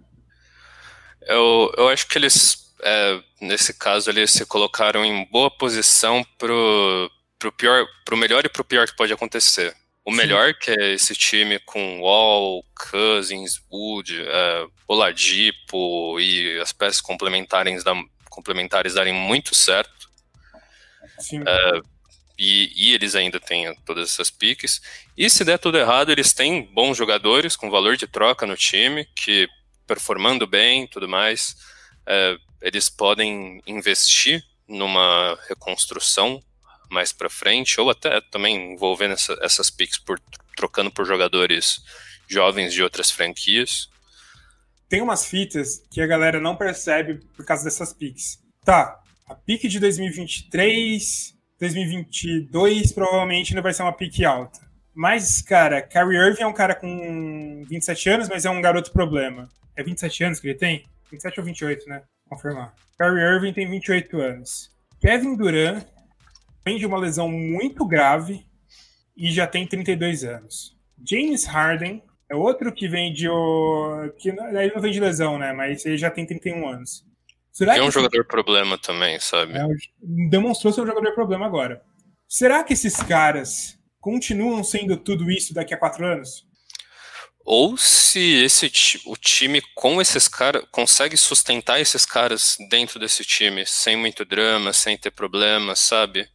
Eu, 1.21 1.71
eu 1.77 1.87
acho 1.89 2.07
que 2.07 2.17
eles, 2.17 2.73
é, 2.83 3.21
nesse 3.39 3.73
caso, 3.73 4.09
eles 4.09 4.31
se 4.31 4.45
colocaram 4.45 5.05
em 5.05 5.25
boa 5.31 5.49
posição 5.49 6.25
pro, 6.37 7.09
pro, 7.39 7.51
pior, 7.51 7.85
pro 8.03 8.17
melhor 8.17 8.45
e 8.45 8.49
pro 8.49 8.65
pior 8.65 8.87
que 8.87 8.95
pode 8.95 9.13
acontecer. 9.13 9.75
O 10.07 10.11
Sim. 10.11 10.15
melhor, 10.15 10.53
que 10.53 10.71
é 10.71 10.93
esse 10.93 11.13
time 11.13 11.59
com 11.59 11.99
Wall, 11.99 12.63
Cousins, 12.89 13.61
Wood, 13.69 14.21
é, 14.25 14.65
Oladipo 14.87 16.17
e 16.17 16.57
as 16.61 16.71
peças 16.71 17.01
complementares, 17.01 17.83
da, 17.83 17.93
complementares 18.29 18.93
darem 18.93 19.13
muito 19.13 19.53
certo. 19.53 20.09
Sim. 21.19 21.43
É, 21.45 21.81
e, 22.39 22.71
e, 22.73 22.93
eles 22.93 23.15
ainda 23.15 23.37
têm 23.37 23.75
todas 23.85 24.09
essas 24.09 24.31
piques. 24.31 24.81
E 25.17 25.29
se 25.29 25.43
der 25.43 25.59
tudo 25.59 25.77
errado, 25.77 26.09
eles 26.09 26.31
têm 26.31 26.63
bons 26.63 26.95
jogadores 26.95 27.57
com 27.57 27.69
valor 27.69 27.97
de 27.97 28.07
troca 28.07 28.45
no 28.45 28.55
time, 28.55 29.03
que 29.13 29.45
performando 29.85 30.47
bem 30.47 30.87
tudo 30.87 31.09
mais, 31.09 31.57
é, 32.05 32.37
eles 32.61 32.89
podem 32.89 33.61
investir 33.67 34.41
numa 34.69 35.37
reconstrução 35.49 36.41
mais 36.89 37.11
para 37.11 37.29
frente, 37.29 37.79
ou 37.79 37.89
até 37.89 38.21
também 38.21 38.73
envolvendo 38.73 39.13
essa, 39.13 39.37
essas 39.41 39.69
piques 39.69 39.97
por 39.97 40.19
trocando 40.55 40.91
por 40.91 41.05
jogadores 41.05 41.79
jovens 42.27 42.73
de 42.73 42.81
outras 42.81 43.11
franquias. 43.11 43.89
Tem 44.89 45.01
umas 45.01 45.25
fitas 45.25 45.83
que 45.91 46.01
a 46.01 46.07
galera 46.07 46.39
não 46.39 46.55
percebe 46.55 47.19
por 47.35 47.45
causa 47.45 47.63
dessas 47.63 47.93
piques. 47.93 48.39
Tá, 48.63 48.99
a 49.27 49.35
pique 49.35 49.67
de 49.67 49.79
2023 49.79 51.37
2022 51.59 52.91
provavelmente 52.91 53.55
não 53.55 53.63
vai 53.63 53.73
ser 53.73 53.83
uma 53.83 53.93
pique 53.93 54.23
alta. 54.23 54.59
Mas, 54.93 55.41
cara, 55.41 55.81
Kyrie 55.81 56.17
Irving 56.17 56.41
é 56.41 56.47
um 56.47 56.53
cara 56.53 56.73
com 56.73 57.63
27 57.67 58.09
anos, 58.09 58.29
mas 58.29 58.45
é 58.45 58.49
um 58.49 58.61
garoto 58.61 58.91
problema. 58.91 59.47
É 59.75 59.83
27 59.83 60.23
anos 60.23 60.39
que 60.39 60.47
ele 60.47 60.57
tem? 60.57 60.85
27 61.11 61.39
ou 61.39 61.45
28, 61.45 61.87
né? 61.87 62.01
Confirmar. 62.27 62.73
Kyrie 62.97 63.23
Irving 63.23 63.53
tem 63.53 63.69
28 63.69 64.19
anos. 64.19 64.71
Kevin 64.99 65.35
Durant 65.35 65.85
vem 66.67 66.77
de 66.77 66.85
uma 66.85 66.97
lesão 66.97 67.29
muito 67.29 67.85
grave 67.87 68.45
e 69.15 69.31
já 69.31 69.47
tem 69.47 69.65
32 69.65 70.25
anos. 70.25 70.75
James 71.09 71.45
Harden 71.45 72.03
é 72.29 72.35
outro 72.35 72.73
que 72.73 72.89
vem 72.89 73.13
de. 73.13 73.27
que 74.19 74.29
ele 74.29 74.73
não 74.73 74.81
vem 74.81 74.91
de 74.91 74.99
lesão, 74.99 75.37
né? 75.37 75.53
Mas 75.53 75.85
ele 75.85 75.97
já 75.97 76.11
tem 76.11 76.25
31 76.25 76.67
anos. 76.67 77.05
Será 77.53 77.77
é 77.77 77.81
um 77.81 77.89
jogador 77.89 78.25
problema 78.25 78.77
também, 78.77 79.17
sabe? 79.19 79.53
É, 79.57 79.65
demonstrou 80.29 80.73
ser 80.73 80.81
um 80.81 80.85
jogador 80.85 81.13
problema 81.13 81.45
agora. 81.45 81.81
Será 82.27 82.63
que 82.63 82.73
esses 82.73 82.97
caras 83.01 83.79
continuam 84.01 84.61
sendo 84.61 84.97
tudo 84.97 85.31
isso 85.31 85.53
daqui 85.53 85.73
a 85.73 85.77
quatro 85.77 86.05
anos? 86.05 86.45
Ou 87.45 87.77
se 87.77 88.43
esse 88.43 88.69
o 89.05 89.15
time 89.15 89.61
com 89.73 90.01
esses 90.01 90.27
caras 90.27 90.65
consegue 90.69 91.15
sustentar 91.15 91.79
esses 91.79 92.05
caras 92.05 92.57
dentro 92.69 92.99
desse 92.99 93.23
time, 93.23 93.65
sem 93.65 93.95
muito 93.95 94.25
drama, 94.25 94.73
sem 94.73 94.97
ter 94.97 95.11
problemas, 95.11 95.79
sabe? 95.79 96.27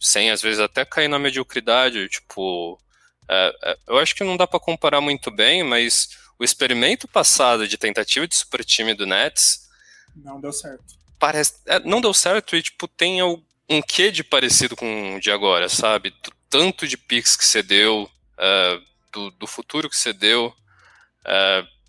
Sem 0.00 0.30
às 0.30 0.40
vezes 0.40 0.58
até 0.58 0.84
cair 0.84 1.08
na 1.08 1.18
mediocridade, 1.18 2.08
tipo. 2.08 2.80
É, 3.28 3.56
é, 3.62 3.78
eu 3.86 3.98
acho 3.98 4.14
que 4.14 4.24
não 4.24 4.36
dá 4.36 4.46
para 4.46 4.58
comparar 4.58 5.00
muito 5.00 5.30
bem, 5.30 5.62
mas 5.62 6.08
o 6.38 6.42
experimento 6.42 7.06
passado 7.06 7.68
de 7.68 7.76
tentativa 7.76 8.26
de 8.26 8.34
super 8.34 8.64
time 8.64 8.94
do 8.94 9.06
Nets 9.06 9.68
não 10.16 10.40
deu 10.40 10.52
certo. 10.52 10.84
Parece, 11.18 11.54
é, 11.66 11.78
não 11.80 12.00
deu 12.00 12.14
certo 12.14 12.56
e, 12.56 12.62
tipo, 12.62 12.88
tem 12.88 13.22
um 13.22 13.82
quê 13.86 14.10
de 14.10 14.24
parecido 14.24 14.74
com 14.74 15.16
o 15.16 15.20
de 15.20 15.30
agora, 15.30 15.68
sabe? 15.68 16.10
Do 16.10 16.32
tanto 16.48 16.88
de 16.88 16.96
picks 16.96 17.36
que 17.36 17.44
você 17.44 17.62
deu, 17.62 18.10
uh, 18.38 18.82
do, 19.12 19.30
do, 19.32 19.46
futuro 19.46 19.88
que 19.88 19.96
você 19.96 20.12
deu, 20.12 20.52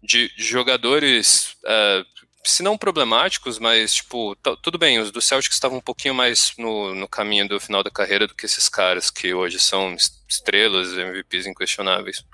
de, 0.04 0.30
de, 0.36 0.44
jogadores 0.44 1.56
uh, 1.64 2.06
se 2.44 2.64
não 2.64 2.78
problemáticos, 2.78 3.60
mas, 3.60 3.94
tipo, 3.94 4.36
tudo 4.62 4.78
bem, 4.78 5.00
os 5.00 5.12
do 5.12 5.22
Celtics 5.22 5.56
estavam 5.56 5.78
um 5.78 5.82
pouquinho 5.82 6.16
mais 6.16 6.54
no, 6.58 6.96
no 6.96 7.08
caminho 7.08 7.48
do 7.48 7.60
final 7.60 7.84
da 7.84 7.92
carreira 7.92 8.28
do 8.28 8.36
que 8.36 8.46
esses 8.46 8.68
caras 8.68 9.10
que 9.10 9.34
hoje 9.34 9.60
são 9.60 9.96
estrelas, 10.28 10.94
MVPs 10.94 11.48
inquestionáveis. 11.48 12.26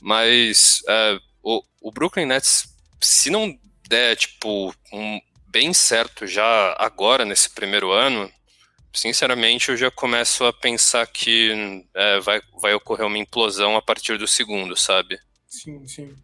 Mas 0.00 0.80
uh, 0.82 1.20
o, 1.42 1.62
o 1.80 1.92
Brooklyn 1.92 2.26
Nets, 2.26 2.64
se 3.00 3.30
não 3.30 3.56
der, 3.88 4.16
tipo, 4.16 4.74
um, 4.92 5.20
bem 5.48 5.74
certo 5.74 6.26
já 6.26 6.74
agora, 6.78 7.24
nesse 7.24 7.50
primeiro 7.50 7.92
ano, 7.92 8.32
sinceramente 8.92 9.68
eu 9.70 9.76
já 9.76 9.90
começo 9.90 10.44
a 10.44 10.52
pensar 10.52 11.06
que 11.06 11.84
é, 11.94 12.20
vai, 12.20 12.40
vai 12.60 12.74
ocorrer 12.74 13.06
uma 13.06 13.18
implosão 13.18 13.76
a 13.76 13.82
partir 13.82 14.18
do 14.18 14.26
segundo, 14.26 14.76
sabe? 14.76 15.18
Sim, 15.46 15.86
sim. 15.86 16.16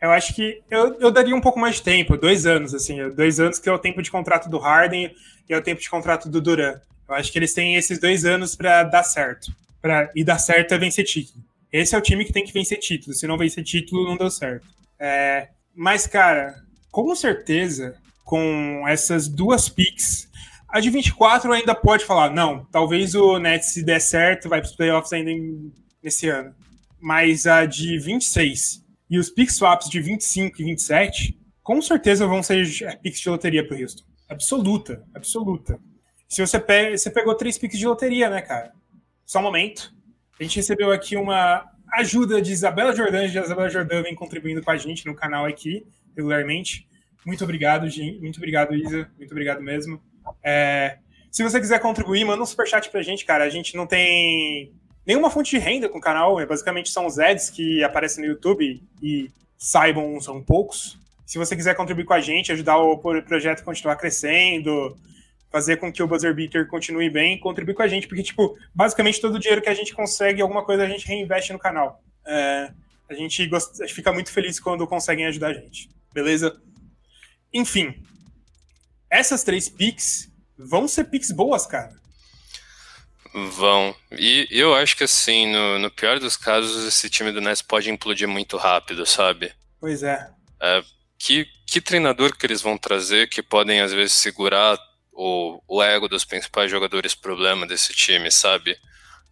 Eu 0.00 0.10
acho 0.10 0.34
que 0.34 0.62
eu, 0.70 1.00
eu 1.00 1.10
daria 1.10 1.34
um 1.34 1.40
pouco 1.40 1.58
mais 1.58 1.76
de 1.76 1.82
tempo, 1.82 2.16
dois 2.16 2.46
anos, 2.46 2.74
assim, 2.74 2.96
dois 3.10 3.40
anos 3.40 3.58
que 3.58 3.68
é 3.68 3.72
o 3.72 3.78
tempo 3.78 4.02
de 4.02 4.10
contrato 4.10 4.50
do 4.50 4.58
Harden 4.58 5.14
e 5.48 5.52
é 5.52 5.56
o 5.56 5.62
tempo 5.62 5.80
de 5.80 5.88
contrato 5.88 6.28
do 6.28 6.40
Duran. 6.40 6.78
Eu 7.08 7.14
acho 7.14 7.32
que 7.32 7.38
eles 7.38 7.54
têm 7.54 7.76
esses 7.76 7.98
dois 7.98 8.24
anos 8.24 8.54
para 8.54 8.82
dar 8.82 9.02
certo. 9.02 9.52
Pra, 9.80 10.10
e 10.14 10.24
dar 10.24 10.38
certo 10.38 10.72
é 10.72 10.78
vencer 10.78 11.04
título. 11.04 11.42
Esse 11.72 11.94
é 11.94 11.98
o 11.98 12.02
time 12.02 12.24
que 12.24 12.32
tem 12.32 12.44
que 12.44 12.52
vencer 12.52 12.78
título. 12.78 13.14
Se 13.14 13.26
não 13.26 13.36
vencer 13.36 13.64
título, 13.64 14.04
não 14.04 14.16
deu 14.16 14.30
certo. 14.30 14.66
É, 14.98 15.48
mas, 15.74 16.06
cara, 16.06 16.54
com 16.90 17.14
certeza, 17.14 17.96
com 18.24 18.84
essas 18.86 19.26
duas 19.26 19.68
picks, 19.68 20.28
a 20.68 20.80
de 20.80 20.90
24 20.90 21.52
ainda 21.52 21.74
pode 21.74 22.04
falar, 22.04 22.30
não, 22.30 22.64
talvez 22.66 23.14
o 23.14 23.38
Nets, 23.38 23.72
se 23.72 23.82
der 23.82 24.00
certo, 24.00 24.48
vai 24.48 24.60
para 24.60 24.68
os 24.68 24.76
playoffs 24.76 25.12
ainda 25.12 25.30
em, 25.30 25.72
nesse 26.02 26.28
ano. 26.28 26.54
Mas 27.00 27.46
a 27.46 27.66
de 27.66 27.98
26 27.98 28.83
e 29.10 29.18
os 29.18 29.30
pick 29.30 29.50
swaps 29.50 29.88
de 29.88 30.00
25 30.00 30.60
e 30.60 30.64
27, 30.64 31.38
com 31.62 31.80
certeza 31.80 32.26
vão 32.26 32.42
ser 32.42 32.66
picks 33.02 33.20
de 33.20 33.28
loteria 33.28 33.66
para 33.66 33.76
o 33.76 33.80
Houston. 33.80 34.04
Absoluta, 34.28 35.04
absoluta. 35.14 35.78
Se 36.28 36.44
você, 36.44 36.58
você 36.90 37.10
pegou 37.10 37.34
três 37.34 37.58
picks 37.58 37.78
de 37.78 37.86
loteria, 37.86 38.28
né, 38.28 38.40
cara? 38.40 38.72
Só 39.24 39.38
um 39.38 39.42
momento. 39.42 39.94
A 40.38 40.42
gente 40.42 40.56
recebeu 40.56 40.90
aqui 40.90 41.16
uma 41.16 41.64
ajuda 41.94 42.42
de 42.42 42.52
Isabela 42.52 42.94
Jordan. 42.94 43.28
De 43.28 43.38
Isabela 43.38 43.70
Jordan 43.70 44.02
vem 44.02 44.14
contribuindo 44.14 44.62
com 44.62 44.70
a 44.70 44.76
gente 44.76 45.06
no 45.06 45.14
canal 45.14 45.44
aqui, 45.44 45.86
regularmente. 46.16 46.88
Muito 47.24 47.44
obrigado, 47.44 47.88
Gin. 47.88 48.18
Muito 48.20 48.36
obrigado, 48.36 48.74
Isa. 48.74 49.10
Muito 49.16 49.30
obrigado 49.30 49.62
mesmo. 49.62 50.02
É, 50.42 50.98
se 51.30 51.42
você 51.42 51.60
quiser 51.60 51.80
contribuir, 51.80 52.24
manda 52.24 52.42
um 52.42 52.46
superchat 52.46 52.90
pra 52.90 53.02
gente, 53.02 53.24
cara. 53.24 53.44
A 53.44 53.50
gente 53.50 53.76
não 53.76 53.86
tem 53.86 54.72
nenhuma 55.06 55.30
fonte 55.30 55.50
de 55.50 55.58
renda 55.58 55.88
com 55.88 55.98
o 55.98 56.00
canal. 56.00 56.40
É, 56.40 56.46
basicamente 56.46 56.90
são 56.90 57.06
os 57.06 57.18
ads 57.18 57.50
que 57.50 57.82
aparecem 57.82 58.24
no 58.24 58.30
YouTube 58.30 58.82
e 59.02 59.30
saibam, 59.58 60.20
são 60.20 60.42
poucos. 60.42 60.98
Se 61.26 61.38
você 61.38 61.56
quiser 61.56 61.74
contribuir 61.74 62.04
com 62.04 62.14
a 62.14 62.20
gente, 62.20 62.52
ajudar 62.52 62.78
o 62.78 62.98
projeto 62.98 63.60
a 63.60 63.64
continuar 63.64 63.96
crescendo, 63.96 64.96
fazer 65.50 65.76
com 65.76 65.92
que 65.92 66.02
o 66.02 66.06
Buzzer 66.06 66.34
Beater 66.34 66.66
continue 66.66 67.08
bem, 67.08 67.38
contribuir 67.38 67.74
com 67.74 67.82
a 67.82 67.88
gente, 67.88 68.08
porque, 68.08 68.22
tipo, 68.22 68.58
basicamente 68.74 69.20
todo 69.20 69.36
o 69.36 69.38
dinheiro 69.38 69.62
que 69.62 69.68
a 69.68 69.74
gente 69.74 69.94
consegue, 69.94 70.42
alguma 70.42 70.64
coisa 70.64 70.82
a 70.82 70.88
gente 70.88 71.06
reinveste 71.06 71.52
no 71.52 71.58
canal. 71.58 72.02
É, 72.26 72.70
a 73.08 73.14
gente 73.14 73.48
fica 73.88 74.12
muito 74.12 74.30
feliz 74.30 74.58
quando 74.58 74.86
conseguem 74.86 75.26
ajudar 75.26 75.48
a 75.48 75.54
gente. 75.54 75.88
Beleza? 76.12 76.60
Enfim, 77.52 77.94
essas 79.08 79.44
três 79.44 79.68
picks 79.68 80.28
vão 80.58 80.88
ser 80.88 81.04
picks 81.04 81.30
boas, 81.30 81.66
cara. 81.66 81.94
Vão. 83.34 83.96
E 84.12 84.46
eu 84.48 84.72
acho 84.76 84.96
que 84.96 85.02
assim, 85.02 85.50
no, 85.52 85.78
no, 85.80 85.90
pior 85.90 86.20
dos 86.20 86.36
casos, 86.36 86.86
esse 86.86 87.10
time 87.10 87.32
do 87.32 87.40
Nets 87.40 87.62
pode 87.62 87.90
implodir 87.90 88.28
muito 88.28 88.56
rápido, 88.56 89.04
sabe? 89.04 89.52
Pois 89.80 90.04
é. 90.04 90.30
é 90.62 90.84
que, 91.18 91.44
que 91.66 91.80
treinador 91.80 92.36
que 92.36 92.46
eles 92.46 92.62
vão 92.62 92.78
trazer 92.78 93.28
que 93.28 93.42
podem, 93.42 93.80
às 93.80 93.92
vezes, 93.92 94.12
segurar 94.12 94.78
o, 95.12 95.60
o 95.66 95.82
ego 95.82 96.08
dos 96.08 96.24
principais 96.24 96.70
jogadores 96.70 97.14
problema 97.16 97.66
desse 97.66 97.92
time, 97.92 98.30
sabe? 98.30 98.78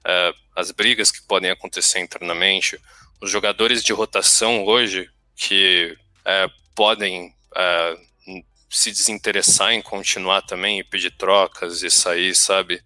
É, 0.04 0.34
as 0.56 0.72
brigas 0.72 1.12
que 1.12 1.22
podem 1.22 1.50
acontecer 1.50 2.00
internamente, 2.00 2.80
os 3.20 3.30
jogadores 3.30 3.84
de 3.84 3.92
rotação 3.92 4.64
hoje 4.64 5.08
que 5.36 5.96
é, 6.24 6.48
podem 6.74 7.32
é, 7.54 7.96
se 8.68 8.90
desinteressar 8.90 9.72
em 9.72 9.80
continuar 9.82 10.42
também 10.42 10.80
e 10.80 10.84
pedir 10.84 11.12
trocas 11.12 11.84
e 11.84 11.90
sair, 11.90 12.34
sabe? 12.34 12.82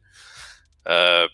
Uh, 0.86 1.28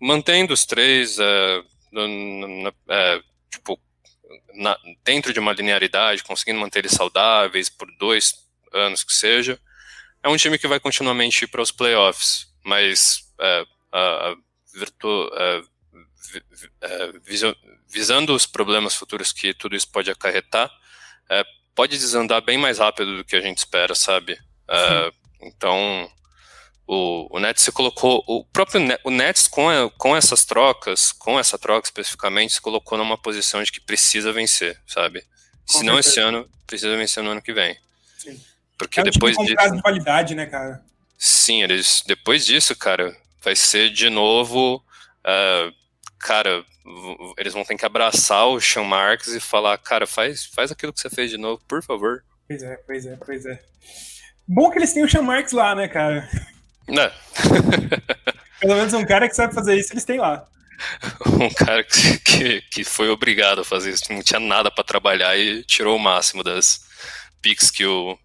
mantendo 0.00 0.54
os 0.54 0.64
três 0.64 1.18
uh, 1.18 1.64
no, 1.92 2.68
uh, 2.70 3.24
tipo, 3.50 3.78
na, 4.54 4.78
dentro 5.04 5.32
de 5.32 5.38
uma 5.38 5.52
linearidade, 5.52 6.24
conseguindo 6.24 6.58
manter 6.58 6.78
eles 6.78 6.92
saudáveis 6.92 7.68
por 7.68 7.86
dois 7.98 8.34
anos 8.72 9.04
que 9.04 9.12
seja, 9.12 9.60
é 10.22 10.28
um 10.28 10.36
time 10.36 10.58
que 10.58 10.66
vai 10.66 10.80
continuamente 10.80 11.44
ir 11.44 11.48
para 11.48 11.60
os 11.60 11.70
playoffs, 11.70 12.46
mas 12.64 13.28
virtu, 14.72 15.30
visando 17.88 18.34
os 18.34 18.46
problemas 18.46 18.94
futuros 18.94 19.32
que 19.32 19.52
tudo 19.52 19.76
isso 19.76 19.90
pode 19.90 20.10
acarretar, 20.10 20.70
pode 21.74 21.98
desandar 21.98 22.40
bem 22.40 22.56
mais 22.56 22.78
rápido 22.78 23.18
do 23.18 23.24
que 23.24 23.36
a 23.36 23.40
gente 23.40 23.58
espera, 23.58 23.94
sabe? 23.94 24.38
então, 25.42 26.10
o, 26.86 27.36
o 27.36 27.40
Nets 27.40 27.62
se 27.62 27.72
colocou, 27.72 28.22
o 28.26 28.44
próprio 28.44 28.80
o 29.04 29.10
Nets 29.10 29.46
com, 29.46 29.68
a, 29.68 29.90
com 29.90 30.16
essas 30.16 30.44
trocas, 30.44 31.12
com 31.12 31.38
essa 31.38 31.58
troca 31.58 31.86
especificamente, 31.86 32.54
se 32.54 32.60
colocou 32.60 32.98
numa 32.98 33.16
posição 33.16 33.62
de 33.62 33.70
que 33.70 33.80
precisa 33.80 34.32
vencer, 34.32 34.78
sabe? 34.86 35.24
Se 35.64 35.84
não 35.84 35.98
esse 35.98 36.18
ano, 36.20 36.48
precisa 36.66 36.96
vencer 36.96 37.22
no 37.22 37.30
ano 37.30 37.42
que 37.42 37.52
vem. 37.52 37.76
Sim. 38.18 38.40
Porque 38.76 39.00
é 39.00 39.02
um 39.02 39.04
depois 39.04 39.36
tipo 39.36 39.46
disso. 39.46 39.76
de 39.76 39.82
qualidade, 39.82 40.34
né, 40.34 40.46
cara? 40.46 40.82
Sim, 41.16 41.62
eles, 41.62 42.02
depois 42.06 42.44
disso, 42.44 42.74
cara, 42.76 43.16
vai 43.40 43.54
ser 43.54 43.90
de 43.90 44.10
novo. 44.10 44.82
Uh, 45.24 45.72
cara, 46.18 46.64
eles 47.38 47.52
vão 47.52 47.64
ter 47.64 47.76
que 47.76 47.86
abraçar 47.86 48.48
o 48.48 48.60
Sean 48.60 48.84
Marks 48.84 49.28
e 49.28 49.40
falar, 49.40 49.78
cara, 49.78 50.06
faz, 50.06 50.44
faz 50.46 50.72
aquilo 50.72 50.92
que 50.92 51.00
você 51.00 51.08
fez 51.08 51.30
de 51.30 51.38
novo, 51.38 51.62
por 51.68 51.82
favor. 51.82 52.24
Pois 52.48 52.62
é, 52.62 52.76
pois 52.76 53.06
é, 53.06 53.16
pois 53.16 53.46
é. 53.46 53.62
Bom 54.46 54.70
que 54.70 54.78
eles 54.78 54.92
têm 54.92 55.04
o 55.04 55.08
Sean 55.08 55.22
Marks 55.22 55.52
lá, 55.52 55.74
né, 55.74 55.86
cara? 55.86 56.28
É. 56.88 57.12
Pelo 58.60 58.76
menos 58.76 58.94
um 58.94 59.04
cara 59.04 59.28
que 59.28 59.34
sabe 59.34 59.54
fazer 59.54 59.76
isso, 59.76 59.92
eles 59.92 60.04
têm 60.04 60.18
lá. 60.18 60.46
Um 61.26 61.48
cara 61.50 61.84
que, 61.84 62.18
que, 62.18 62.62
que 62.62 62.84
foi 62.84 63.08
obrigado 63.08 63.60
a 63.60 63.64
fazer 63.64 63.90
isso, 63.90 64.12
não 64.12 64.22
tinha 64.22 64.40
nada 64.40 64.70
para 64.70 64.82
trabalhar 64.82 65.36
e 65.36 65.62
tirou 65.62 65.96
o 65.96 66.00
máximo 66.00 66.42
das 66.42 66.80
picks 67.40 67.70
que 67.70 67.84
o 67.84 68.18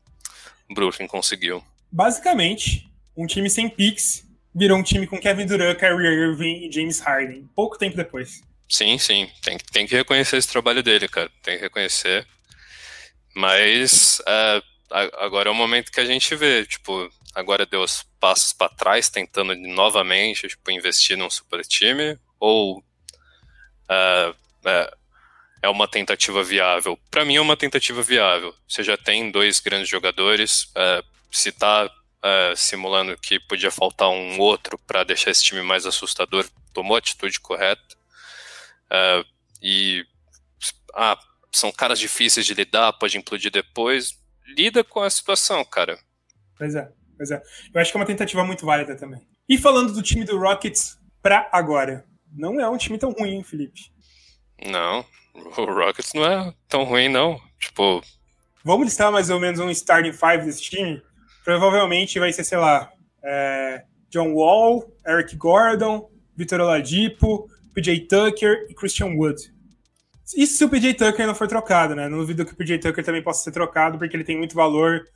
Brooklyn 0.74 1.08
conseguiu. 1.08 1.64
Basicamente, 1.92 2.90
um 3.16 3.26
time 3.26 3.50
sem 3.50 3.70
picks 3.70 4.24
virou 4.54 4.78
um 4.78 4.84
time 4.84 5.08
com 5.08 5.20
Kevin 5.20 5.46
Durant, 5.46 5.78
Kyrie 5.78 6.08
Irving 6.08 6.68
e 6.68 6.72
James 6.72 7.00
Harden, 7.00 7.48
pouco 7.56 7.78
tempo 7.78 7.96
depois. 7.96 8.42
Sim, 8.70 8.98
sim, 8.98 9.30
tem, 9.42 9.58
tem 9.72 9.88
que 9.88 9.96
reconhecer 9.96 10.38
esse 10.38 10.48
trabalho 10.48 10.84
dele, 10.84 11.08
cara, 11.08 11.30
tem 11.42 11.58
que 11.58 11.64
reconhecer. 11.64 12.28
Mas 13.36 14.20
uh, 14.22 14.62
agora 15.20 15.50
é 15.50 15.52
o 15.52 15.56
momento 15.56 15.92
que 15.92 16.00
a 16.00 16.06
gente 16.06 16.36
vê, 16.36 16.66
tipo, 16.66 17.10
agora 17.38 17.68
deu 17.68 17.84
os 17.84 18.02
passos 18.20 18.52
para 18.52 18.74
trás, 18.74 19.10
tentando 19.10 19.56
novamente 19.56 20.48
tipo, 20.48 20.72
investir 20.72 21.16
num 21.16 21.30
super 21.30 21.64
time, 21.64 22.18
ou 22.40 22.80
uh, 22.80 24.36
é 25.62 25.70
uma 25.70 25.88
tentativa 25.88 26.44
viável? 26.44 27.00
Para 27.12 27.24
mim 27.24 27.36
é 27.36 27.42
uma 27.42 27.56
tentativa 27.56 28.02
viável. 28.02 28.56
Você 28.68 28.84
já 28.84 28.98
tem 28.98 29.30
dois 29.30 29.60
grandes 29.60 29.88
jogadores, 29.88 30.64
uh, 30.64 31.06
se 31.32 31.50
está 31.50 31.90
simulando 32.58 33.18
que 33.18 33.40
podia 33.40 33.72
faltar 33.72 34.10
um 34.10 34.38
outro 34.38 34.78
para 34.80 35.06
deixar 35.06 35.32
esse 35.32 35.44
time 35.44 35.62
mais 35.62 35.86
assustador, 35.86 36.46
tomou 36.74 36.96
a 36.96 37.00
atitude 37.00 37.40
correta. 37.40 37.96
e 39.62 40.06
ah, 40.94 41.18
são 41.54 41.72
caras 41.72 42.00
difíceis 42.00 42.46
de 42.46 42.54
lidar, 42.54 42.92
pode 42.94 43.18
implodir 43.18 43.50
depois. 43.50 44.20
Lida 44.46 44.84
com 44.84 45.00
a 45.00 45.10
situação, 45.10 45.64
cara. 45.64 45.98
Pois 46.58 46.76
é. 46.76 46.92
Pois 47.18 47.32
é. 47.32 47.42
Eu 47.74 47.82
acho 47.82 47.92
que 47.92 47.98
é 47.98 48.00
uma 48.00 48.06
tentativa 48.06 48.44
muito 48.44 48.66
válida 48.66 48.96
também. 48.96 49.22
E 49.50 49.58
falando 49.58 49.92
do 49.92 50.02
time 50.02 50.24
do 50.24 50.38
Rockets 50.38 50.98
pra 51.22 51.50
agora. 51.52 52.06
Não 52.32 52.60
é 52.60 52.70
um 52.70 52.78
time 52.78 52.98
tão 52.98 53.12
ruim, 53.12 53.32
hein, 53.32 53.44
Felipe? 53.44 53.92
Não, 54.66 55.04
o 55.34 55.66
Rockets 55.66 56.14
não 56.14 56.26
é 56.26 56.54
tão 56.68 56.84
ruim, 56.84 57.10
não. 57.10 57.40
Tipo. 57.60 58.02
Vamos 58.64 58.86
listar 58.86 59.12
mais 59.12 59.30
ou 59.30 59.40
menos 59.40 59.60
um 59.60 59.70
starting 59.70 60.14
five 60.14 60.46
desse 60.46 60.62
time? 60.62 61.02
Provavelmente 61.44 62.20
vai 62.20 62.32
ser, 62.34 62.44
sei 62.44 62.58
lá, 62.58 62.92
é, 63.24 63.84
John 64.10 64.34
Wall, 64.34 64.92
Eric 65.08 65.36
Gordon, 65.36 66.10
Vitor 66.36 66.60
Oladipo, 66.60 67.50
PJ 67.74 68.02
Tucker 68.08 68.68
e 68.70 68.74
Christian 68.74 69.14
Wood. 69.16 69.54
Isso 70.36 70.58
se 70.58 70.66
o 70.66 70.70
PJ 70.70 70.94
Tucker 70.96 71.26
não 71.26 71.36
for 71.36 71.48
trocado, 71.48 71.96
né? 71.96 72.10
Não 72.10 72.18
duvido 72.18 72.46
que 72.46 72.54
o 72.54 72.56
PJ 72.56 72.80
Tucker 72.80 73.04
também 73.04 73.24
possa 73.24 73.44
ser 73.44 73.52
trocado, 73.52 73.98
porque 73.98 74.16
ele 74.16 74.26
tem 74.26 74.38
muito 74.38 74.56
valor 74.56 75.08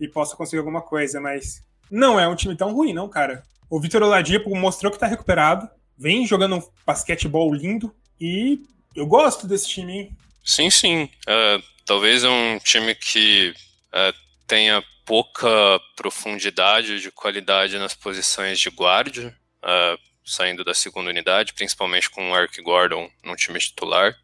e 0.00 0.08
possa 0.08 0.36
conseguir 0.36 0.58
alguma 0.58 0.82
coisa, 0.82 1.20
mas 1.20 1.62
não 1.90 2.18
é 2.18 2.28
um 2.28 2.36
time 2.36 2.56
tão 2.56 2.72
ruim, 2.72 2.92
não, 2.92 3.08
cara. 3.08 3.42
O 3.70 3.80
Vitor 3.80 4.02
Oladipo 4.02 4.54
mostrou 4.54 4.90
que 4.92 4.98
tá 4.98 5.06
recuperado, 5.06 5.68
vem 5.96 6.26
jogando 6.26 6.56
um 6.56 6.62
basquetebol 6.86 7.52
lindo 7.52 7.94
e 8.20 8.60
eu 8.94 9.06
gosto 9.06 9.46
desse 9.46 9.68
time, 9.68 9.92
hein? 9.92 10.16
Sim, 10.44 10.70
sim. 10.70 11.04
Uh, 11.28 11.62
talvez 11.84 12.24
é 12.24 12.28
um 12.28 12.58
time 12.58 12.94
que 12.94 13.54
uh, 13.88 14.16
tenha 14.46 14.82
pouca 15.04 15.48
profundidade 15.96 17.00
de 17.00 17.10
qualidade 17.10 17.78
nas 17.78 17.94
posições 17.94 18.58
de 18.58 18.70
guarda, 18.70 19.36
uh, 19.62 19.98
saindo 20.24 20.64
da 20.64 20.74
segunda 20.74 21.10
unidade, 21.10 21.52
principalmente 21.52 22.10
com 22.10 22.30
o 22.30 22.36
Eric 22.36 22.60
Gordon 22.62 23.10
no 23.24 23.36
time 23.36 23.58
titular. 23.58 24.14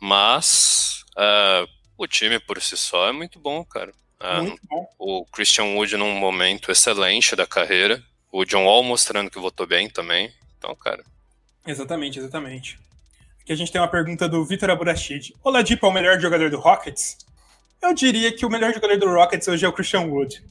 Mas 0.00 1.04
o 1.98 2.06
time 2.06 2.40
por 2.40 2.62
si 2.62 2.74
só 2.78 3.08
é 3.08 3.12
muito 3.12 3.38
bom, 3.38 3.62
cara. 3.62 3.92
Bom. 4.68 4.86
O 4.98 5.24
Christian 5.26 5.76
Wood 5.76 5.96
num 5.96 6.12
momento 6.14 6.70
excelente 6.70 7.34
da 7.34 7.46
carreira. 7.46 8.02
O 8.30 8.44
John 8.44 8.64
Wall 8.64 8.82
mostrando 8.84 9.30
que 9.30 9.38
votou 9.38 9.66
bem 9.66 9.88
também. 9.88 10.32
Então, 10.58 10.74
cara. 10.76 11.02
Exatamente, 11.66 12.18
exatamente. 12.18 12.78
Aqui 13.40 13.52
a 13.52 13.56
gente 13.56 13.72
tem 13.72 13.80
uma 13.80 13.88
pergunta 13.88 14.28
do 14.28 14.44
Vitor 14.44 14.70
Aburachid. 14.70 15.34
O 15.42 15.50
Ladipo 15.50 15.86
é 15.86 15.88
o 15.88 15.92
melhor 15.92 16.20
jogador 16.20 16.50
do 16.50 16.58
Rockets? 16.58 17.18
Eu 17.82 17.94
diria 17.94 18.30
que 18.30 18.44
o 18.44 18.50
melhor 18.50 18.72
jogador 18.74 18.96
do 18.98 19.08
Rockets 19.08 19.48
hoje 19.48 19.64
é 19.64 19.68
o 19.68 19.72
Christian 19.72 20.02
Wood. 20.02 20.42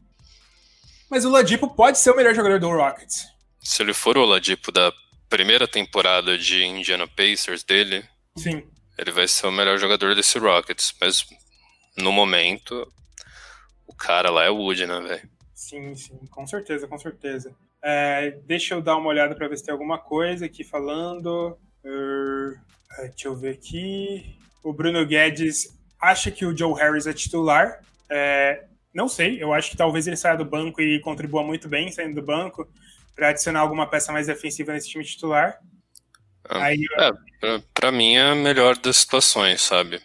Mas 1.09 1.25
o 1.25 1.29
Ladipo 1.29 1.69
pode 1.69 1.99
ser 1.99 2.11
o 2.11 2.15
melhor 2.15 2.33
jogador 2.33 2.59
do 2.59 2.69
Rockets. 2.69 3.27
Se 3.61 3.83
ele 3.83 3.93
for 3.93 4.17
o 4.17 4.25
Ladipo 4.25 4.71
da 4.71 4.91
primeira 5.29 5.67
temporada 5.67 6.37
de 6.37 6.63
Indiana 6.63 7.07
Pacers 7.07 7.63
dele, 7.63 8.03
Sim. 8.35 8.63
ele 8.97 9.11
vai 9.11 9.27
ser 9.27 9.47
o 9.47 9.51
melhor 9.51 9.77
jogador 9.77 10.15
desse 10.15 10.39
Rockets. 10.39 10.93
Mas 10.99 11.25
no 11.97 12.11
momento, 12.11 12.91
cara 13.99 14.31
lá 14.31 14.45
é 14.45 14.49
o 14.49 14.55
Wood, 14.55 14.85
né, 14.85 14.99
velho? 15.01 15.29
Sim, 15.53 15.95
sim, 15.95 16.17
com 16.31 16.47
certeza, 16.47 16.87
com 16.87 16.97
certeza. 16.97 17.53
É, 17.81 18.31
deixa 18.45 18.73
eu 18.73 18.81
dar 18.81 18.97
uma 18.97 19.09
olhada 19.09 19.35
para 19.35 19.47
ver 19.47 19.57
se 19.57 19.63
tem 19.65 19.71
alguma 19.71 19.97
coisa 19.97 20.45
aqui 20.45 20.63
falando. 20.63 21.57
Uh, 21.83 22.57
deixa 23.01 23.27
eu 23.27 23.35
ver 23.35 23.51
aqui. 23.51 24.37
O 24.63 24.73
Bruno 24.73 25.05
Guedes 25.05 25.77
acha 25.99 26.31
que 26.31 26.45
o 26.45 26.57
Joe 26.57 26.73
Harris 26.79 27.07
é 27.07 27.13
titular. 27.13 27.81
É, 28.09 28.65
não 28.93 29.07
sei, 29.07 29.41
eu 29.41 29.53
acho 29.53 29.69
que 29.69 29.77
talvez 29.77 30.07
ele 30.07 30.17
saia 30.17 30.37
do 30.37 30.45
banco 30.45 30.81
e 30.81 30.99
contribua 31.01 31.43
muito 31.43 31.67
bem 31.67 31.91
saindo 31.91 32.15
do 32.15 32.25
banco 32.25 32.67
para 33.15 33.29
adicionar 33.29 33.59
alguma 33.59 33.87
peça 33.87 34.11
mais 34.11 34.27
defensiva 34.27 34.73
nesse 34.73 34.89
time 34.89 35.03
titular. 35.03 35.59
Ah, 36.47 36.65
Aí, 36.65 36.83
é, 36.97 37.11
pra, 37.39 37.61
pra, 37.73 37.91
mim 37.91 38.15
é 38.15 38.31
a 38.31 38.35
melhor 38.35 38.77
das 38.77 38.97
situações, 38.97 39.61
sabe? 39.61 40.01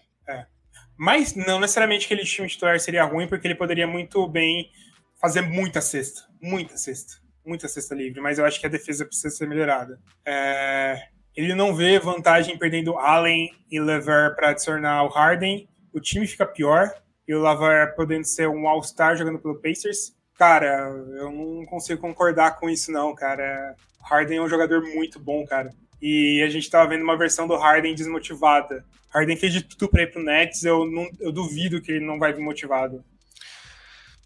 Mas 0.96 1.34
não 1.34 1.58
necessariamente 1.58 2.06
que 2.06 2.14
aquele 2.14 2.26
time 2.28 2.48
titular 2.48 2.78
seria 2.78 3.04
ruim, 3.04 3.26
porque 3.26 3.46
ele 3.46 3.54
poderia 3.54 3.86
muito 3.86 4.26
bem 4.28 4.70
fazer 5.20 5.40
muita 5.40 5.80
cesta. 5.80 6.22
Muita 6.40 6.76
cesta. 6.76 7.14
Muita 7.44 7.68
cesta 7.68 7.94
livre. 7.94 8.20
Mas 8.20 8.38
eu 8.38 8.44
acho 8.44 8.60
que 8.60 8.66
a 8.66 8.70
defesa 8.70 9.04
precisa 9.04 9.34
ser 9.34 9.48
melhorada. 9.48 9.98
É, 10.24 11.08
ele 11.36 11.54
não 11.54 11.74
vê 11.74 11.98
vantagem 11.98 12.56
perdendo 12.56 12.98
Allen 12.98 13.50
e 13.70 13.80
Lever 13.80 14.34
para 14.36 14.50
adicionar 14.50 15.04
o 15.04 15.08
Harden. 15.08 15.68
O 15.92 16.00
time 16.00 16.26
fica 16.26 16.46
pior. 16.46 16.94
E 17.26 17.34
o 17.34 17.42
Lever 17.42 17.94
podendo 17.96 18.24
ser 18.24 18.48
um 18.48 18.68
All-Star 18.68 19.16
jogando 19.16 19.38
pelo 19.38 19.60
Pacers. 19.60 20.14
Cara, 20.36 20.88
eu 21.16 21.30
não 21.30 21.64
consigo 21.66 22.00
concordar 22.00 22.58
com 22.58 22.68
isso, 22.68 22.92
não, 22.92 23.14
cara. 23.14 23.74
Harden 24.02 24.38
é 24.38 24.42
um 24.42 24.48
jogador 24.48 24.82
muito 24.82 25.18
bom, 25.18 25.44
cara. 25.46 25.70
E 26.06 26.42
a 26.42 26.50
gente 26.50 26.68
tava 26.68 26.90
vendo 26.90 27.02
uma 27.02 27.16
versão 27.16 27.48
do 27.48 27.56
Harden 27.56 27.94
desmotivada. 27.94 28.84
Harden 29.08 29.38
fez 29.38 29.54
de 29.54 29.62
tudo 29.62 29.88
pra 29.88 30.02
ir 30.02 30.12
pro 30.12 30.22
Nets, 30.22 30.62
eu, 30.62 30.84
não, 30.84 31.08
eu 31.18 31.32
duvido 31.32 31.80
que 31.80 31.92
ele 31.92 32.04
não 32.04 32.18
vai 32.18 32.30
vir 32.30 32.42
motivado. 32.42 33.02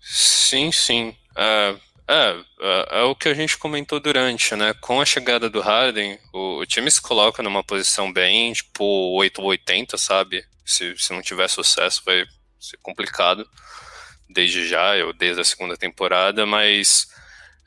Sim, 0.01 0.73
sim. 0.73 1.15
Uh, 1.37 1.81
é, 2.09 2.45
é, 2.91 3.03
o 3.03 3.15
que 3.15 3.29
a 3.29 3.35
gente 3.35 3.57
comentou 3.57 4.01
durante, 4.01 4.57
né? 4.57 4.75
Com 4.81 5.01
a 5.01 5.05
chegada 5.05 5.49
do 5.49 5.61
Harden, 5.61 6.19
o, 6.33 6.59
o 6.59 6.67
time 6.67 6.91
se 6.91 7.01
coloca 7.01 7.45
numa 7.45 7.63
posição 7.63 8.13
bem, 8.13 8.53
tipo, 8.53 8.85
8 9.17 9.41
ou 9.41 9.47
80, 9.47 9.97
sabe? 9.97 10.45
Se, 10.67 10.99
se 10.99 11.13
não 11.13 11.23
tiver 11.23 11.47
sucesso, 11.47 12.03
vai 12.05 12.25
ser 12.59 12.77
complicado 12.79 13.49
desde 14.29 14.67
já, 14.67 14.95
ou 15.07 15.13
desde 15.13 15.43
a 15.43 15.45
segunda 15.45 15.77
temporada, 15.77 16.45
mas 16.45 17.07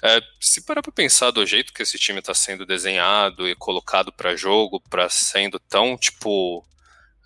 é, 0.03 0.21
se 0.39 0.61
parar 0.61 0.81
para 0.81 0.91
pensar 0.91 1.31
do 1.31 1.45
jeito 1.45 1.73
que 1.73 1.83
esse 1.83 1.99
time 1.99 2.19
está 2.19 2.33
sendo 2.33 2.65
desenhado 2.65 3.47
e 3.47 3.55
colocado 3.55 4.11
para 4.11 4.35
jogo, 4.35 4.81
para 4.89 5.07
sendo 5.09 5.59
tão, 5.59 5.95
tipo, 5.95 6.65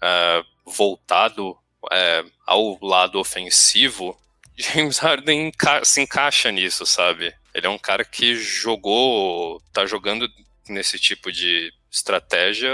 é, 0.02 0.44
voltado 0.66 1.58
é, 1.92 2.26
ao 2.46 2.78
lado 2.82 3.20
ofensivo, 3.20 4.20
James 4.58 4.98
Harden 4.98 5.52
se 5.84 6.02
encaixa 6.02 6.52
nisso, 6.52 6.86
sabe? 6.86 7.34
Ele 7.54 7.68
é 7.68 7.70
um 7.70 7.78
cara 7.78 8.04
que 8.04 8.36
jogou, 8.36 9.62
tá 9.72 9.86
jogando 9.86 10.30
nesse 10.68 11.00
tipo 11.00 11.32
de 11.32 11.72
estratégia 11.90 12.72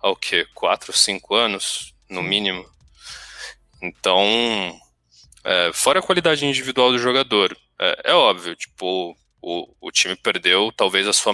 há 0.00 0.08
o 0.08 0.16
quê? 0.16 0.46
Quatro, 0.54 0.92
cinco 0.92 1.34
anos, 1.34 1.94
no 2.08 2.22
mínimo. 2.22 2.64
Então, 3.82 4.24
é, 5.44 5.70
fora 5.74 5.98
a 5.98 6.02
qualidade 6.02 6.46
individual 6.46 6.92
do 6.92 6.98
jogador, 6.98 7.56
é, 7.78 8.10
é 8.10 8.14
óbvio, 8.14 8.54
tipo, 8.56 9.16
o, 9.40 9.74
o 9.80 9.90
time 9.90 10.16
perdeu 10.16 10.72
talvez 10.72 11.06
a 11.06 11.12
sua. 11.12 11.32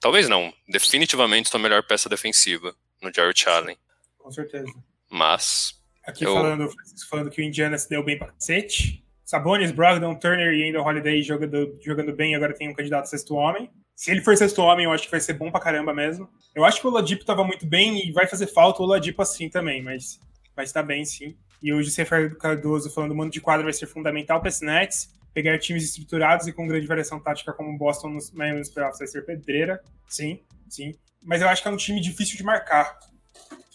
Talvez 0.00 0.28
não, 0.28 0.52
definitivamente 0.68 1.48
sua 1.48 1.60
melhor 1.60 1.82
peça 1.82 2.08
defensiva 2.08 2.74
no 3.00 3.12
Jarrett 3.14 3.48
Allen. 3.48 3.76
Com 4.18 4.30
certeza. 4.30 4.70
Mas 5.10 5.80
Aqui 6.06 6.24
eu... 6.24 6.34
falando, 6.34 6.68
falando 7.08 7.30
que 7.30 7.40
o 7.40 7.44
Indiana 7.44 7.78
se 7.78 7.88
deu 7.88 8.02
bem 8.02 8.18
pra 8.18 8.28
cacete. 8.28 9.02
Sabonis, 9.24 9.72
Brogdon, 9.72 10.14
Turner 10.16 10.52
e 10.52 10.64
ainda 10.64 10.82
Holiday 10.82 11.22
jogando, 11.22 11.78
jogando 11.82 12.12
bem, 12.12 12.34
agora 12.34 12.54
tem 12.54 12.68
um 12.68 12.74
candidato 12.74 13.08
sexto 13.08 13.34
homem. 13.34 13.70
Se 13.96 14.10
ele 14.10 14.20
for 14.20 14.36
sexto 14.36 14.60
homem, 14.60 14.84
eu 14.84 14.92
acho 14.92 15.04
que 15.04 15.10
vai 15.10 15.20
ser 15.20 15.34
bom 15.34 15.50
pra 15.50 15.60
caramba 15.60 15.94
mesmo. 15.94 16.28
Eu 16.54 16.64
acho 16.64 16.80
que 16.80 16.86
o 16.86 16.90
Oladipo 16.90 17.24
tava 17.24 17.42
muito 17.42 17.64
bem 17.64 18.06
e 18.06 18.12
vai 18.12 18.26
fazer 18.26 18.46
falta 18.48 18.82
o 18.82 18.84
Oladipo 18.84 19.22
assim 19.22 19.48
também, 19.48 19.82
mas 19.82 20.20
vai 20.54 20.64
estar 20.64 20.82
bem 20.82 21.04
sim. 21.04 21.36
E 21.62 21.72
o 21.72 21.82
José 21.82 22.04
Cardoso 22.38 22.90
falando 22.90 23.12
o 23.12 23.16
mando 23.16 23.30
de 23.30 23.40
quadro 23.40 23.64
vai 23.64 23.72
ser 23.72 23.86
fundamental 23.86 24.40
para 24.40 24.50
esse 24.50 24.64
Nets. 24.64 25.08
Pegar 25.34 25.58
times 25.58 25.84
estruturados 25.84 26.46
e 26.46 26.52
com 26.52 26.66
grande 26.66 26.86
variação 26.86 27.20
tática 27.20 27.52
como 27.52 27.70
o 27.70 27.76
Boston 27.76 28.08
nos 28.08 28.30
Miami 28.30 28.60
nos 28.60 28.70
playoffs 28.70 29.00
vai 29.00 29.08
ser 29.08 29.26
pedreira. 29.26 29.82
Sim, 30.08 30.40
sim. 30.70 30.94
Mas 31.22 31.42
eu 31.42 31.48
acho 31.48 31.60
que 31.60 31.68
é 31.68 31.70
um 31.70 31.76
time 31.76 32.00
difícil 32.00 32.36
de 32.36 32.44
marcar 32.44 32.98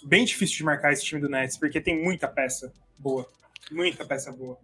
bem 0.03 0.25
difícil 0.25 0.57
de 0.57 0.63
marcar 0.63 0.93
esse 0.93 1.03
time 1.03 1.21
do 1.21 1.29
Nets, 1.29 1.57
porque 1.57 1.81
tem 1.81 2.01
muita 2.01 2.27
peça 2.27 2.71
boa. 2.97 3.27
Muita 3.71 4.05
peça 4.05 4.31
boa. 4.31 4.57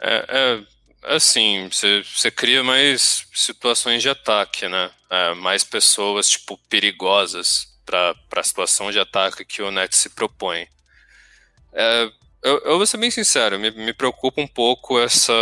É, 0.00 0.64
é 1.04 1.14
assim, 1.14 1.68
você 1.68 2.30
cria 2.30 2.62
mais 2.62 3.26
situações 3.32 4.02
de 4.02 4.08
ataque, 4.08 4.68
né? 4.68 4.90
É, 5.10 5.34
mais 5.34 5.64
pessoas, 5.64 6.28
tipo, 6.28 6.58
perigosas 6.68 7.68
para 7.84 8.14
a 8.36 8.42
situação 8.42 8.90
de 8.90 8.98
ataque 8.98 9.44
que 9.44 9.62
o 9.62 9.70
Nets 9.70 9.98
se 9.98 10.10
propõe. 10.10 10.66
É, 11.72 12.10
eu, 12.42 12.58
eu 12.60 12.76
vou 12.76 12.86
ser 12.86 12.98
bem 12.98 13.10
sincero, 13.10 13.58
me, 13.58 13.70
me 13.70 13.92
preocupa 13.92 14.40
um 14.40 14.46
pouco 14.46 14.98
essa, 15.00 15.32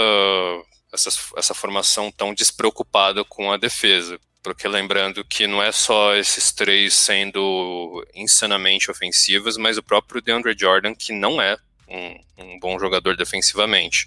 essa, 0.92 1.10
essa 1.36 1.54
formação 1.54 2.10
tão 2.10 2.34
despreocupada 2.34 3.24
com 3.24 3.52
a 3.52 3.56
defesa. 3.56 4.18
Porque 4.42 4.68
lembrando 4.68 5.24
que 5.24 5.46
não 5.46 5.62
é 5.62 5.72
só 5.72 6.14
esses 6.14 6.52
três 6.52 6.94
sendo 6.94 8.06
insanamente 8.14 8.90
ofensivos, 8.90 9.56
mas 9.56 9.76
o 9.76 9.82
próprio 9.82 10.22
DeAndre 10.22 10.56
Jordan, 10.56 10.94
que 10.94 11.12
não 11.12 11.40
é 11.42 11.56
um, 11.88 12.18
um 12.38 12.58
bom 12.60 12.78
jogador 12.78 13.16
defensivamente. 13.16 14.06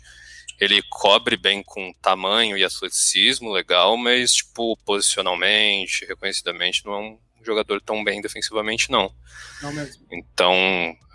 Ele 0.59 0.81
cobre 0.89 1.37
bem 1.37 1.63
com 1.63 1.93
tamanho 2.01 2.57
e 2.57 2.63
atleticismo, 2.63 3.51
legal, 3.51 3.95
mas, 3.97 4.35
tipo, 4.35 4.77
posicionalmente, 4.85 6.05
reconhecidamente, 6.05 6.85
não 6.85 6.93
é 6.93 6.99
um 6.99 7.19
jogador 7.43 7.81
tão 7.81 8.03
bem 8.03 8.21
defensivamente, 8.21 8.91
não. 8.91 9.13
Não 9.61 9.73
mesmo. 9.73 10.05
Então, 10.11 10.53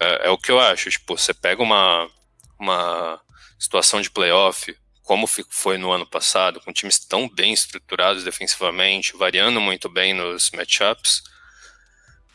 é, 0.01 0.29
é 0.29 0.31
o 0.31 0.39
que 0.39 0.51
eu 0.51 0.59
acho. 0.59 0.91
Tipo, 0.91 1.17
você 1.17 1.33
pega 1.35 1.63
uma, 1.63 2.11
uma 2.59 3.21
situação 3.59 4.01
de 4.01 4.11
playoff, 4.11 4.75
como 5.05 5.27
foi 5.27 5.77
no 5.77 5.93
ano 5.93 6.07
passado, 6.07 6.61
com 6.61 6.73
times 6.73 6.99
tão 6.99 7.29
bem 7.29 7.53
estruturados 7.53 8.25
defensivamente, 8.25 9.17
variando 9.17 9.61
muito 9.61 9.89
bem 9.89 10.15
nos 10.15 10.51
matchups, 10.51 11.23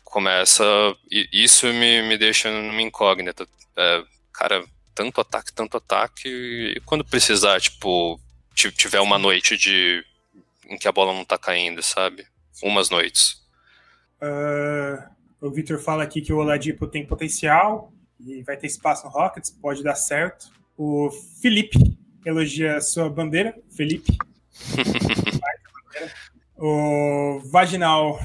começa. 0.03 0.63
Isso 1.33 1.65
me, 1.73 2.03
me 2.03 2.17
deixa 2.17 2.49
numa 2.49 2.81
incógnita. 2.81 3.47
É, 3.75 4.03
cara, 4.31 4.63
tanto 4.93 5.19
ataque, 5.19 5.51
tanto 5.51 5.77
ataque, 5.77 6.29
e 6.29 6.79
quando 6.81 7.03
precisar, 7.03 7.59
tipo, 7.59 8.19
tiver 8.53 8.99
uma 8.99 9.17
noite 9.17 9.57
de 9.57 10.05
em 10.67 10.77
que 10.77 10.87
a 10.87 10.91
bola 10.91 11.11
não 11.11 11.25
tá 11.25 11.39
caindo, 11.39 11.81
sabe? 11.81 12.27
Umas 12.61 12.91
noites. 12.91 13.41
Uh, 14.21 15.03
o 15.41 15.49
Victor 15.49 15.79
fala 15.79 16.03
aqui 16.03 16.21
que 16.21 16.31
o 16.31 16.37
Oladipo 16.37 16.85
tem 16.85 17.03
potencial 17.03 17.91
e 18.19 18.43
vai 18.43 18.55
ter 18.55 18.67
espaço 18.67 19.05
no 19.05 19.11
Rockets, 19.11 19.49
pode 19.49 19.81
dar 19.81 19.95
certo. 19.95 20.51
O 20.77 21.09
Felipe 21.41 21.97
elogia 22.25 22.81
sua 22.81 23.09
bandeira, 23.09 23.55
Felipe. 23.75 24.17
o 26.57 27.41
Vaginal. 27.45 28.19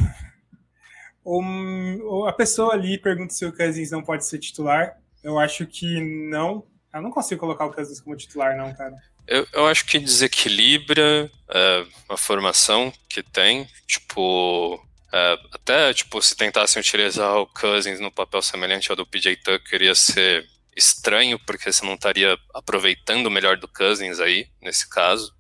O, 1.25 2.27
a 2.27 2.33
pessoa 2.33 2.75
ali 2.75 2.99
pergunta 2.99 3.33
se 3.33 3.47
o 3.47 3.53
Cousins 3.53 3.91
não 3.91 4.03
pode 4.03 4.27
ser 4.27 4.39
titular. 4.39 4.97
Eu 5.23 5.39
acho 5.39 5.67
que 5.67 6.01
não. 6.29 6.67
Eu 6.93 7.03
não 7.03 7.11
consigo 7.11 7.41
colocar 7.41 7.67
o 7.67 7.73
Cousins 7.73 8.01
como 8.01 8.17
titular, 8.17 8.57
não, 8.57 8.75
cara. 8.75 8.95
Eu, 9.27 9.47
eu 9.55 9.67
acho 9.67 9.87
que 9.87 9.99
desequilibra 9.99 11.31
uh, 11.49 12.13
a 12.13 12.17
formação 12.17 12.93
que 13.09 13.23
tem. 13.23 13.67
Tipo, 13.87 14.79
É, 15.17 15.39
até, 15.53 15.95
tipo, 15.95 16.21
se 16.21 16.37
tentassem 16.37 16.81
utilizar 16.81 17.37
o 17.37 17.47
Cousins 17.47 18.01
no 18.01 18.11
papel 18.11 18.43
semelhante 18.43 18.91
ao 18.91 18.97
do 18.97 19.07
PJ 19.07 19.37
Tucker, 19.37 19.83
ia 19.83 19.95
ser 19.95 20.45
estranho, 20.77 21.39
porque 21.39 21.73
você 21.73 21.85
não 21.85 21.95
estaria 21.95 22.37
aproveitando 22.53 23.27
o 23.27 23.31
melhor 23.31 23.57
do 23.57 23.69
Cousins 23.69 24.21
aí, 24.21 24.49
nesse 24.61 24.89
caso. 24.89 25.35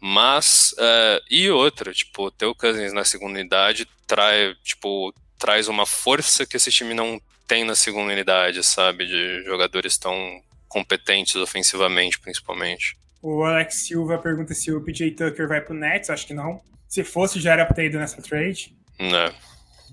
Mas, 0.00 0.74
é, 0.78 1.22
e 1.30 1.50
outra, 1.50 1.92
tipo, 1.92 2.30
ter 2.30 2.46
o 2.46 2.54
Cousins 2.54 2.92
na 2.92 3.04
segunda 3.04 3.38
unidade 3.38 3.88
trai, 4.06 4.54
tipo, 4.62 5.14
traz 5.38 5.68
uma 5.68 5.86
força 5.86 6.46
que 6.46 6.56
esse 6.56 6.70
time 6.70 6.94
não 6.94 7.20
tem 7.46 7.64
na 7.64 7.74
segunda 7.74 8.12
unidade, 8.12 8.62
sabe? 8.62 9.06
De 9.06 9.42
jogadores 9.44 9.96
tão 9.98 10.42
competentes 10.68 11.36
ofensivamente, 11.36 12.18
principalmente. 12.18 12.96
O 13.22 13.42
Alex 13.44 13.86
Silva 13.86 14.18
pergunta 14.18 14.52
se 14.54 14.70
o 14.72 14.80
PJ 14.80 15.12
Tucker 15.12 15.48
vai 15.48 15.60
pro 15.60 15.74
Nets, 15.74 16.10
acho 16.10 16.26
que 16.26 16.34
não. 16.34 16.60
Se 16.88 17.02
fosse, 17.02 17.40
já 17.40 17.52
era 17.52 17.64
pra 17.64 17.74
ter 17.74 17.86
ido 17.86 17.98
nessa 17.98 18.20
trade. 18.20 18.76
Não. 18.98 19.34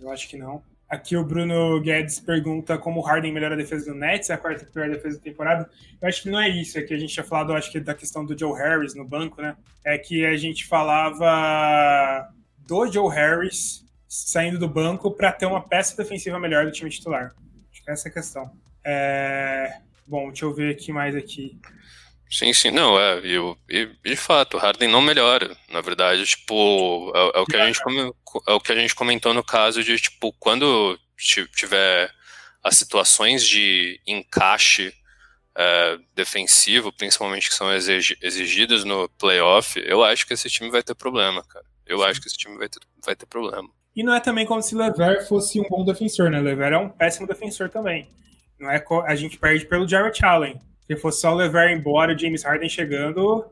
Eu 0.01 0.11
acho 0.11 0.27
que 0.27 0.37
não. 0.37 0.61
Aqui 0.91 1.15
o 1.15 1.23
Bruno 1.23 1.79
Guedes 1.79 2.19
pergunta 2.19 2.77
como 2.77 2.99
o 2.99 3.03
Harden 3.03 3.31
melhora 3.31 3.53
a 3.53 3.57
defesa 3.57 3.93
do 3.93 3.97
Nets, 3.97 4.29
é 4.29 4.33
a 4.33 4.37
quarta 4.37 4.65
pior 4.65 4.89
defesa 4.89 5.17
da 5.17 5.23
temporada. 5.23 5.69
Eu 6.01 6.09
acho 6.09 6.23
que 6.23 6.29
não 6.29 6.37
é 6.37 6.49
isso, 6.49 6.77
é 6.77 6.81
que 6.81 6.93
a 6.93 6.97
gente 6.97 7.13
tinha 7.13 7.23
falado, 7.23 7.53
acho 7.53 7.71
que 7.71 7.79
da 7.79 7.95
questão 7.95 8.25
do 8.25 8.37
Joe 8.37 8.59
Harris 8.59 8.93
no 8.93 9.05
banco, 9.05 9.41
né? 9.41 9.55
É 9.85 9.97
que 9.97 10.25
a 10.25 10.35
gente 10.35 10.65
falava 10.65 12.27
do 12.67 12.91
Joe 12.91 13.09
Harris 13.09 13.85
saindo 14.05 14.59
do 14.59 14.67
banco 14.67 15.11
para 15.11 15.31
ter 15.31 15.45
uma 15.45 15.61
peça 15.61 15.95
defensiva 15.95 16.37
melhor 16.37 16.65
do 16.65 16.73
time 16.73 16.89
titular. 16.89 17.33
Acho 17.71 17.83
que 17.85 17.89
essa 17.89 18.09
é 18.09 18.11
a 18.11 18.13
questão. 18.13 18.51
É... 18.83 19.77
Bom, 20.05 20.27
deixa 20.27 20.43
eu 20.43 20.53
ver 20.53 20.73
aqui 20.73 20.91
mais 20.91 21.15
aqui. 21.15 21.57
Sim, 22.29 22.51
sim, 22.51 22.71
não, 22.71 22.99
é, 22.99 23.19
e, 23.25 23.55
e, 23.69 23.89
de 24.03 24.15
fato, 24.15 24.55
o 24.55 24.59
Harden 24.59 24.89
não 24.89 25.01
melhora, 25.01 25.55
na 25.69 25.81
verdade, 25.81 26.25
tipo, 26.25 27.11
é, 27.13 27.37
é 27.37 27.39
o 27.41 27.45
que 27.45 27.57
a 27.57 27.65
gente, 27.65 27.81
é 28.47 28.53
o 28.53 28.59
que 28.59 28.71
a 28.71 28.75
gente 28.75 28.95
comentou 28.95 29.33
no 29.33 29.43
caso 29.43 29.83
de, 29.83 29.97
tipo, 29.97 30.33
quando 30.39 30.97
tiver 31.55 32.11
as 32.63 32.77
situações 32.77 33.47
de 33.47 33.99
encaixe 34.05 34.93
é, 35.55 35.97
defensivo, 36.15 36.91
principalmente 36.91 37.49
que 37.49 37.55
são 37.55 37.73
exigidas 37.73 38.83
no 38.83 39.09
playoff, 39.09 39.81
eu 39.85 40.03
acho 40.03 40.25
que 40.25 40.33
esse 40.33 40.49
time 40.49 40.69
vai 40.69 40.83
ter 40.83 40.95
problema, 40.95 41.43
cara. 41.43 41.65
Eu 41.85 41.99
sim. 41.99 42.05
acho 42.05 42.21
que 42.21 42.27
esse 42.27 42.37
time 42.37 42.57
vai 42.57 42.69
ter, 42.69 42.79
vai 43.03 43.15
ter 43.15 43.25
problema. 43.25 43.69
E 43.95 44.03
não 44.03 44.13
é 44.13 44.19
também 44.19 44.45
como 44.45 44.61
se 44.61 44.73
Lever 44.73 45.27
fosse 45.27 45.59
um 45.59 45.67
bom 45.67 45.83
defensor, 45.83 46.29
né? 46.29 46.39
Lever 46.39 46.71
é 46.71 46.77
um 46.77 46.89
péssimo 46.89 47.27
defensor 47.27 47.69
também. 47.69 48.07
Não 48.57 48.69
é 48.69 48.83
a 49.05 49.15
gente 49.15 49.37
perde 49.37 49.65
pelo 49.65 49.87
Jarrett 49.87 50.23
Allen. 50.23 50.59
Se 50.85 50.95
fosse 50.95 51.21
só 51.21 51.33
levar 51.33 51.71
embora 51.71 52.13
o 52.13 52.17
James 52.17 52.43
Harden 52.43 52.69
chegando, 52.69 53.45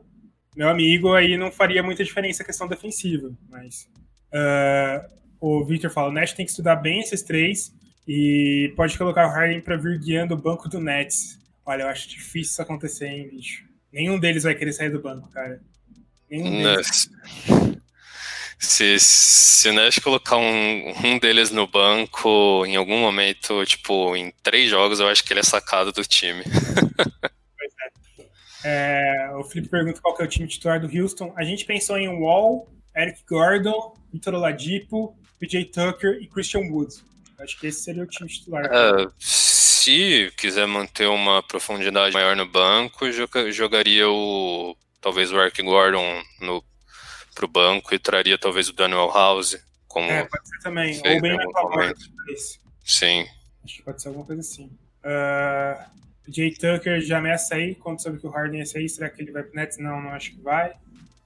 meu 0.56 0.68
amigo, 0.68 1.12
aí 1.12 1.36
não 1.36 1.50
faria 1.50 1.82
muita 1.82 2.04
diferença 2.04 2.42
a 2.42 2.46
questão 2.46 2.68
defensiva. 2.68 3.30
Mas 3.48 3.88
uh, 4.32 5.08
o 5.40 5.64
Victor 5.64 5.90
fala: 5.90 6.08
o 6.08 6.12
Nash 6.12 6.32
tem 6.32 6.44
que 6.44 6.50
estudar 6.50 6.76
bem 6.76 7.00
esses 7.00 7.22
três 7.22 7.72
e 8.06 8.72
pode 8.76 8.96
colocar 8.98 9.26
o 9.26 9.30
Harden 9.30 9.60
para 9.60 9.76
vir 9.76 9.98
guiando 9.98 10.34
o 10.34 10.40
banco 10.40 10.68
do 10.68 10.80
Nets. 10.80 11.38
Olha, 11.64 11.82
eu 11.82 11.88
acho 11.88 12.08
difícil 12.08 12.52
isso 12.52 12.62
acontecer, 12.62 13.06
hein, 13.06 13.28
bicho. 13.30 13.64
Nenhum 13.92 14.18
deles 14.18 14.44
vai 14.44 14.54
querer 14.54 14.72
sair 14.72 14.90
do 14.90 15.00
banco, 15.00 15.28
cara. 15.30 15.60
Nenhum 16.30 16.62
deles. 16.62 17.10
Se, 18.58 18.98
se 18.98 19.68
o 19.68 19.72
Nash 19.72 19.98
colocar 20.00 20.36
um, 20.36 20.92
um 21.04 21.18
deles 21.18 21.50
no 21.50 21.66
banco 21.66 22.64
em 22.66 22.76
algum 22.76 23.00
momento, 23.00 23.64
tipo, 23.64 24.14
em 24.14 24.32
três 24.42 24.68
jogos, 24.68 25.00
eu 25.00 25.08
acho 25.08 25.24
que 25.24 25.32
ele 25.32 25.40
é 25.40 25.44
sacado 25.44 25.92
do 25.92 26.04
time. 26.04 26.44
É, 28.62 29.30
o 29.36 29.44
Felipe 29.44 29.70
pergunta 29.70 30.00
qual 30.02 30.14
é 30.20 30.24
o 30.24 30.28
time 30.28 30.46
titular 30.46 30.78
do 30.78 30.86
Houston. 30.86 31.32
A 31.36 31.44
gente 31.44 31.64
pensou 31.64 31.96
em 31.96 32.08
Wall, 32.08 32.68
Eric 33.00 33.20
Gordon, 33.28 33.96
Vitor 34.12 34.34
Oladipo, 34.34 35.16
PJ 35.38 35.66
Tucker 35.66 36.18
e 36.20 36.26
Christian 36.26 36.70
Wood. 36.70 36.94
Acho 37.38 37.58
que 37.58 37.68
esse 37.68 37.82
seria 37.82 38.02
o 38.02 38.06
time 38.06 38.28
titular. 38.28 38.66
É, 38.66 39.08
se 39.18 40.30
quiser 40.36 40.66
manter 40.66 41.08
uma 41.08 41.42
profundidade 41.42 42.12
maior 42.12 42.36
no 42.36 42.46
banco, 42.46 43.06
jogaria 43.50 44.08
o 44.08 44.76
talvez 45.00 45.32
o 45.32 45.40
Eric 45.40 45.62
Gordon 45.62 46.22
no 46.40 46.62
pro 47.34 47.48
banco 47.48 47.94
e 47.94 47.98
traria 47.98 48.36
talvez 48.36 48.68
o 48.68 48.74
Daniel 48.74 49.10
House 49.10 49.56
como 49.88 50.10
É, 50.10 50.24
pode 50.24 50.48
ser 50.48 50.58
também. 50.60 50.96
Ou 50.96 51.20
bem 51.20 51.36
Metal 51.36 51.70
Sim. 52.84 53.26
Acho 53.64 53.76
que 53.76 53.82
pode 53.82 54.00
ser 54.00 54.08
alguma 54.08 54.26
coisa 54.26 54.40
assim. 54.40 54.70
Uh, 55.04 56.00
Jay 56.28 56.52
Tucker 56.52 57.00
já 57.00 57.18
ameaça 57.18 57.56
aí, 57.56 57.74
quando 57.74 58.00
soube 58.00 58.18
que 58.18 58.26
o 58.26 58.30
Harden 58.30 58.60
ia 58.60 58.66
sair, 58.66 58.88
será 58.88 59.10
que 59.10 59.20
ele 59.20 59.32
vai 59.32 59.42
pro 59.42 59.56
Nets? 59.56 59.78
Não, 59.78 60.00
não 60.00 60.10
acho 60.10 60.32
que 60.32 60.40
vai. 60.40 60.74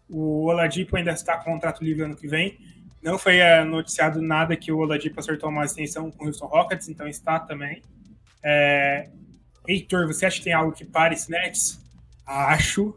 O 0.09 0.45
Oladipo 0.47 0.97
ainda 0.97 1.13
está 1.13 1.39
com 1.39 1.53
contrato 1.53 1.83
livre 1.83 2.03
ano 2.03 2.17
que 2.17 2.29
vem. 2.29 2.59
Não 3.03 3.19
foi 3.19 3.41
uh, 3.41 3.65
noticiado 3.65 4.21
nada 4.23 4.57
que 4.57 4.73
o 4.73 4.79
Oladipo 4.79 5.21
acertou 5.21 5.51
uma 5.51 5.65
extensão 5.65 6.11
com 6.11 6.25
o 6.25 6.27
Houston 6.29 6.47
Rockets, 6.47 6.89
então 6.89 7.07
está 7.07 7.39
também. 7.39 7.83
É... 8.43 9.09
Heitor, 9.67 10.07
você 10.07 10.27
acha 10.27 10.39
que 10.39 10.45
tem 10.45 10.53
algo 10.53 10.73
que 10.73 10.85
pare 10.85 11.15
esse 11.15 11.31
Nets? 11.31 11.81
Acho. 12.27 12.95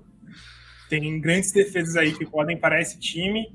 Tem 0.90 1.20
grandes 1.20 1.52
defesas 1.52 1.96
aí 1.96 2.14
que 2.14 2.26
podem 2.26 2.58
parar 2.58 2.82
esse 2.82 2.98
time. 3.00 3.52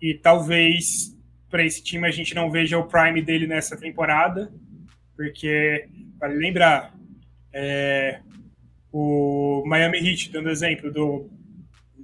E 0.00 0.14
talvez 0.14 1.16
para 1.50 1.64
esse 1.64 1.82
time 1.82 2.06
a 2.06 2.10
gente 2.10 2.34
não 2.34 2.50
veja 2.50 2.78
o 2.78 2.86
prime 2.86 3.22
dele 3.22 3.46
nessa 3.46 3.76
temporada. 3.76 4.52
Porque, 5.16 5.88
vale 6.18 6.34
lembrar, 6.34 6.92
é, 7.52 8.20
o 8.92 9.62
Miami 9.64 9.98
Heat, 9.98 10.30
dando 10.32 10.50
exemplo 10.50 10.92
do, 10.92 11.30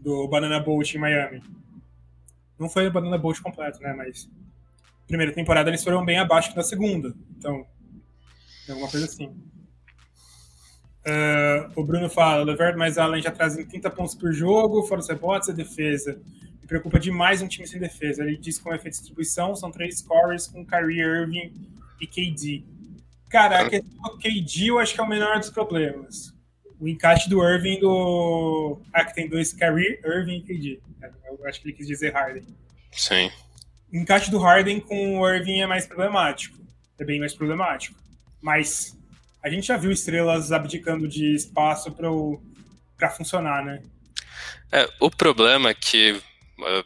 do 0.02 0.26
Banana 0.28 0.60
Boat 0.60 0.96
em 0.96 1.00
Miami. 1.00 1.42
Não 2.58 2.68
foi 2.68 2.86
o 2.88 2.92
Banana 2.92 3.18
Boat 3.18 3.40
completo, 3.40 3.80
né? 3.80 3.92
Mas 3.92 4.28
primeira 5.06 5.32
temporada 5.32 5.68
eles 5.70 5.82
foram 5.82 6.04
bem 6.04 6.18
abaixo 6.18 6.54
da 6.54 6.62
segunda. 6.62 7.14
Então, 7.36 7.66
alguma 8.68 8.88
coisa 8.88 9.06
assim. 9.06 9.26
Uh, 11.00 11.72
o 11.74 11.84
Bruno 11.84 12.10
fala, 12.10 12.44
Levert 12.44 12.76
mais 12.76 12.98
Allen 12.98 13.22
já 13.22 13.30
trazem 13.30 13.66
30 13.66 13.90
pontos 13.90 14.14
por 14.14 14.32
jogo, 14.32 14.82
fora 14.82 15.00
os 15.00 15.08
rebotes 15.08 15.48
e 15.48 15.52
defesa. 15.52 16.20
Me 16.60 16.66
preocupa 16.66 17.00
demais 17.00 17.42
um 17.42 17.48
time 17.48 17.66
sem 17.66 17.80
defesa. 17.80 18.22
Ele 18.22 18.36
diz 18.36 18.58
que 18.58 18.64
com 18.64 18.74
efeito 18.74 18.94
de 18.94 19.00
distribuição 19.00 19.56
são 19.56 19.70
três 19.70 19.98
scorers 19.98 20.46
com 20.46 20.64
Kyrie 20.64 21.00
Irving 21.00 21.52
e 22.00 22.06
KD. 22.06 22.64
Cara, 23.28 23.62
a 23.62 23.70
questão 23.70 24.02
do 24.02 24.18
KD 24.18 24.66
eu 24.66 24.78
acho 24.78 24.94
que 24.94 25.00
é 25.00 25.04
o 25.04 25.08
menor 25.08 25.38
dos 25.38 25.50
problemas. 25.50 26.34
O 26.80 26.88
encaixe 26.88 27.28
do 27.28 27.42
Irving 27.46 27.78
do. 27.78 28.80
Ah, 28.92 29.04
que 29.04 29.14
tem 29.14 29.28
dois 29.28 29.52
Kyrie, 29.52 30.00
Irving 30.04 30.38
e 30.38 30.42
KD. 30.42 30.80
Eu 31.26 31.46
acho 31.46 31.60
que 31.60 31.68
ele 31.68 31.76
quis 31.76 31.86
dizer 31.86 32.12
Harden. 32.12 32.44
Sim. 32.92 33.30
O 33.92 33.96
encaixe 33.96 34.30
do 34.30 34.38
Harden 34.38 34.80
com 34.80 35.20
o 35.20 35.28
Irving 35.28 35.60
é 35.60 35.66
mais 35.66 35.86
problemático. 35.86 36.58
É 36.98 37.04
bem 37.04 37.20
mais 37.20 37.34
problemático. 37.34 37.98
Mas 38.40 38.96
a 39.42 39.50
gente 39.50 39.66
já 39.66 39.76
viu 39.76 39.92
estrelas 39.92 40.52
abdicando 40.52 41.06
de 41.06 41.34
espaço 41.34 41.94
para 42.96 43.10
funcionar, 43.10 43.64
né? 43.64 43.82
É, 44.72 44.88
o 45.00 45.10
problema 45.10 45.70
é 45.70 45.74
que 45.74 46.20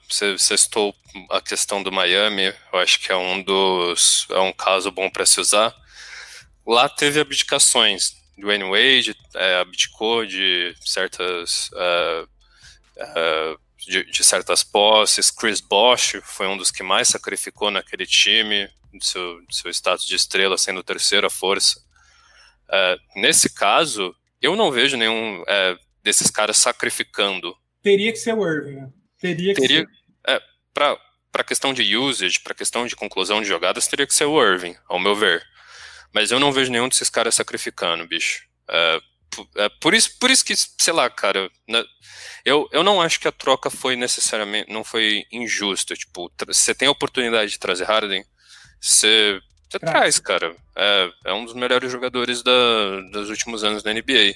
você 0.09 0.37
citou 0.59 0.95
a 1.31 1.41
questão 1.41 1.83
do 1.83 1.93
Miami, 1.93 2.53
eu 2.73 2.79
acho 2.79 3.01
que 3.01 3.11
é 3.11 3.17
um 3.17 3.43
dos 3.43 4.27
é 4.31 4.39
um 4.39 4.53
caso 4.53 4.91
bom 4.91 5.11
para 5.11 5.27
se 5.27 5.41
usar, 5.41 5.75
Lá 6.67 6.89
teve 6.89 7.21
abdicações. 7.21 8.17
Dwayne 8.37 8.65
Wade 8.65 9.17
é, 9.35 9.57
abdicou 9.57 10.27
de 10.27 10.75
certas 10.81 11.71
uh, 11.73 12.29
uh, 12.99 13.59
de, 13.79 14.05
de, 14.05 14.25
certas 14.25 14.65
posses. 14.65 15.31
Chris 15.31 15.61
Bosh 15.61 16.21
foi 16.25 16.47
um 16.47 16.57
dos 16.57 16.71
que 16.71 16.83
mais 16.83 17.09
sacrificou 17.09 17.71
naquele 17.71 18.07
time, 18.07 18.69
de 18.93 19.05
seu, 19.07 19.41
de 19.47 19.57
seu 19.57 19.71
status 19.71 20.07
de 20.07 20.17
estrela, 20.17 20.59
sendo 20.59 20.83
terceira 20.83 21.31
força. 21.31 21.79
Uh, 22.69 23.21
nesse 23.21 23.55
caso, 23.55 24.15
eu 24.41 24.57
não 24.57 24.71
vejo 24.71 24.97
nenhum 24.97 25.43
desses 26.03 26.31
caras 26.31 26.59
sacrificando. 26.59 27.57
Teria 27.83 28.13
que 28.13 28.19
ser 28.19 28.35
o 28.35 28.47
Irving, 28.47 28.77
né? 28.77 28.93
Teria 29.19 29.55
que 29.55 29.61
teria, 29.61 29.81
ser. 29.81 29.89
É, 30.27 30.41
para 30.75 30.99
a 31.33 31.45
questão 31.45 31.73
de 31.73 31.97
usage, 31.97 32.41
para 32.41 32.53
a 32.53 32.57
questão 32.57 32.87
de 32.87 32.95
conclusão 32.95 33.41
de 33.41 33.49
jogadas, 33.49 33.87
teria 33.87 34.07
que 34.07 34.15
ser 34.15 34.27
o 34.27 34.43
Irving, 34.43 34.77
ao 34.89 34.99
meu 34.99 35.15
ver. 35.15 35.43
Mas 36.15 36.31
eu 36.31 36.39
não 36.39 36.53
vejo 36.53 36.71
nenhum 36.71 36.89
desses 36.89 37.11
caras 37.11 37.35
sacrificando, 37.35 38.07
bicho. 38.07 38.45
É, 38.69 39.01
é, 39.57 39.69
por, 39.81 39.93
isso, 39.93 40.17
por 40.21 40.31
isso 40.31 40.45
que, 40.45 40.55
sei 40.57 40.93
lá, 40.93 41.11
cara, 41.11 41.51
né, 41.69 41.83
eu, 42.45 42.69
eu 42.71 42.85
não 42.85 43.03
acho 43.03 43.19
que 43.19 43.27
a 43.27 43.33
troca 43.33 43.69
foi 43.69 43.97
necessariamente, 43.97 44.73
não 44.73 44.85
foi 44.85 45.25
injusta. 45.33 45.97
Tipo, 45.97 46.31
você 46.47 46.73
tem 46.73 46.87
a 46.87 46.93
oportunidade 46.93 47.51
de 47.51 47.59
trazer 47.59 47.85
Harden, 47.85 48.25
você, 48.81 49.41
você 49.69 49.79
traz, 49.81 50.21
cara. 50.21 50.55
É, 50.77 51.11
é 51.27 51.33
um 51.33 51.45
dos 51.45 51.55
melhores 51.55 51.91
jogadores 51.91 52.43
da, 52.43 53.01
dos 53.11 53.29
últimos 53.29 53.65
anos 53.65 53.83
da 53.83 53.93
NBA. 53.93 54.35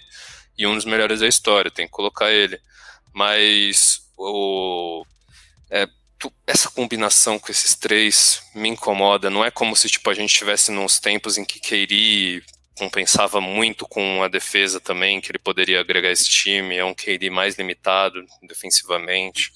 E 0.56 0.66
um 0.66 0.74
dos 0.74 0.84
melhores 0.84 1.20
da 1.20 1.28
história, 1.28 1.70
tem 1.70 1.86
que 1.86 1.92
colocar 1.92 2.32
ele. 2.32 2.60
Mas 3.14 4.00
o, 4.16 5.04
é, 5.70 5.86
essa 6.46 6.70
combinação 6.70 7.38
com 7.38 7.50
esses 7.50 7.74
três 7.74 8.42
me 8.54 8.68
incomoda. 8.68 9.30
Não 9.30 9.44
é 9.44 9.50
como 9.50 9.76
se 9.76 9.88
tipo, 9.88 10.10
a 10.10 10.14
gente 10.14 10.30
estivesse 10.30 10.72
nos 10.72 10.98
tempos 10.98 11.38
em 11.38 11.44
que 11.44 11.60
Keiri 11.60 12.42
compensava 12.76 13.40
muito 13.40 13.86
com 13.86 14.22
a 14.22 14.28
defesa 14.28 14.80
também, 14.80 15.20
que 15.20 15.30
ele 15.30 15.38
poderia 15.38 15.80
agregar 15.80 16.10
esse 16.10 16.28
time. 16.28 16.76
É 16.76 16.84
um 16.84 16.94
Keiri 16.94 17.30
mais 17.30 17.56
limitado 17.56 18.24
defensivamente. 18.42 19.52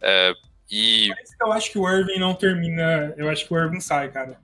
É, 0.00 0.32
E. 0.70 1.10
eu 1.40 1.52
acho 1.52 1.70
que 1.70 1.78
o 1.78 1.88
Irving 1.88 2.18
não 2.18 2.34
termina. 2.34 3.14
Eu 3.16 3.28
acho 3.28 3.46
que 3.46 3.52
o 3.52 3.58
Irving 3.58 3.80
sai, 3.80 4.10
cara. 4.10 4.38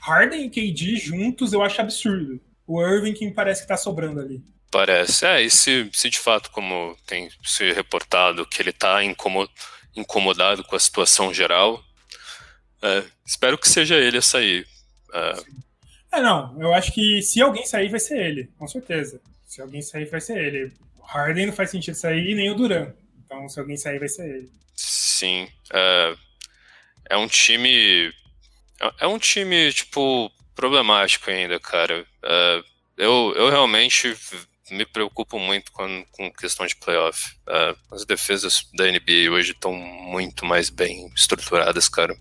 Harden 0.00 0.46
e 0.46 0.50
KD 0.50 0.96
juntos 0.96 1.52
eu 1.52 1.62
acho 1.62 1.80
absurdo. 1.80 2.40
O 2.66 2.82
Irving 2.82 3.14
que 3.14 3.26
me 3.26 3.34
parece 3.34 3.62
que 3.62 3.68
tá 3.68 3.76
sobrando 3.76 4.20
ali. 4.20 4.42
Parece. 4.70 5.26
É, 5.26 5.42
e 5.42 5.50
se, 5.50 5.88
se 5.92 6.10
de 6.10 6.18
fato, 6.18 6.50
como 6.50 6.96
tem 7.06 7.30
se 7.42 7.72
reportado, 7.72 8.46
que 8.46 8.60
ele 8.60 8.72
tá 8.72 9.02
incomodado 9.02 9.52
com 10.04 10.76
a 10.76 10.80
situação 10.80 11.32
geral, 11.32 11.82
é, 12.82 13.04
espero 13.24 13.58
que 13.58 13.68
seja 13.68 13.96
ele 13.96 14.18
a 14.18 14.22
sair. 14.22 14.66
É... 15.12 15.32
é, 16.12 16.22
não, 16.22 16.56
eu 16.60 16.72
acho 16.74 16.92
que 16.92 17.22
se 17.22 17.40
alguém 17.40 17.66
sair, 17.66 17.88
vai 17.88 18.00
ser 18.00 18.18
ele, 18.18 18.50
com 18.58 18.66
certeza. 18.66 19.20
Se 19.44 19.60
alguém 19.60 19.82
sair, 19.82 20.04
vai 20.06 20.20
ser 20.20 20.38
ele. 20.38 20.72
O 20.96 21.02
Harden 21.02 21.46
não 21.46 21.52
faz 21.52 21.70
sentido 21.70 21.94
sair, 21.94 22.34
nem 22.34 22.50
o 22.50 22.54
Duran. 22.54 22.92
Então, 23.24 23.48
se 23.48 23.58
alguém 23.58 23.76
sair, 23.76 23.98
vai 23.98 24.08
ser 24.08 24.28
ele. 24.28 24.52
Sim. 24.74 25.48
É, 25.72 26.14
é 27.10 27.16
um 27.16 27.26
time. 27.26 28.12
É, 28.80 28.92
é 29.00 29.06
um 29.06 29.18
time, 29.18 29.72
tipo, 29.72 30.30
problemático 30.54 31.30
ainda, 31.30 31.58
cara. 31.58 32.06
É, 32.22 32.62
eu, 32.96 33.32
eu 33.36 33.48
realmente 33.48 34.16
me 34.70 34.84
preocupo 34.86 35.38
muito 35.38 35.72
com, 35.72 36.04
com 36.12 36.30
questão 36.32 36.66
de 36.66 36.76
playoff. 36.76 37.36
Uh, 37.46 37.94
as 37.94 38.04
defesas 38.04 38.68
da 38.74 38.84
NBA 38.84 39.30
hoje 39.30 39.52
estão 39.52 39.72
muito 39.72 40.44
mais 40.44 40.70
bem 40.70 41.10
estruturadas, 41.14 41.88
cara. 41.88 42.16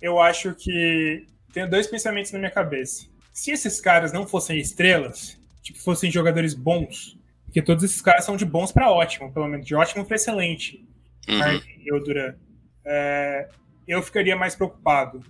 Eu 0.00 0.20
acho 0.20 0.54
que 0.54 1.26
tenho 1.52 1.70
dois 1.70 1.86
pensamentos 1.86 2.32
na 2.32 2.38
minha 2.38 2.50
cabeça. 2.50 3.06
Se 3.32 3.50
esses 3.50 3.80
caras 3.80 4.12
não 4.12 4.26
fossem 4.26 4.58
estrelas, 4.58 5.38
tipo, 5.62 5.80
fossem 5.80 6.10
jogadores 6.10 6.54
bons, 6.54 7.16
porque 7.44 7.62
todos 7.62 7.84
esses 7.84 8.02
caras 8.02 8.24
são 8.24 8.36
de 8.36 8.44
bons 8.44 8.72
para 8.72 8.90
ótimo, 8.90 9.32
pelo 9.32 9.48
menos 9.48 9.66
de 9.66 9.74
ótimo 9.74 10.04
para 10.04 10.16
excelente, 10.16 10.84
uhum. 11.28 11.62
eu 11.86 12.02
Duran, 12.02 12.34
é, 12.84 13.48
eu 13.86 14.02
ficaria 14.02 14.36
mais 14.36 14.54
preocupado. 14.54 15.22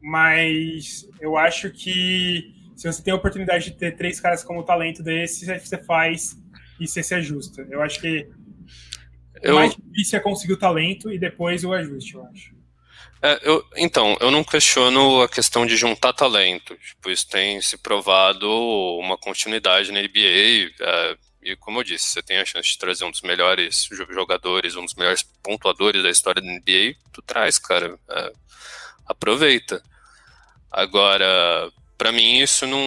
Mas 0.00 1.08
eu 1.20 1.36
acho 1.36 1.70
que 1.70 2.53
se 2.74 2.86
você 2.90 3.02
tem 3.02 3.12
a 3.12 3.16
oportunidade 3.16 3.66
de 3.66 3.72
ter 3.72 3.96
três 3.96 4.20
caras 4.20 4.42
como 4.42 4.62
talento 4.62 5.02
desse, 5.02 5.46
você 5.46 5.78
faz 5.82 6.36
e 6.78 6.86
você 6.86 7.02
se 7.02 7.14
ajusta. 7.14 7.66
Eu 7.70 7.82
acho 7.82 8.00
que 8.00 8.28
eu... 9.42 9.54
o 9.54 9.56
mais 9.56 9.74
difícil 9.74 10.18
é 10.18 10.22
conseguir 10.22 10.54
o 10.54 10.58
talento 10.58 11.12
e 11.12 11.18
depois 11.18 11.64
o 11.64 11.72
ajuste, 11.72 12.14
eu 12.14 12.24
acho. 12.26 12.54
É, 13.22 13.40
eu, 13.42 13.64
então, 13.76 14.16
eu 14.20 14.30
não 14.30 14.44
questiono 14.44 15.22
a 15.22 15.28
questão 15.28 15.64
de 15.64 15.76
juntar 15.76 16.12
talento. 16.12 16.76
Tipo, 16.76 17.10
isso 17.10 17.26
tem 17.26 17.58
se 17.62 17.78
provado 17.78 18.46
uma 18.98 19.16
continuidade 19.16 19.90
na 19.90 20.02
NBA. 20.02 20.74
É, 20.78 21.16
e 21.42 21.56
como 21.56 21.80
eu 21.80 21.84
disse, 21.84 22.08
você 22.08 22.22
tem 22.22 22.38
a 22.38 22.44
chance 22.44 22.68
de 22.68 22.78
trazer 22.78 23.04
um 23.04 23.10
dos 23.10 23.22
melhores 23.22 23.88
jogadores, 24.10 24.76
um 24.76 24.84
dos 24.84 24.94
melhores 24.94 25.22
pontuadores 25.42 26.02
da 26.02 26.10
história 26.10 26.42
da 26.42 26.48
NBA, 26.48 26.96
tu 27.12 27.22
traz, 27.22 27.58
cara. 27.58 27.98
É, 28.10 28.32
aproveita. 29.06 29.82
Agora, 30.70 31.70
para 31.96 32.12
mim 32.12 32.38
isso 32.38 32.66
não. 32.66 32.78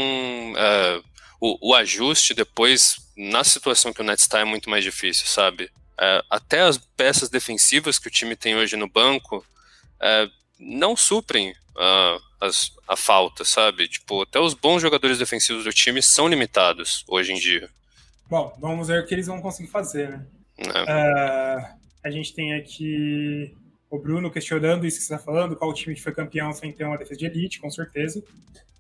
Uh, 0.53 1.03
o, 1.39 1.69
o, 1.69 1.75
ajuste 1.75 2.33
depois, 2.33 2.97
na 3.15 3.43
situação 3.43 3.93
que 3.93 4.01
o 4.01 4.03
Nets 4.03 4.23
está, 4.23 4.39
é 4.39 4.45
muito 4.45 4.69
mais 4.69 4.83
difícil, 4.83 5.27
sabe? 5.27 5.65
Uh, 5.65 6.23
até 6.29 6.61
as 6.61 6.77
peças 6.77 7.29
defensivas 7.29 7.99
que 7.99 8.07
o 8.07 8.11
time 8.11 8.35
tem 8.35 8.55
hoje 8.55 8.75
no 8.75 8.87
banco 8.87 9.37
uh, 9.37 10.31
não 10.59 10.95
suprem 10.95 11.53
as, 12.41 12.71
a 12.87 12.95
falta, 12.95 13.45
sabe? 13.45 13.87
Tipo, 13.87 14.23
até 14.23 14.39
os 14.39 14.55
bons 14.55 14.81
jogadores 14.81 15.19
defensivos 15.19 15.63
do 15.63 15.71
time 15.71 16.01
são 16.01 16.27
limitados 16.27 17.05
hoje 17.07 17.33
em 17.33 17.35
dia. 17.35 17.69
Bom, 18.27 18.55
vamos 18.59 18.87
ver 18.87 19.03
o 19.03 19.05
que 19.05 19.13
eles 19.13 19.27
vão 19.27 19.39
conseguir 19.39 19.69
fazer, 19.69 20.09
né? 20.09 20.25
É. 20.57 22.07
a 22.07 22.09
gente 22.09 22.33
tem 22.33 22.55
aqui 22.55 23.55
o 23.91 23.99
Bruno 23.99 24.31
questionando 24.31 24.87
isso 24.87 24.97
que 24.97 25.03
você 25.03 25.13
está 25.13 25.23
falando, 25.23 25.55
qual 25.55 25.71
time 25.71 25.93
que 25.93 26.01
foi 26.01 26.15
campeão 26.15 26.51
sem 26.51 26.73
ter 26.73 26.83
uma 26.83 26.97
defesa 26.97 27.19
de 27.19 27.25
elite, 27.27 27.59
com 27.59 27.69
certeza 27.69 28.23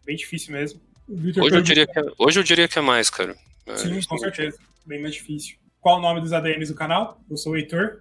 bem 0.07 0.15
difícil 0.15 0.53
mesmo. 0.53 0.81
Hoje 1.07 1.55
eu, 1.55 1.61
diria 1.61 1.85
que 1.85 1.99
é, 1.99 2.03
hoje 2.17 2.39
eu 2.39 2.43
diria 2.43 2.67
que 2.67 2.79
é 2.79 2.81
mais, 2.81 3.09
cara. 3.09 3.35
É, 3.65 3.75
Sim, 3.75 4.01
com 4.03 4.17
certeza. 4.17 4.57
Bem 4.85 5.01
mais 5.01 5.13
difícil. 5.13 5.57
Qual 5.81 5.97
o 5.97 6.01
nome 6.01 6.21
dos 6.21 6.33
ADMs 6.33 6.71
do 6.71 6.77
canal? 6.77 7.21
Eu 7.29 7.37
sou 7.37 7.53
o 7.53 7.57
Heitor. 7.57 7.99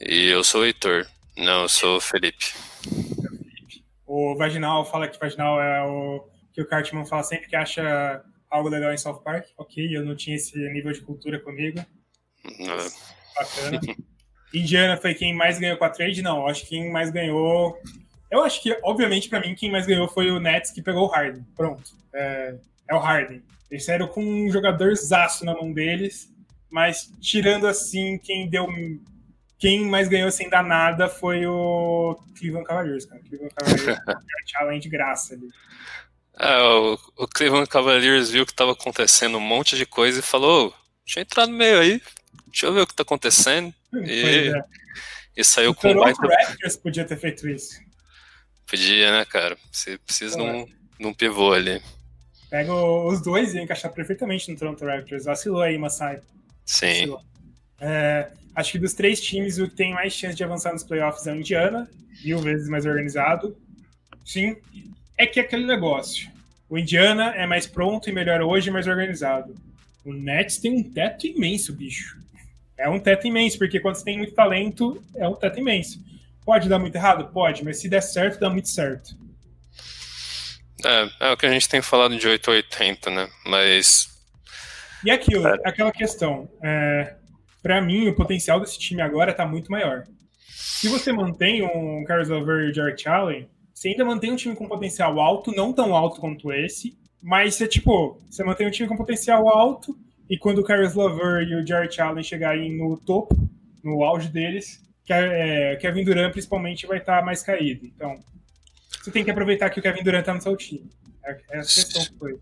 E 0.00 0.26
eu 0.26 0.42
sou 0.42 0.62
o 0.62 0.64
Heitor. 0.64 1.06
Não, 1.36 1.62
eu 1.62 1.68
sou 1.68 1.96
o 1.96 2.00
Felipe. 2.00 2.52
O 4.06 4.36
Vaginal 4.36 4.84
fala 4.84 5.08
que 5.08 5.18
Vaginal 5.18 5.60
é 5.60 5.82
o 5.84 6.28
que 6.52 6.60
o 6.60 6.66
Cartman 6.66 7.06
fala 7.06 7.22
sempre 7.22 7.48
que 7.48 7.54
acha 7.54 8.22
algo 8.50 8.68
legal 8.68 8.92
em 8.92 8.98
South 8.98 9.20
Park. 9.22 9.46
Ok, 9.56 9.96
eu 9.96 10.04
não 10.04 10.16
tinha 10.16 10.36
esse 10.36 10.58
nível 10.72 10.92
de 10.92 11.00
cultura 11.00 11.38
comigo. 11.38 11.84
Não. 12.58 12.76
Bacana. 13.36 13.80
Indiana 14.52 14.96
foi 14.96 15.14
quem 15.14 15.34
mais 15.34 15.58
ganhou 15.58 15.76
com 15.76 15.84
a 15.84 15.90
trade? 15.90 16.22
Não, 16.22 16.46
acho 16.46 16.62
que 16.62 16.70
quem 16.70 16.90
mais 16.90 17.10
ganhou 17.10 17.78
eu 18.30 18.42
acho 18.42 18.62
que, 18.62 18.76
obviamente, 18.82 19.28
para 19.28 19.40
mim, 19.40 19.54
quem 19.54 19.70
mais 19.70 19.86
ganhou 19.86 20.08
foi 20.08 20.30
o 20.30 20.38
Nets 20.38 20.70
que 20.70 20.82
pegou 20.82 21.06
o 21.06 21.10
Harden. 21.10 21.46
Pronto. 21.56 21.92
É, 22.12 22.54
é 22.88 22.94
o 22.94 22.98
Harden. 22.98 23.42
Eles 23.70 23.84
saíram 23.84 24.08
com 24.08 24.24
um 24.24 24.50
jogador 24.50 24.94
zaço 24.94 25.44
na 25.44 25.54
mão 25.54 25.72
deles, 25.72 26.32
mas 26.70 27.10
tirando 27.20 27.66
assim, 27.66 28.18
quem 28.18 28.48
deu. 28.48 28.66
Quem 29.58 29.84
mais 29.84 30.08
ganhou 30.08 30.30
sem 30.30 30.48
dar 30.48 30.62
nada 30.62 31.08
foi 31.08 31.44
o 31.44 32.16
Cleveland 32.38 32.66
Cavaliers, 32.66 33.04
cara. 33.04 33.20
Cleveland 33.28 33.54
Cavaliers 33.54 33.98
além 34.56 34.78
de 34.78 34.88
graça 34.88 35.34
ali. 35.34 35.48
É, 36.38 36.62
o, 36.62 36.98
o, 37.16 37.26
Cleveland 37.26 37.68
Cavaliers 37.68 38.30
viu 38.30 38.46
que 38.46 38.52
estava 38.52 38.72
acontecendo 38.72 39.36
um 39.36 39.40
monte 39.40 39.76
de 39.76 39.84
coisa 39.84 40.20
e 40.20 40.22
falou: 40.22 40.72
deixa 41.04 41.18
eu 41.18 41.22
entrar 41.22 41.46
no 41.46 41.54
meio 41.54 41.80
aí, 41.80 42.00
deixa 42.46 42.66
eu 42.66 42.72
ver 42.72 42.82
o 42.82 42.86
que 42.86 42.92
está 42.92 43.02
acontecendo. 43.02 43.74
E, 43.92 44.52
é. 44.54 44.62
e 45.36 45.44
saiu 45.44 45.72
o 45.72 45.74
com 45.74 45.90
o 45.90 46.00
baita... 46.00 46.20
Raptors 46.22 46.76
podia 46.76 47.04
ter 47.04 47.16
feito 47.16 47.48
isso. 47.48 47.80
Podia, 48.68 49.10
né, 49.10 49.24
cara? 49.24 49.56
Você 49.72 49.96
precisa 49.98 50.36
de 50.36 50.42
um, 50.42 50.66
de 50.98 51.06
um 51.06 51.14
pivô 51.14 51.52
ali. 51.52 51.80
Pega 52.50 52.74
os 52.74 53.22
dois 53.22 53.54
e 53.54 53.60
encaixar 53.60 53.92
perfeitamente 53.92 54.50
no 54.50 54.58
Toronto 54.58 54.84
Raptors. 54.84 55.24
Vacilou 55.24 55.62
aí, 55.62 55.78
Masai. 55.78 56.20
Sim. 56.64 57.16
É, 57.80 58.30
acho 58.54 58.72
que 58.72 58.78
dos 58.78 58.94
três 58.94 59.20
times, 59.20 59.58
o 59.58 59.68
que 59.68 59.74
tem 59.74 59.94
mais 59.94 60.12
chance 60.12 60.36
de 60.36 60.44
avançar 60.44 60.72
nos 60.72 60.84
playoffs 60.84 61.26
é 61.26 61.32
o 61.32 61.36
Indiana, 61.36 61.88
mil 62.24 62.38
vezes 62.40 62.68
mais 62.68 62.84
organizado. 62.84 63.56
Sim, 64.24 64.56
é 65.16 65.26
que 65.26 65.40
é 65.40 65.42
aquele 65.42 65.66
negócio. 65.66 66.30
O 66.68 66.76
Indiana 66.76 67.32
é 67.34 67.46
mais 67.46 67.66
pronto 67.66 68.10
e 68.10 68.12
melhor 68.12 68.42
hoje, 68.42 68.70
mais 68.70 68.86
organizado. 68.86 69.54
O 70.04 70.12
Nets 70.12 70.58
tem 70.58 70.72
um 70.72 70.82
teto 70.82 71.26
imenso, 71.26 71.72
bicho. 71.72 72.18
É 72.76 72.88
um 72.88 73.00
teto 73.00 73.26
imenso, 73.26 73.58
porque 73.58 73.80
quando 73.80 73.96
você 73.96 74.04
tem 74.04 74.18
muito 74.18 74.34
talento, 74.34 75.02
é 75.16 75.26
um 75.26 75.34
teto 75.34 75.58
imenso. 75.58 76.02
Pode 76.48 76.66
dar 76.66 76.78
muito 76.78 76.96
errado? 76.96 77.30
Pode, 77.30 77.62
mas 77.62 77.78
se 77.78 77.90
der 77.90 78.00
certo, 78.00 78.40
dá 78.40 78.48
muito 78.48 78.70
certo. 78.70 79.14
É, 80.82 81.28
é 81.28 81.30
o 81.30 81.36
que 81.36 81.44
a 81.44 81.50
gente 81.50 81.68
tem 81.68 81.82
falado 81.82 82.16
de 82.16 82.26
880, 82.26 83.10
né? 83.10 83.28
Mas. 83.44 84.08
E 85.04 85.10
aquilo, 85.10 85.46
é. 85.46 85.58
aquela 85.62 85.92
questão. 85.92 86.48
É, 86.64 87.16
para 87.62 87.82
mim, 87.82 88.08
o 88.08 88.14
potencial 88.14 88.58
desse 88.60 88.78
time 88.78 89.02
agora 89.02 89.34
tá 89.34 89.44
muito 89.44 89.70
maior. 89.70 90.04
Se 90.48 90.88
você 90.88 91.12
mantém 91.12 91.62
um 91.62 92.02
Carlos 92.04 92.30
Lover 92.30 92.64
e 92.64 92.70
o 92.70 92.74
Jared 92.74 93.06
Allen, 93.06 93.46
você 93.74 93.90
ainda 93.90 94.06
mantém 94.06 94.32
um 94.32 94.36
time 94.36 94.56
com 94.56 94.66
potencial 94.66 95.20
alto, 95.20 95.52
não 95.54 95.70
tão 95.70 95.94
alto 95.94 96.18
quanto 96.18 96.50
esse, 96.50 96.96
mas 97.22 97.56
você, 97.56 97.68
tipo, 97.68 98.18
você 98.30 98.42
mantém 98.42 98.66
um 98.66 98.70
time 98.70 98.88
com 98.88 98.96
potencial 98.96 99.50
alto, 99.50 99.94
e 100.30 100.38
quando 100.38 100.60
o 100.60 100.64
Carlos 100.64 100.94
Lover 100.94 101.46
e 101.46 101.54
o 101.56 101.66
Jared 101.66 102.00
Allen 102.00 102.24
chegarem 102.24 102.74
no 102.74 102.96
topo, 102.96 103.36
no 103.84 104.02
auge 104.02 104.28
deles, 104.30 104.87
que 105.08 105.12
é, 105.14 105.74
Kevin 105.76 106.04
Durant 106.04 106.32
principalmente 106.32 106.86
vai 106.86 106.98
estar 106.98 107.20
tá 107.20 107.24
mais 107.24 107.42
caído. 107.42 107.86
Então, 107.86 108.22
você 108.90 109.10
tem 109.10 109.24
que 109.24 109.30
aproveitar 109.30 109.70
que 109.70 109.80
o 109.80 109.82
Kevin 109.82 110.02
Durant 110.02 110.20
está 110.20 110.34
no 110.34 110.42
seu 110.42 110.54
time. 110.54 110.86
É, 111.24 111.30
é 111.50 111.58
essa 111.60 111.82
questão 111.82 112.04
que 112.04 112.18
foi. 112.18 112.38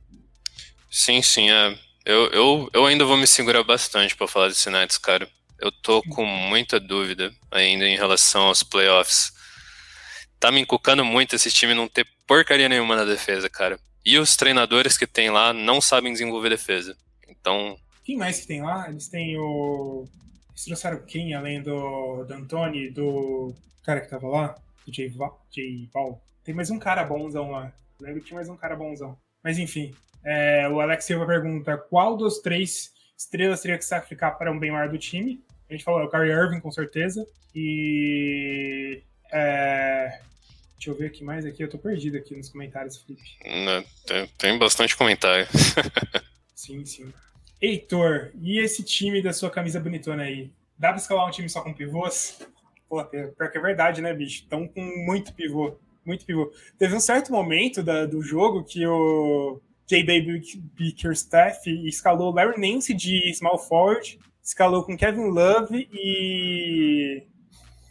Sim, 0.91 1.23
sim. 1.23 1.49
É. 1.49 1.79
Eu, 2.05 2.29
eu, 2.31 2.71
eu 2.73 2.87
ainda 2.87 3.05
vou 3.05 3.17
me 3.17 3.27
segurar 3.27 3.63
bastante 3.63 4.17
para 4.17 4.27
falar 4.27 4.49
desse 4.49 4.69
Nets, 4.69 4.99
cara. 4.99 5.29
Eu 5.61 5.71
tô 5.71 6.03
com 6.03 6.25
muita 6.25 6.81
dúvida 6.81 7.33
ainda 7.53 7.87
em 7.87 7.97
relação 7.97 8.43
aos 8.43 8.65
playoffs. 8.65 9.33
Tá 10.41 10.51
me 10.51 10.61
encucando 10.61 11.05
muito 11.05 11.37
esse 11.37 11.53
time 11.53 11.73
não 11.73 11.87
ter 11.87 12.05
porcaria 12.27 12.69
nenhuma 12.69 12.97
na 12.97 13.05
defesa, 13.05 13.49
cara. 13.49 13.79
E 14.05 14.19
os 14.19 14.35
treinadores 14.35 14.99
que 14.99 15.07
tem 15.07 15.31
lá 15.31 15.53
não 15.53 15.81
sabem 15.81 16.13
desenvolver 16.13 16.49
defesa. 16.49 16.97
Então. 17.29 17.79
Quem 18.05 18.17
mais 18.17 18.41
que 18.41 18.49
tem 18.49 18.61
lá? 18.61 18.89
Eles 18.89 19.07
têm 19.07 19.39
o 19.39 20.09
eles 20.57 20.65
trouxeram 20.65 21.05
quem, 21.05 21.35
além 21.35 21.63
do, 21.63 22.25
do 22.25 22.35
Antoni, 22.35 22.91
do 22.91 23.55
cara 23.85 24.01
que 24.01 24.09
tava 24.09 24.27
lá? 24.27 24.55
Do 24.87 24.93
J. 24.93 25.09
Val? 25.11 25.47
J. 25.51 25.89
Val. 25.93 26.23
Tem 26.43 26.55
mais 26.55 26.71
um 26.71 26.79
cara 26.79 27.05
bonzão 27.05 27.51
lá. 27.51 27.71
lembro 28.01 28.21
que 28.21 28.29
tinha 28.29 28.37
mais 28.37 28.49
um 28.49 28.57
cara 28.57 28.75
bonzão. 28.75 29.19
Mas 29.45 29.59
enfim, 29.59 29.95
é, 30.25 30.67
o 30.69 30.81
Alex 30.81 31.05
Silva 31.05 31.27
pergunta 31.27 31.77
qual 31.77 32.17
dos 32.17 32.39
três 32.39 32.91
estrelas 33.17 33.61
teria 33.61 33.77
que 33.77 33.85
sacrificar 33.85 34.39
para 34.39 34.51
um 34.51 34.59
bem 34.59 34.71
maior 34.71 34.89
do 34.89 34.99
time? 34.99 35.45
A 35.69 35.75
gente 35.75 35.85
falou, 35.85 36.01
é 36.01 36.05
o 36.05 36.11
Kyrie 36.11 36.33
Irving, 36.33 36.61
com 36.61 36.71
certeza. 36.71 37.27
E. 37.55 39.03
É, 39.31 40.21
deixa 40.75 40.91
eu 40.91 40.97
ver 40.97 41.07
aqui 41.07 41.23
mais 41.23 41.45
aqui. 41.45 41.63
Eu 41.63 41.69
tô 41.69 41.77
perdido 41.77 42.17
aqui 42.17 42.35
nos 42.35 42.49
comentários, 42.49 42.97
Felipe. 42.97 43.23
Não, 43.45 43.85
tem, 44.07 44.27
tem 44.39 44.59
bastante 44.59 44.97
comentário. 44.97 45.47
sim, 46.55 46.85
sim. 46.87 47.13
Heitor, 47.61 48.31
e 48.41 48.59
esse 48.59 48.83
time 48.83 49.23
da 49.23 49.33
sua 49.33 49.51
camisa 49.51 49.81
bonitona 49.81 50.25
aí? 50.25 50.51
Dá 50.79 50.89
pra 50.89 50.99
escalar 50.99 51.27
um 51.27 51.31
time 51.31 51.49
só 51.49 51.63
com 51.63 51.73
pivôs? 51.73 52.39
Pô, 52.89 53.03
pior 53.05 53.51
que 53.51 53.59
é 53.59 53.61
verdade, 53.61 54.03
né, 54.03 54.13
bicho? 54.13 54.43
Estão 54.43 54.69
com 54.69 54.81
muito 54.81 55.33
pivô. 55.33 55.77
Muito 56.05 56.25
pivô. 56.25 56.53
Teve 56.79 56.95
um 56.95 57.01
certo 57.01 57.33
momento 57.33 57.83
da, 57.83 58.07
do 58.07 58.23
jogo 58.23 58.63
que 58.63 58.87
o 58.87 59.61
J.B. 59.87 60.43
Bickerstaff 60.75 61.69
escalou 61.87 62.33
Larry 62.33 62.61
Nance 62.61 62.93
de 62.93 63.33
small 63.35 63.59
forward, 63.59 64.19
escalou 64.43 64.85
com 64.85 64.97
Kevin 64.97 65.31
Love 65.31 65.89
e 65.93 67.23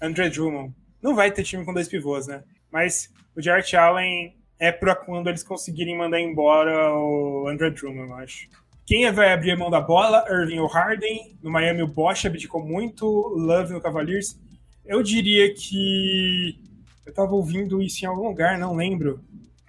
André 0.01 0.29
Drummond. 0.29 0.73
Não 1.01 1.15
vai 1.15 1.31
ter 1.31 1.43
time 1.43 1.65
com 1.65 1.73
dois 1.73 1.87
pivôs, 1.89 2.27
né? 2.27 2.43
Mas 2.71 3.11
o 3.35 3.41
Jarrett 3.41 3.75
Allen 3.75 4.35
é 4.59 4.71
para 4.71 4.95
quando 4.95 5.27
eles 5.27 5.43
conseguirem 5.43 5.97
mandar 5.97 6.19
embora 6.19 6.93
o 6.93 7.47
André 7.47 7.71
Drummond, 7.71 8.09
eu 8.09 8.15
acho. 8.15 8.47
Quem 8.85 9.11
vai 9.11 9.33
abrir 9.33 9.51
a 9.51 9.57
mão 9.57 9.69
da 9.69 9.81
bola? 9.81 10.25
Irving 10.29 10.59
ou 10.59 10.67
Harden. 10.67 11.35
No 11.41 11.49
Miami, 11.49 11.81
o 11.81 11.87
Bosch 11.87 12.25
abdicou 12.25 12.63
muito. 12.63 13.05
Love 13.05 13.73
no 13.73 13.81
Cavaliers. 13.81 14.39
Eu 14.85 15.01
diria 15.01 15.53
que. 15.53 16.59
Eu 17.05 17.09
estava 17.09 17.33
ouvindo 17.33 17.81
isso 17.81 18.03
em 18.03 18.07
algum 18.07 18.27
lugar, 18.27 18.57
não 18.57 18.75
lembro. 18.75 19.19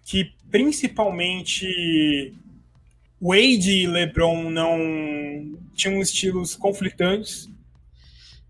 Que 0.04 0.32
principalmente 0.50 2.34
Wade 3.20 3.70
e 3.70 3.86
LeBron 3.86 4.50
não 4.50 5.58
tinham 5.74 6.00
estilos 6.00 6.54
conflitantes 6.54 7.48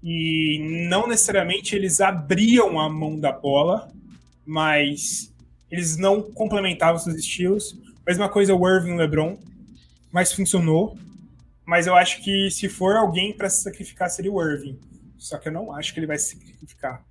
e 0.02 0.86
não 0.88 1.06
necessariamente 1.06 1.74
eles 1.74 2.00
abriam 2.00 2.78
a 2.78 2.88
mão 2.88 3.18
da 3.18 3.32
bola, 3.32 3.90
mas 4.44 5.32
eles 5.70 5.96
não 5.96 6.22
complementavam 6.22 6.98
seus 6.98 7.16
estilos. 7.16 7.76
Mesma 8.06 8.28
coisa 8.28 8.54
o 8.54 8.68
Irving 8.68 8.94
e 8.94 8.96
LeBron, 8.96 9.36
mas 10.16 10.32
funcionou. 10.32 10.98
Mas 11.66 11.86
eu 11.86 11.94
acho 11.94 12.24
que 12.24 12.50
se 12.50 12.70
for 12.70 12.96
alguém 12.96 13.36
para 13.36 13.50
se 13.50 13.62
sacrificar 13.62 14.08
seria 14.08 14.32
o 14.32 14.42
Irving. 14.42 14.80
Só 15.18 15.36
que 15.36 15.48
eu 15.48 15.52
não 15.52 15.74
acho 15.74 15.92
que 15.92 16.00
ele 16.00 16.06
vai 16.06 16.16
se 16.16 16.38
sacrificar. 16.38 17.04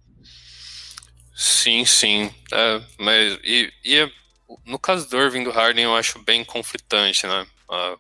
Sim, 1.36 1.86
sim. 1.86 2.34
É, 2.52 2.82
mas 2.98 3.40
e, 3.44 3.72
e, 3.84 3.96
é, 4.00 4.12
no 4.66 4.80
caso 4.80 5.08
do 5.08 5.22
Irving 5.22 5.44
do 5.44 5.52
Harden 5.52 5.84
eu 5.84 5.96
acho 5.96 6.18
bem 6.24 6.44
conflitante, 6.44 7.28
né? 7.28 7.46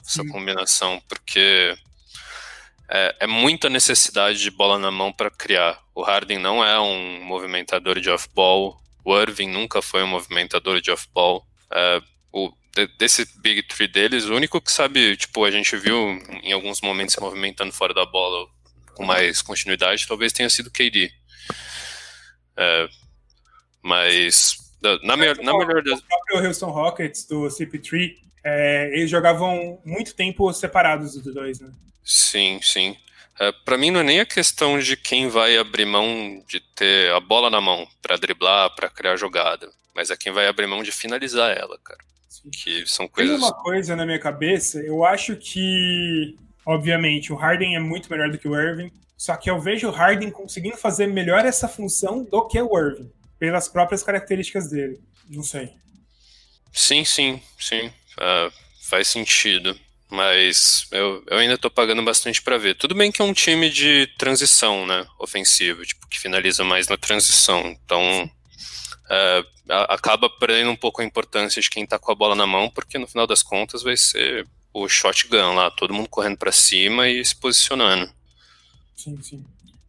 Essa 0.02 0.24
sim. 0.24 0.28
combinação, 0.30 1.00
porque 1.08 1.78
é, 2.90 3.16
é, 3.20 3.28
muita 3.28 3.70
necessidade 3.70 4.40
de 4.40 4.50
bola 4.50 4.80
na 4.80 4.90
mão 4.90 5.14
para 5.14 5.30
criar. 5.30 5.80
O 5.94 6.02
Harden 6.02 6.40
não 6.40 6.66
é 6.66 6.80
um 6.80 7.24
movimentador 7.24 8.00
de 8.00 8.10
off-ball. 8.10 8.82
O 9.04 9.16
Irving 9.16 9.50
nunca 9.50 9.84
foi 9.84 10.02
um 10.02 10.08
movimentador 10.08 10.82
de 10.82 10.90
off-ball. 10.90 11.46
É, 11.72 12.02
o, 12.34 12.52
desse 12.98 13.26
Big 13.40 13.64
Three 13.64 13.88
deles, 13.88 14.26
o 14.26 14.36
único 14.36 14.60
que 14.60 14.72
sabe, 14.72 15.16
tipo, 15.16 15.46
a 15.46 15.52
gente 15.52 15.76
viu 15.78 15.96
em 16.44 16.52
alguns 16.52 16.82
momentos 16.82 17.14
se 17.14 17.22
movimentando 17.22 17.72
fora 17.72 17.94
da 17.94 18.06
bola 18.06 18.48
com 18.94 19.06
mais 19.06 19.42
continuidade, 19.42 20.08
talvez 20.08 20.34
tenha 20.34 20.50
sido 20.50 20.72
KD. 20.72 21.12
É, 22.58 22.88
mas 23.82 24.58
na, 25.04 25.18
melhor, 25.18 25.38
na 25.38 25.58
melhor 25.58 25.84
das... 25.84 26.00
O 26.00 26.04
próprio 26.04 26.48
Houston 26.48 26.72
Rockets 26.72 27.26
do 27.26 27.42
CP3, 27.48 28.16
é, 28.44 28.90
eles 28.94 29.10
jogavam 29.10 29.82
muito 29.86 30.14
tempo 30.16 30.52
separados 30.54 31.16
dos 31.16 31.34
dois, 31.34 31.60
né? 31.60 31.72
Sim, 32.04 32.60
sim. 32.62 32.96
É, 33.40 33.52
para 33.52 33.78
mim 33.78 33.92
não 33.92 34.00
é 34.00 34.04
nem 34.04 34.20
a 34.20 34.26
questão 34.26 34.80
de 34.80 34.96
quem 34.96 35.28
vai 35.28 35.58
abrir 35.58 35.86
mão 35.86 36.44
de 36.48 36.60
ter 36.60 37.12
a 37.12 37.20
bola 37.20 37.50
na 37.50 37.60
mão 37.60 37.88
para 38.02 38.18
driblar, 38.18 38.74
para 38.76 38.90
criar 38.90 39.18
jogada, 39.18 39.70
mas 39.94 40.10
é 40.10 40.16
quem 40.16 40.32
vai 40.32 40.48
abrir 40.48 40.68
mão 40.68 40.84
de 40.84 40.92
finalizar 40.92 41.56
ela, 41.58 41.78
cara. 41.84 42.00
Que 42.52 42.86
são 42.86 43.08
coisas. 43.08 43.34
Tem 43.34 43.44
uma 43.44 43.54
coisa 43.54 43.96
na 43.96 44.06
minha 44.06 44.20
cabeça. 44.20 44.80
Eu 44.80 45.06
acho 45.06 45.36
que, 45.36 46.36
obviamente, 46.66 47.32
o 47.32 47.36
Harden 47.36 47.76
é 47.76 47.80
muito 47.80 48.10
melhor 48.12 48.30
do 48.30 48.38
que 48.38 48.48
o 48.48 48.60
Irving. 48.60 48.92
Só 49.18 49.36
que 49.36 49.50
eu 49.50 49.60
vejo 49.60 49.88
o 49.88 49.92
Harden 49.92 50.30
conseguindo 50.30 50.78
fazer 50.78 51.08
melhor 51.08 51.46
essa 51.46 51.68
função 51.68 52.24
do 52.24 52.48
que 52.48 52.62
o 52.62 52.78
Irving, 52.78 53.12
pelas 53.40 53.68
próprias 53.68 54.04
características 54.04 54.70
dele. 54.70 55.00
Não 55.30 55.44
sei. 55.44 55.70
Sim, 56.72 57.06
sim, 57.06 57.42
sim. 57.58 57.88
Uh, 57.88 58.52
faz 58.82 59.08
sentido 59.08 59.76
mas 60.10 60.88
eu, 60.92 61.24
eu 61.28 61.38
ainda 61.38 61.58
tô 61.58 61.70
pagando 61.70 62.04
bastante 62.04 62.42
para 62.42 62.58
ver. 62.58 62.76
Tudo 62.76 62.96
bem 62.96 63.12
que 63.12 63.22
é 63.22 63.26
um 63.26 63.34
time 63.34 63.70
de 63.70 64.08
transição, 64.18 64.86
né, 64.86 65.06
ofensivo, 65.20 65.86
tipo, 65.86 66.08
que 66.08 66.20
finaliza 66.20 66.64
mais 66.64 66.88
na 66.88 66.98
transição, 66.98 67.68
então 67.68 68.30
é, 69.10 69.44
acaba 69.90 70.30
perdendo 70.30 70.72
um 70.72 70.76
pouco 70.76 71.02
a 71.02 71.06
importância 71.06 71.62
de 71.62 71.70
quem 71.70 71.86
tá 71.86 72.00
com 72.00 72.12
a 72.12 72.16
bola 72.16 72.36
na 72.36 72.48
mão, 72.48 72.70
porque 72.70 72.98
no 72.98 73.08
final 73.08 73.28
das 73.28 73.44
contas 73.44 73.84
vai 73.84 73.98
ser 73.98 74.48
o 74.74 74.88
shotgun 74.88 75.54
lá, 75.56 75.72
todo 75.72 75.94
mundo 75.94 76.10
correndo 76.10 76.38
para 76.38 76.52
cima 76.52 77.08
e 77.08 77.24
se 77.24 77.36
posicionando. 77.36 78.12
Sim, 78.96 79.22
sim. 79.22 79.46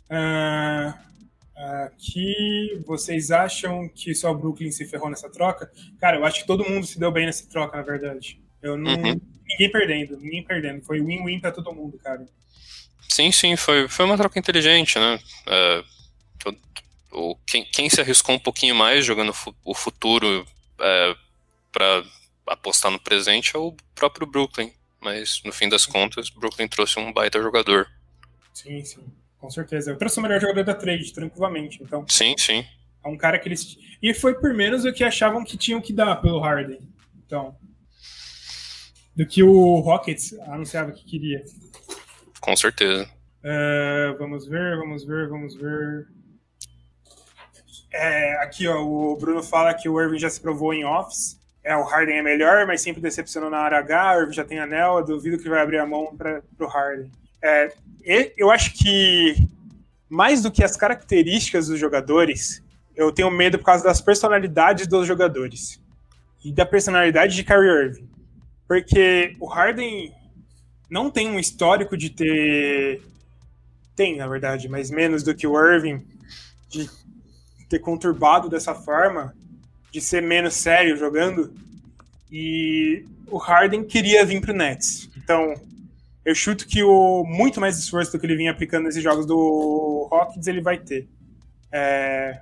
Uh, 0.09 0.95
aqui, 1.85 2.81
vocês 2.87 3.31
acham 3.31 3.89
que 3.89 4.15
só 4.15 4.31
o 4.31 4.39
Brooklyn 4.39 4.71
se 4.71 4.87
ferrou 4.87 5.11
nessa 5.11 5.29
troca? 5.31 5.71
Cara, 6.01 6.17
eu 6.17 6.25
acho 6.25 6.41
que 6.41 6.47
todo 6.47 6.69
mundo 6.69 6.87
se 6.87 6.99
deu 6.99 7.11
bem 7.11 7.27
nessa 7.27 7.49
troca, 7.49 7.77
na 7.77 7.83
verdade. 7.83 8.41
Eu 8.63 8.77
não, 8.77 8.95
uhum 8.95 9.21
ninguém 9.49 9.71
perdendo, 9.71 10.17
ninguém 10.19 10.43
perdendo. 10.43 10.85
Foi 10.85 11.01
win-win 11.01 11.41
pra 11.41 11.53
todo 11.53 11.73
mundo, 11.73 11.99
cara. 11.99 12.27
Sim, 13.09 13.31
sim, 13.33 13.57
foi, 13.57 13.89
foi 13.89 14.05
uma 14.05 14.17
troca 14.17 14.39
inteligente, 14.39 14.99
né? 14.99 15.19
É, 15.47 15.85
quem, 17.47 17.65
quem, 17.65 17.89
se 17.89 18.01
arriscou 18.01 18.35
um 18.35 18.39
pouquinho 18.39 18.75
mais 18.75 19.05
jogando 19.05 19.33
o 19.65 19.75
futuro 19.75 20.47
é, 20.79 21.17
para 21.73 22.05
apostar 22.47 22.91
no 22.91 23.01
presente 23.01 23.55
é 23.55 23.59
o 23.59 23.75
próprio 23.95 24.27
Brooklyn. 24.27 24.73
Mas 25.01 25.43
no 25.45 25.53
fim 25.53 25.69
das 25.69 25.87
contas, 25.87 26.31
Brooklyn 26.31 26.69
trouxe 26.69 26.99
um 26.99 27.13
baita 27.13 27.41
jogador. 27.41 27.87
Sim, 28.53 28.83
sim, 28.85 29.05
com 29.39 29.51
certeza. 29.51 29.91
Eu 29.91 29.99
trouxe 29.99 30.19
o 30.19 30.23
melhor 30.23 30.41
jogador 30.41 30.65
da 30.65 30.75
trade, 30.75 31.13
tranquilamente. 31.13 31.83
Então, 31.83 32.05
sim, 32.09 32.35
sim. 32.39 32.65
É 33.05 33.09
um 33.09 33.17
cara 33.17 33.39
que 33.39 33.49
eles. 33.49 33.79
E 34.03 34.13
foi 34.13 34.35
por 34.35 34.53
menos 34.53 34.83
do 34.83 34.93
que 34.93 35.05
achavam 35.05 35.45
que 35.45 35.57
tinham 35.57 35.81
que 35.81 35.93
dar 35.93 36.17
pelo 36.17 36.41
Harden. 36.41 36.81
Então, 37.25 37.57
do 39.15 39.27
que 39.27 39.43
o 39.43 39.81
Rockets 39.81 40.33
anunciava 40.41 40.93
que 40.93 41.05
queria. 41.05 41.45
Com 42.41 42.57
certeza. 42.57 43.09
Uh, 43.45 44.19
vamos 44.19 44.47
ver, 44.47 44.77
vamos 44.77 45.05
ver, 45.05 45.29
vamos 45.29 45.55
ver. 45.55 46.09
É, 47.99 48.43
aqui, 48.43 48.69
ó, 48.69 48.83
o 48.83 49.17
Bruno 49.17 49.43
fala 49.43 49.73
que 49.73 49.89
o 49.89 50.01
Irving 50.01 50.19
já 50.19 50.29
se 50.29 50.41
provou 50.41 50.75
em 50.75 50.85
office. 50.85 51.39
É, 51.65 51.77
o 51.77 51.83
Harden 51.83 52.19
é 52.19 52.23
melhor, 52.23 52.67
mas 52.67 52.81
sempre 52.81 53.01
decepcionou 53.01 53.51
na 53.51 53.59
área 53.59 53.79
H. 53.79 54.17
O 54.17 54.21
Irving 54.21 54.33
já 54.35 54.45
tem 54.45 54.59
anel, 54.59 54.99
eu 54.99 55.05
duvido 55.05 55.39
que 55.39 55.49
vai 55.49 55.61
abrir 55.61 55.79
a 55.79 55.87
mão 55.87 56.15
para 56.17 56.43
o 56.61 56.67
Harden. 56.67 57.11
É, 57.43 57.73
eu 58.37 58.51
acho 58.51 58.75
que 58.75 59.35
mais 60.09 60.43
do 60.43 60.51
que 60.51 60.63
as 60.63 60.77
características 60.77 61.69
dos 61.69 61.79
jogadores, 61.79 62.63
eu 62.95 63.11
tenho 63.11 63.31
medo 63.31 63.59
por 63.59 63.65
causa 63.65 63.83
das 63.83 64.01
personalidades 64.01 64.87
dos 64.87 65.07
jogadores 65.07 65.81
e 66.45 66.53
da 66.53 66.65
personalidade 66.65 67.35
de 67.35 67.43
Kyrie 67.43 67.69
Irving. 67.69 68.09
Porque 68.69 69.35
o 69.41 69.47
Harden 69.47 70.15
não 70.91 71.11
tem 71.11 71.31
um 71.31 71.39
histórico 71.39 71.97
de 71.97 72.11
ter. 72.11 73.03
Tem, 73.95 74.17
na 74.17 74.29
verdade, 74.29 74.69
mas 74.69 74.91
menos 74.91 75.23
do 75.23 75.35
que 75.35 75.47
o 75.47 75.59
Irving, 75.59 76.07
de 76.69 76.89
ter 77.69 77.79
conturbado 77.79 78.49
dessa 78.49 78.75
forma, 78.75 79.35
de 79.91 80.01
ser 80.01 80.23
menos 80.23 80.55
sério 80.55 80.97
jogando. 80.97 81.55
E 82.31 83.05
o 83.29 83.39
Harden 83.39 83.85
queria 83.85 84.25
vir 84.25 84.41
pro 84.41 84.53
Nets. 84.53 85.09
Então, 85.17 85.55
eu 86.25 86.35
chuto 86.35 86.67
que 86.67 86.83
o 86.83 87.25
muito 87.25 87.61
mais 87.61 87.79
esforço 87.79 88.13
do 88.13 88.19
que 88.19 88.27
ele 88.27 88.37
vinha 88.37 88.51
aplicando 88.51 88.85
nesses 88.85 89.03
jogos 89.03 89.27
do 89.27 90.09
Rockets 90.11 90.47
ele 90.47 90.61
vai 90.61 90.79
ter. 90.79 91.09
É, 91.71 92.41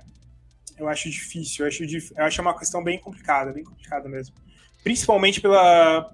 eu 0.77 0.87
acho 0.87 1.09
difícil, 1.09 1.65
eu 1.65 1.69
acho, 1.69 1.83
eu 1.83 2.25
acho 2.25 2.41
uma 2.41 2.57
questão 2.57 2.83
bem 2.83 2.99
complicada, 2.99 3.51
bem 3.51 3.63
complicada 3.63 4.09
mesmo 4.09 4.33
principalmente 4.85 5.41
pela, 5.41 6.13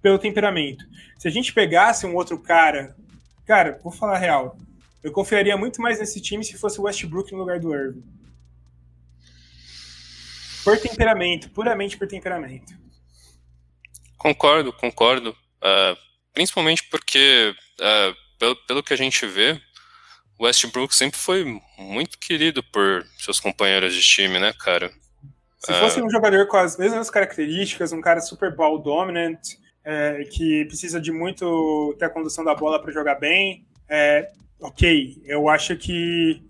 pelo 0.00 0.16
temperamento. 0.16 0.84
Se 1.18 1.26
a 1.26 1.30
gente 1.30 1.52
pegasse 1.52 2.06
um 2.06 2.14
outro 2.14 2.38
cara, 2.38 2.94
cara, 3.44 3.80
vou 3.82 3.92
falar 3.92 4.14
a 4.14 4.18
real, 4.18 4.56
eu 5.02 5.10
confiaria 5.10 5.56
muito 5.56 5.82
mais 5.82 5.98
nesse 5.98 6.20
time 6.20 6.44
se 6.44 6.56
fosse 6.56 6.80
o 6.80 6.84
Westbrook 6.84 7.32
no 7.32 7.38
lugar 7.38 7.58
do 7.58 7.74
Irving. 7.74 8.04
Por 10.64 10.78
temperamento, 10.78 11.50
puramente 11.50 11.96
por 11.96 12.06
temperamento. 12.06 12.72
Concordo, 14.16 14.72
concordo. 14.72 15.30
Uh, 15.30 15.96
principalmente 16.32 16.84
porque, 16.84 17.54
uh, 17.80 18.16
pelo, 18.38 18.56
pelo 18.66 18.82
que 18.82 18.94
a 18.94 18.96
gente 18.96 19.26
vê, 19.26 19.60
o 20.38 20.44
Westbrook 20.44 20.94
sempre 20.94 21.18
foi 21.18 21.44
muito 21.78 22.18
querido 22.18 22.62
por 22.62 23.04
seus 23.18 23.38
companheiros 23.40 23.94
de 23.94 24.02
time, 24.02 24.38
né, 24.38 24.52
cara? 24.58 24.92
Se 25.58 25.72
fosse 25.74 26.00
uh, 26.00 26.04
um 26.04 26.10
jogador 26.10 26.46
com 26.48 26.56
as 26.56 26.76
mesmas 26.76 27.10
características, 27.10 27.92
um 27.92 28.00
cara 28.00 28.20
super 28.20 28.54
ball 28.54 28.78
dominant, 28.78 29.40
é, 29.84 30.24
que 30.24 30.64
precisa 30.66 31.00
de 31.00 31.12
muito 31.12 31.94
ter 31.98 32.06
a 32.06 32.10
condução 32.10 32.44
da 32.44 32.54
bola 32.54 32.80
para 32.80 32.92
jogar 32.92 33.16
bem, 33.16 33.66
é, 33.88 34.30
ok, 34.60 35.22
eu 35.24 35.48
acho 35.48 35.76
que 35.76 36.42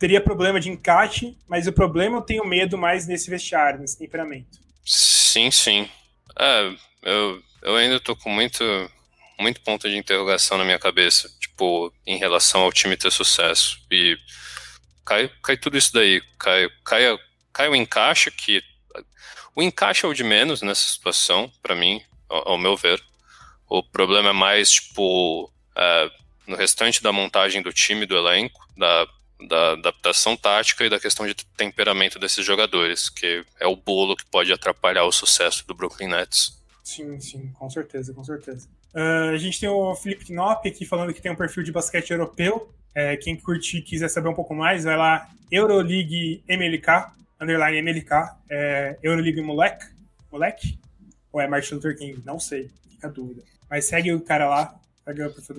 teria 0.00 0.20
problema 0.20 0.58
de 0.58 0.70
encaixe, 0.70 1.36
mas 1.46 1.66
o 1.66 1.72
problema 1.72 2.16
eu 2.16 2.22
tenho 2.22 2.44
medo 2.46 2.78
mais 2.78 3.06
nesse 3.06 3.28
vestiário, 3.28 3.78
nesse 3.78 3.98
temperamento. 3.98 4.58
Sim, 4.82 5.50
sim. 5.50 5.88
É, 6.38 6.74
eu, 7.02 7.42
eu 7.60 7.76
ainda 7.76 8.00
tô 8.00 8.16
com 8.16 8.30
muito, 8.30 8.64
muito 9.38 9.60
ponto 9.60 9.88
de 9.88 9.98
interrogação 9.98 10.56
na 10.56 10.64
minha 10.64 10.78
cabeça, 10.78 11.30
tipo, 11.38 11.92
em 12.06 12.16
relação 12.16 12.62
ao 12.62 12.72
time 12.72 12.96
ter 12.96 13.12
sucesso. 13.12 13.78
E 13.90 14.16
cai, 15.04 15.30
cai 15.42 15.58
tudo 15.58 15.76
isso 15.76 15.92
daí. 15.92 16.22
Cai, 16.38 16.70
cai, 16.82 17.18
cai 17.52 17.68
o 17.68 17.76
encaixe, 17.76 18.30
que. 18.30 18.62
O 19.54 19.62
encaixe 19.62 20.06
é 20.06 20.08
o 20.08 20.14
de 20.14 20.24
menos 20.24 20.62
nessa 20.62 20.90
situação, 20.90 21.52
para 21.62 21.74
mim, 21.74 22.00
ao, 22.26 22.52
ao, 22.52 22.58
meu 22.58 22.74
ver. 22.74 23.02
O 23.68 23.82
problema 23.82 24.30
é 24.30 24.32
mais, 24.32 24.70
tipo, 24.70 25.52
é, 25.76 26.10
no 26.46 26.56
restante 26.56 27.02
da 27.02 27.12
montagem 27.12 27.60
do 27.60 27.70
time, 27.70 28.06
do 28.06 28.16
elenco, 28.16 28.66
da, 28.78 29.06
da 29.48 29.72
adaptação 29.72 30.36
tática 30.36 30.84
e 30.84 30.90
da 30.90 31.00
questão 31.00 31.26
de 31.26 31.34
temperamento 31.34 32.18
desses 32.18 32.44
jogadores, 32.44 33.08
que 33.08 33.44
é 33.58 33.66
o 33.66 33.76
bolo 33.76 34.16
que 34.16 34.26
pode 34.26 34.52
atrapalhar 34.52 35.04
o 35.04 35.12
sucesso 35.12 35.66
do 35.66 35.74
Brooklyn 35.74 36.08
Nets. 36.08 36.60
Sim, 36.82 37.20
sim, 37.20 37.52
com 37.52 37.68
certeza, 37.70 38.12
com 38.12 38.24
certeza. 38.24 38.68
Uh, 38.94 39.30
a 39.32 39.36
gente 39.36 39.60
tem 39.60 39.68
o 39.68 39.94
Felipe 39.94 40.24
Knop 40.26 40.66
aqui 40.66 40.84
falando 40.84 41.14
que 41.14 41.22
tem 41.22 41.30
um 41.30 41.36
perfil 41.36 41.62
de 41.62 41.70
basquete 41.70 42.10
europeu. 42.10 42.72
É, 42.92 43.16
quem 43.16 43.36
curtir 43.36 43.78
e 43.78 43.82
quiser 43.82 44.08
saber 44.08 44.28
um 44.28 44.34
pouco 44.34 44.52
mais, 44.52 44.82
vai 44.82 44.96
lá, 44.96 45.28
Euroleague 45.50 46.42
MLK, 46.48 47.12
underline 47.40 47.78
MLK, 47.78 48.10
é, 48.50 48.98
Euroleague 49.02 49.40
Moleque, 49.42 49.86
Moleque? 50.30 50.78
Ou 51.32 51.40
é 51.40 51.46
Martin 51.46 51.74
Luther 51.74 51.96
King? 51.96 52.20
Não 52.24 52.40
sei, 52.40 52.68
fica 52.90 53.06
a 53.06 53.10
dúvida. 53.10 53.42
Mas 53.70 53.84
segue 53.84 54.12
o 54.12 54.20
cara 54.20 54.48
lá, 54.48 54.79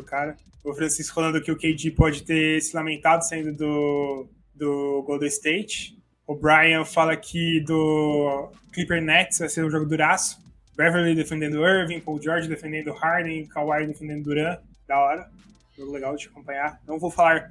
cara. 0.03 0.37
O 0.63 0.73
Francisco 0.73 1.15
falando 1.15 1.41
que 1.41 1.51
o 1.51 1.57
KD 1.57 1.91
pode 1.91 2.23
ter 2.23 2.61
se 2.61 2.75
lamentado 2.75 3.27
saindo 3.27 3.53
do, 3.53 4.29
do 4.53 5.03
Golden 5.05 5.27
State. 5.27 5.97
O 6.27 6.35
Brian 6.35 6.85
fala 6.85 7.17
que 7.17 7.59
do 7.61 8.51
Clipper 8.71 9.01
Nets 9.01 9.39
vai 9.39 9.49
ser 9.49 9.65
um 9.65 9.69
jogo 9.69 9.85
duraço. 9.85 10.39
Beverly 10.77 11.15
defendendo 11.15 11.65
Irving, 11.65 11.99
Paul 11.99 12.21
George 12.21 12.47
defendendo 12.47 12.93
Harden, 12.93 13.47
Kawhi 13.47 13.87
defendendo 13.87 14.23
Duran. 14.23 14.57
Da 14.87 14.99
hora. 14.99 15.29
Jogo 15.77 15.91
legal 15.91 16.15
de 16.15 16.27
acompanhar. 16.27 16.79
Não 16.87 16.99
vou 16.99 17.11
falar 17.11 17.49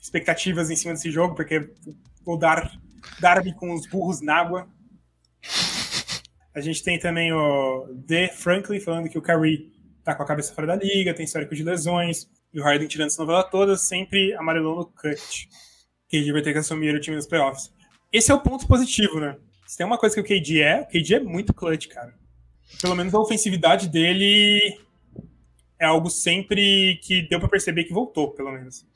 expectativas 0.00 0.70
em 0.70 0.76
cima 0.76 0.94
desse 0.94 1.10
jogo, 1.10 1.34
porque 1.34 1.68
vou 2.24 2.38
dar 2.38 2.70
Darby 3.20 3.52
com 3.54 3.72
os 3.72 3.86
burros 3.86 4.20
na 4.20 4.36
água. 4.36 4.68
A 6.54 6.60
gente 6.60 6.82
tem 6.82 6.98
também 6.98 7.32
o 7.32 7.86
The 8.06 8.28
Franklin 8.28 8.80
falando 8.80 9.08
que 9.08 9.18
o 9.18 9.22
Curry 9.22 9.70
tá 10.06 10.14
com 10.14 10.22
a 10.22 10.26
cabeça 10.26 10.54
fora 10.54 10.68
da 10.68 10.76
liga, 10.76 11.12
tem 11.12 11.24
histórico 11.24 11.52
de 11.52 11.64
lesões, 11.64 12.28
e 12.54 12.60
o 12.60 12.62
Harden 12.62 12.86
tirando 12.86 13.08
essa 13.08 13.20
novela 13.20 13.42
toda, 13.42 13.76
sempre 13.76 14.32
amarelou 14.34 14.76
no 14.76 14.86
cut. 14.86 15.48
KD 16.08 16.32
vai 16.32 16.42
ter 16.42 16.52
que 16.52 16.60
assumir 16.60 16.94
o 16.94 17.00
time 17.00 17.16
nos 17.16 17.26
playoffs. 17.26 17.72
Esse 18.12 18.30
é 18.30 18.34
o 18.34 18.40
ponto 18.40 18.68
positivo, 18.68 19.18
né? 19.18 19.36
Se 19.66 19.76
tem 19.76 19.84
uma 19.84 19.98
coisa 19.98 20.14
que 20.14 20.20
o 20.20 20.24
KD 20.24 20.62
é, 20.62 20.80
o 20.82 20.86
KD 20.86 21.14
é 21.14 21.20
muito 21.20 21.52
clutch, 21.52 21.88
cara. 21.88 22.14
Pelo 22.80 22.94
menos 22.94 23.12
a 23.14 23.18
ofensividade 23.18 23.88
dele 23.88 24.78
é 25.76 25.86
algo 25.86 26.08
sempre 26.08 27.00
que 27.02 27.22
deu 27.22 27.40
para 27.40 27.48
perceber 27.48 27.82
que 27.82 27.92
voltou, 27.92 28.30
pelo 28.30 28.52
menos. 28.52 28.86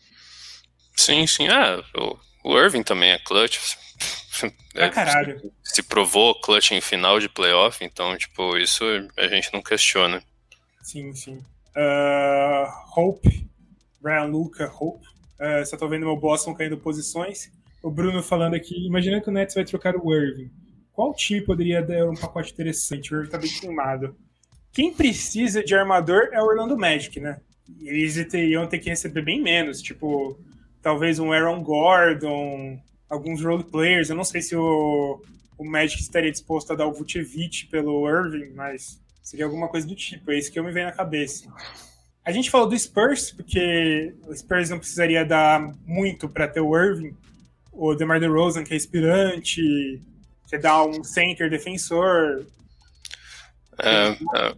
Sim, 0.97 1.27
sim. 1.27 1.49
Ah, 1.49 1.83
o, 1.97 2.53
o 2.53 2.57
Irving 2.57 2.85
também 2.85 3.11
é 3.11 3.19
clutch. 3.19 3.59
É, 4.73 4.89
caralho. 4.89 5.39
Se, 5.65 5.75
se 5.75 5.83
provou 5.83 6.41
clutch 6.41 6.71
em 6.71 6.81
final 6.81 7.19
de 7.19 7.29
playoff, 7.29 7.85
então, 7.85 8.17
tipo, 8.17 8.57
isso 8.57 8.85
a 9.19 9.27
gente 9.27 9.53
não 9.53 9.61
questiona. 9.61 10.23
Sim, 10.91 11.15
sim. 11.15 11.39
Uh, 11.77 12.67
Hope, 12.97 13.49
Brian 14.01 14.25
Luca, 14.25 14.69
Hope. 14.77 15.07
Uh, 15.39 15.65
só 15.65 15.77
tô 15.77 15.87
vendo 15.87 16.05
meu 16.05 16.17
Boston 16.17 16.53
caindo 16.53 16.77
posições. 16.77 17.49
O 17.81 17.89
Bruno 17.93 18.21
falando 18.25 18.55
aqui, 18.55 18.89
imagina 18.89 19.21
que 19.21 19.29
o 19.29 19.33
Nets 19.33 19.55
vai 19.55 19.65
trocar 19.65 19.95
o 19.95 20.13
Irving. 20.13 20.51
Qual 20.93 21.15
time 21.15 21.43
poderia 21.43 21.81
dar 21.81 22.11
um 22.11 22.15
pacote 22.17 22.53
interessante? 22.53 23.15
O 23.15 23.19
Irving 23.19 23.31
tá 23.31 23.39
bem 23.39 23.49
queimado. 23.49 24.17
Quem 24.73 24.93
precisa 24.93 25.63
de 25.63 25.77
armador 25.77 26.29
é 26.33 26.43
o 26.43 26.47
Orlando 26.47 26.77
Magic, 26.77 27.21
né? 27.21 27.41
Eles 27.81 28.17
iam 28.35 28.67
ter 28.67 28.81
que 28.81 28.91
receber 28.91 29.23
bem 29.23 29.41
menos, 29.41 29.81
tipo, 29.81 30.37
talvez 30.83 31.21
um 31.21 31.33
Aaron 31.33 31.63
Gordon, 31.63 32.81
alguns 33.09 33.45
role 33.45 33.63
players. 33.63 34.11
Eu 34.11 34.17
não 34.17 34.25
sei 34.25 34.43
se 34.43 34.57
o, 34.57 35.23
o 35.57 35.65
Magic 35.65 36.03
estaria 36.03 36.33
disposto 36.33 36.73
a 36.73 36.77
dar 36.77 36.89
o 36.89 36.93
Vucevic 36.93 37.67
pelo 37.67 38.09
Irving, 38.09 38.53
mas 38.55 39.00
seria 39.23 39.45
alguma 39.45 39.69
coisa 39.69 39.87
do 39.87 39.95
tipo. 39.95 40.31
É 40.31 40.39
isso 40.39 40.51
que 40.51 40.59
eu 40.59 40.65
me 40.65 40.73
vejo 40.73 40.87
na 40.87 40.93
cabeça. 40.93 41.49
A 42.25 42.33
gente 42.33 42.51
falou 42.51 42.69
do 42.69 42.79
Spurs, 42.79 43.31
porque 43.31 44.15
o 44.27 44.35
Spurs 44.35 44.71
não 44.71 44.79
precisaria 44.79 45.25
dar 45.25 45.61
muito 45.87 46.29
para 46.29 46.47
ter 46.47 46.61
o 46.61 46.77
Irving. 46.77 47.17
O 47.73 47.95
DeMar 47.95 48.21
DeRozan, 48.21 48.65
que 48.65 48.75
é 48.75 48.77
inspirante, 48.77 50.01
você 50.45 50.59
dá 50.59 50.85
um 50.85 51.03
center 51.03 51.49
defensor, 51.49 52.45
é, 53.83 54.17
é, 54.37 54.55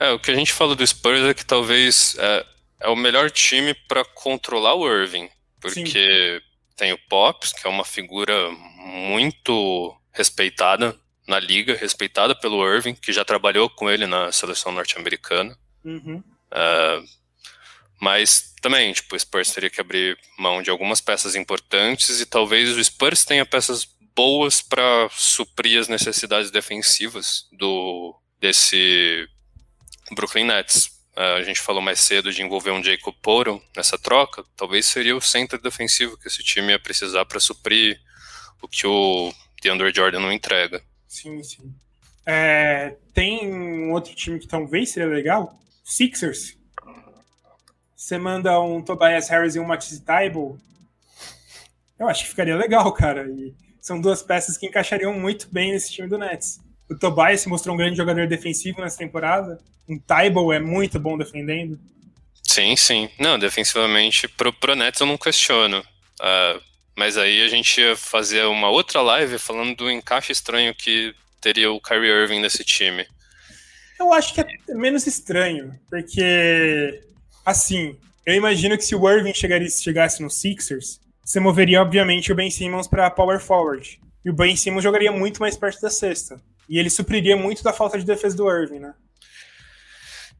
é, 0.00 0.10
o 0.12 0.18
que 0.18 0.30
a 0.30 0.34
gente 0.34 0.52
fala 0.52 0.74
do 0.74 0.86
Spurs 0.86 1.22
é 1.22 1.34
que 1.34 1.44
talvez 1.44 2.16
é, 2.18 2.46
é 2.80 2.88
o 2.88 2.96
melhor 2.96 3.30
time 3.30 3.74
para 3.86 4.04
controlar 4.04 4.74
o 4.74 4.88
Irving, 4.88 5.28
porque 5.60 6.40
Sim. 6.40 6.46
tem 6.76 6.92
o 6.92 6.98
Pops, 7.08 7.52
que 7.52 7.66
é 7.66 7.70
uma 7.70 7.84
figura 7.84 8.50
muito 8.78 9.94
respeitada 10.12 10.98
na 11.26 11.40
liga, 11.40 11.74
respeitada 11.74 12.34
pelo 12.34 12.66
Irving, 12.66 12.94
que 12.94 13.12
já 13.12 13.24
trabalhou 13.24 13.68
com 13.70 13.90
ele 13.90 14.06
na 14.06 14.30
seleção 14.30 14.72
norte-americana. 14.72 15.56
Uhum. 15.84 16.22
É, 16.50 17.02
mas 18.00 18.54
também, 18.60 18.92
tipo, 18.92 19.14
o 19.14 19.18
Spurs 19.18 19.50
teria 19.50 19.70
que 19.70 19.80
abrir 19.80 20.18
mão 20.38 20.62
de 20.62 20.70
algumas 20.70 21.00
peças 21.00 21.34
importantes 21.34 22.20
e 22.20 22.26
talvez 22.26 22.76
o 22.76 22.82
Spurs 22.82 23.24
tenha 23.24 23.46
peças 23.46 23.86
boas 24.14 24.62
para 24.62 25.08
suprir 25.10 25.80
as 25.80 25.88
necessidades 25.88 26.50
defensivas 26.50 27.46
do, 27.52 28.14
desse 28.40 29.28
Brooklyn 30.12 30.44
Nets. 30.44 30.86
Uh, 31.16 31.38
a 31.38 31.42
gente 31.42 31.60
falou 31.60 31.80
mais 31.80 32.00
cedo 32.00 32.32
de 32.32 32.42
envolver 32.42 32.72
um 32.72 32.82
Jacob 32.82 33.14
Poro 33.22 33.62
nessa 33.76 33.96
troca. 33.96 34.44
Talvez 34.56 34.86
seria 34.86 35.16
o 35.16 35.20
centro 35.20 35.60
defensivo 35.60 36.18
que 36.18 36.28
esse 36.28 36.42
time 36.42 36.72
ia 36.72 36.78
precisar 36.78 37.24
para 37.24 37.38
suprir 37.40 38.00
o 38.60 38.68
que 38.68 38.86
o 38.86 39.32
DeAndre 39.62 39.92
Jordan 39.94 40.20
não 40.20 40.32
entrega. 40.32 40.82
Sim, 41.14 41.40
sim. 41.44 41.72
É, 42.26 42.96
tem 43.14 43.54
um 43.54 43.92
outro 43.92 44.12
time 44.16 44.40
que 44.40 44.48
talvez 44.48 44.90
seria 44.90 45.08
legal? 45.08 45.56
Sixers. 45.84 46.56
Você 47.94 48.18
manda 48.18 48.60
um 48.60 48.82
Tobias 48.82 49.28
Harris 49.28 49.54
e 49.54 49.60
um 49.60 49.64
Matisse 49.64 50.02
Taibo. 50.02 50.58
Eu 51.96 52.08
acho 52.08 52.24
que 52.24 52.30
ficaria 52.30 52.56
legal, 52.56 52.92
cara. 52.92 53.28
E 53.30 53.54
são 53.80 54.00
duas 54.00 54.22
peças 54.22 54.58
que 54.58 54.66
encaixariam 54.66 55.14
muito 55.14 55.48
bem 55.52 55.70
nesse 55.70 55.92
time 55.92 56.08
do 56.08 56.18
Nets. 56.18 56.58
O 56.90 56.98
Tobias 56.98 57.42
se 57.42 57.48
mostrou 57.48 57.76
um 57.76 57.78
grande 57.78 57.96
jogador 57.96 58.26
defensivo 58.26 58.80
nessa 58.80 58.98
temporada. 58.98 59.60
Um 59.88 59.96
Tybal 59.96 60.52
é 60.52 60.58
muito 60.58 60.98
bom 60.98 61.16
defendendo. 61.16 61.78
Sim, 62.42 62.74
sim. 62.76 63.08
Não, 63.20 63.38
defensivamente, 63.38 64.26
pro, 64.26 64.52
pro 64.52 64.74
Nets 64.74 65.00
eu 65.00 65.06
não 65.06 65.16
questiono. 65.16 65.78
Uh, 65.78 66.60
mas 66.96 67.16
aí 67.16 67.42
a 67.42 67.48
gente 67.48 67.80
ia 67.80 67.96
fazer 67.96 68.44
uma 68.44 68.68
outra 68.68 69.00
live 69.00 69.38
falando 69.38 69.76
do 69.76 69.90
encaixe 69.90 70.32
estranho 70.32 70.74
que 70.74 71.14
teria 71.40 71.70
o 71.70 71.80
Kyrie 71.80 72.10
Irving 72.10 72.40
nesse 72.40 72.64
time. 72.64 73.06
Eu 73.98 74.12
acho 74.12 74.34
que 74.34 74.40
é 74.40 74.46
menos 74.74 75.06
estranho, 75.06 75.78
porque, 75.88 77.00
assim, 77.44 77.96
eu 78.26 78.34
imagino 78.34 78.76
que 78.76 78.84
se 78.84 78.94
o 78.94 79.08
Irving 79.08 79.34
chegasse, 79.34 79.82
chegasse 79.82 80.22
no 80.22 80.30
Sixers, 80.30 81.00
você 81.24 81.40
moveria, 81.40 81.80
obviamente, 81.80 82.32
o 82.32 82.34
Ben 82.34 82.50
Simmons 82.50 82.86
para 82.86 83.10
power 83.10 83.40
forward. 83.40 84.00
E 84.24 84.30
o 84.30 84.34
Ben 84.34 84.56
Simmons 84.56 84.82
jogaria 84.82 85.12
muito 85.12 85.40
mais 85.40 85.56
perto 85.56 85.80
da 85.80 85.90
cesta. 85.90 86.40
E 86.68 86.78
ele 86.78 86.90
supriria 86.90 87.36
muito 87.36 87.62
da 87.62 87.72
falta 87.72 87.98
de 87.98 88.04
defesa 88.04 88.36
do 88.36 88.50
Irving, 88.50 88.80
né? 88.80 88.94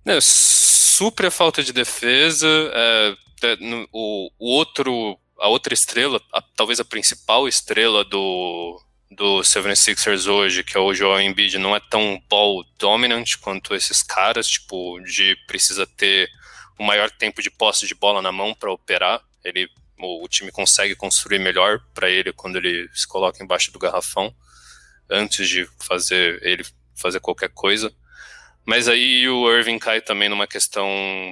É, 0.07 0.19
supre 0.21 1.27
a 1.27 1.31
falta 1.31 1.63
de 1.63 1.73
defesa. 1.73 2.49
É, 2.49 3.17
é, 3.43 3.57
o, 3.93 4.31
o, 4.39 4.51
outro, 4.57 5.19
a 5.45 5.49
outra 5.49 5.75
estrela, 5.75 6.19
a, 6.33 6.41
talvez 6.41 6.81
a 6.81 6.85
principal 6.87 7.47
estrela 7.47 8.03
do, 8.03 8.83
do 9.11 9.41
76ers 9.41 10.27
hoje, 10.27 10.65
que 10.65 10.75
é 10.75 10.81
o 10.81 10.95
Joel 10.95 11.21
Embiid, 11.21 11.59
não 11.59 11.77
é 11.77 11.81
tão 11.91 12.19
ball 12.31 12.65
dominant 12.79 13.37
quanto 13.43 13.75
esses 13.75 14.03
caras, 14.03 14.49
tipo, 14.49 14.99
de 15.01 15.37
precisa 15.47 15.87
ter 15.87 16.31
o 16.79 16.83
maior 16.83 17.11
tempo 17.11 17.43
de 17.43 17.51
posse 17.51 17.87
de 17.87 17.95
bola 17.95 18.23
na 18.23 18.33
mão 18.33 18.55
para 18.55 18.73
operar. 18.73 19.23
Ele, 19.45 19.69
o, 19.99 20.25
o, 20.25 20.29
time 20.29 20.51
consegue 20.51 20.95
construir 20.95 21.39
melhor 21.39 21.79
para 21.93 22.09
ele 22.09 22.33
quando 22.33 22.57
ele 22.57 22.89
se 22.95 23.07
coloca 23.07 23.45
embaixo 23.45 23.71
do 23.71 23.79
garrafão 23.79 24.35
antes 25.11 25.47
de 25.47 25.69
fazer 25.79 26.41
ele 26.43 26.65
fazer 26.95 27.21
qualquer 27.21 27.51
coisa. 27.51 27.95
Mas 28.67 28.89
aí 28.89 29.29
o 29.29 29.51
Irving 29.51 29.79
cai 29.79 30.01
também 30.01 30.29
numa 30.29 30.47
questão, 30.47 30.89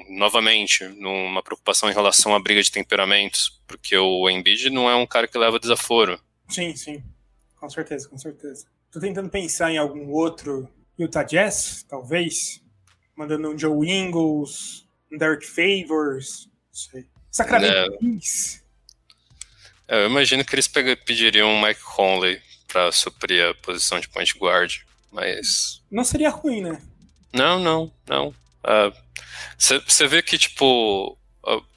novamente, 0.09 0.85
numa 0.85 1.43
preocupação 1.43 1.91
em 1.91 1.95
relação 1.95 2.35
à 2.35 2.39
briga 2.39 2.62
de 2.62 2.70
temperamentos, 2.70 3.59
porque 3.66 3.97
o 3.97 4.28
Embiid 4.28 4.68
não 4.68 4.89
é 4.89 4.95
um 4.95 5.07
cara 5.07 5.26
que 5.26 5.39
leva 5.39 5.59
desaforo. 5.59 6.20
Sim, 6.49 6.76
sim. 6.76 7.03
Com 7.57 7.70
certeza, 7.70 8.09
com 8.09 8.18
certeza. 8.18 8.66
Tô 8.91 9.01
tentando 9.01 9.30
pensar 9.30 9.72
em 9.72 9.78
algum 9.78 10.11
outro 10.11 10.68
Utah 10.99 11.22
Jazz, 11.22 11.87
talvez. 11.89 12.61
Mandando 13.16 13.51
um 13.51 13.59
Joe 13.59 13.89
Ingles, 13.89 14.87
um 15.11 15.16
Derek 15.16 15.47
Favors, 15.47 16.47
não 16.47 16.74
sei. 16.74 17.07
Sacramento 17.30 17.74
é. 17.74 17.87
é, 19.89 20.05
eu 20.05 20.11
imagino 20.11 20.45
que 20.45 20.55
eles 20.55 20.68
pediriam 20.68 21.51
um 21.51 21.62
Mike 21.62 21.80
Conley 21.80 22.43
para 22.68 22.93
suprir 22.93 23.43
a 23.45 23.55
posição 23.55 23.99
de 24.01 24.09
point 24.09 24.37
guard, 24.39 24.80
mas. 25.11 25.83
Não 25.91 26.05
seria 26.05 26.28
ruim, 26.28 26.61
né? 26.61 26.83
Não, 27.33 27.59
não, 27.59 27.93
não. 28.07 28.35
Você 29.59 30.05
uh, 30.05 30.09
vê 30.09 30.22
que, 30.22 30.39
tipo, 30.39 31.16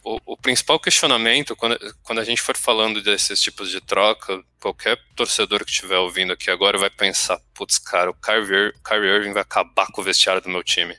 o, 0.03 0.21
o, 0.25 0.37
principal 0.37 0.79
questionamento, 0.79 1.55
quando, 1.55 1.77
quando 2.03 2.19
a 2.19 2.23
gente 2.23 2.41
for 2.41 2.55
falando 2.55 3.01
desses 3.01 3.41
tipos 3.41 3.71
de 3.71 3.81
troca, 3.81 4.43
qualquer 4.59 4.97
torcedor 5.15 5.65
que 5.65 5.71
estiver 5.71 5.97
ouvindo 5.97 6.31
aqui 6.31 6.51
agora 6.51 6.77
vai 6.77 6.89
pensar: 6.89 7.39
putz, 7.53 7.79
cara, 7.79 8.11
o 8.11 8.13
Kyrie, 8.13 8.73
Kyrie 8.83 9.09
Irving 9.09 9.33
vai 9.33 9.41
acabar 9.41 9.87
com 9.91 10.01
o 10.01 10.03
vestiário 10.03 10.41
do 10.41 10.49
meu 10.49 10.63
time. 10.63 10.95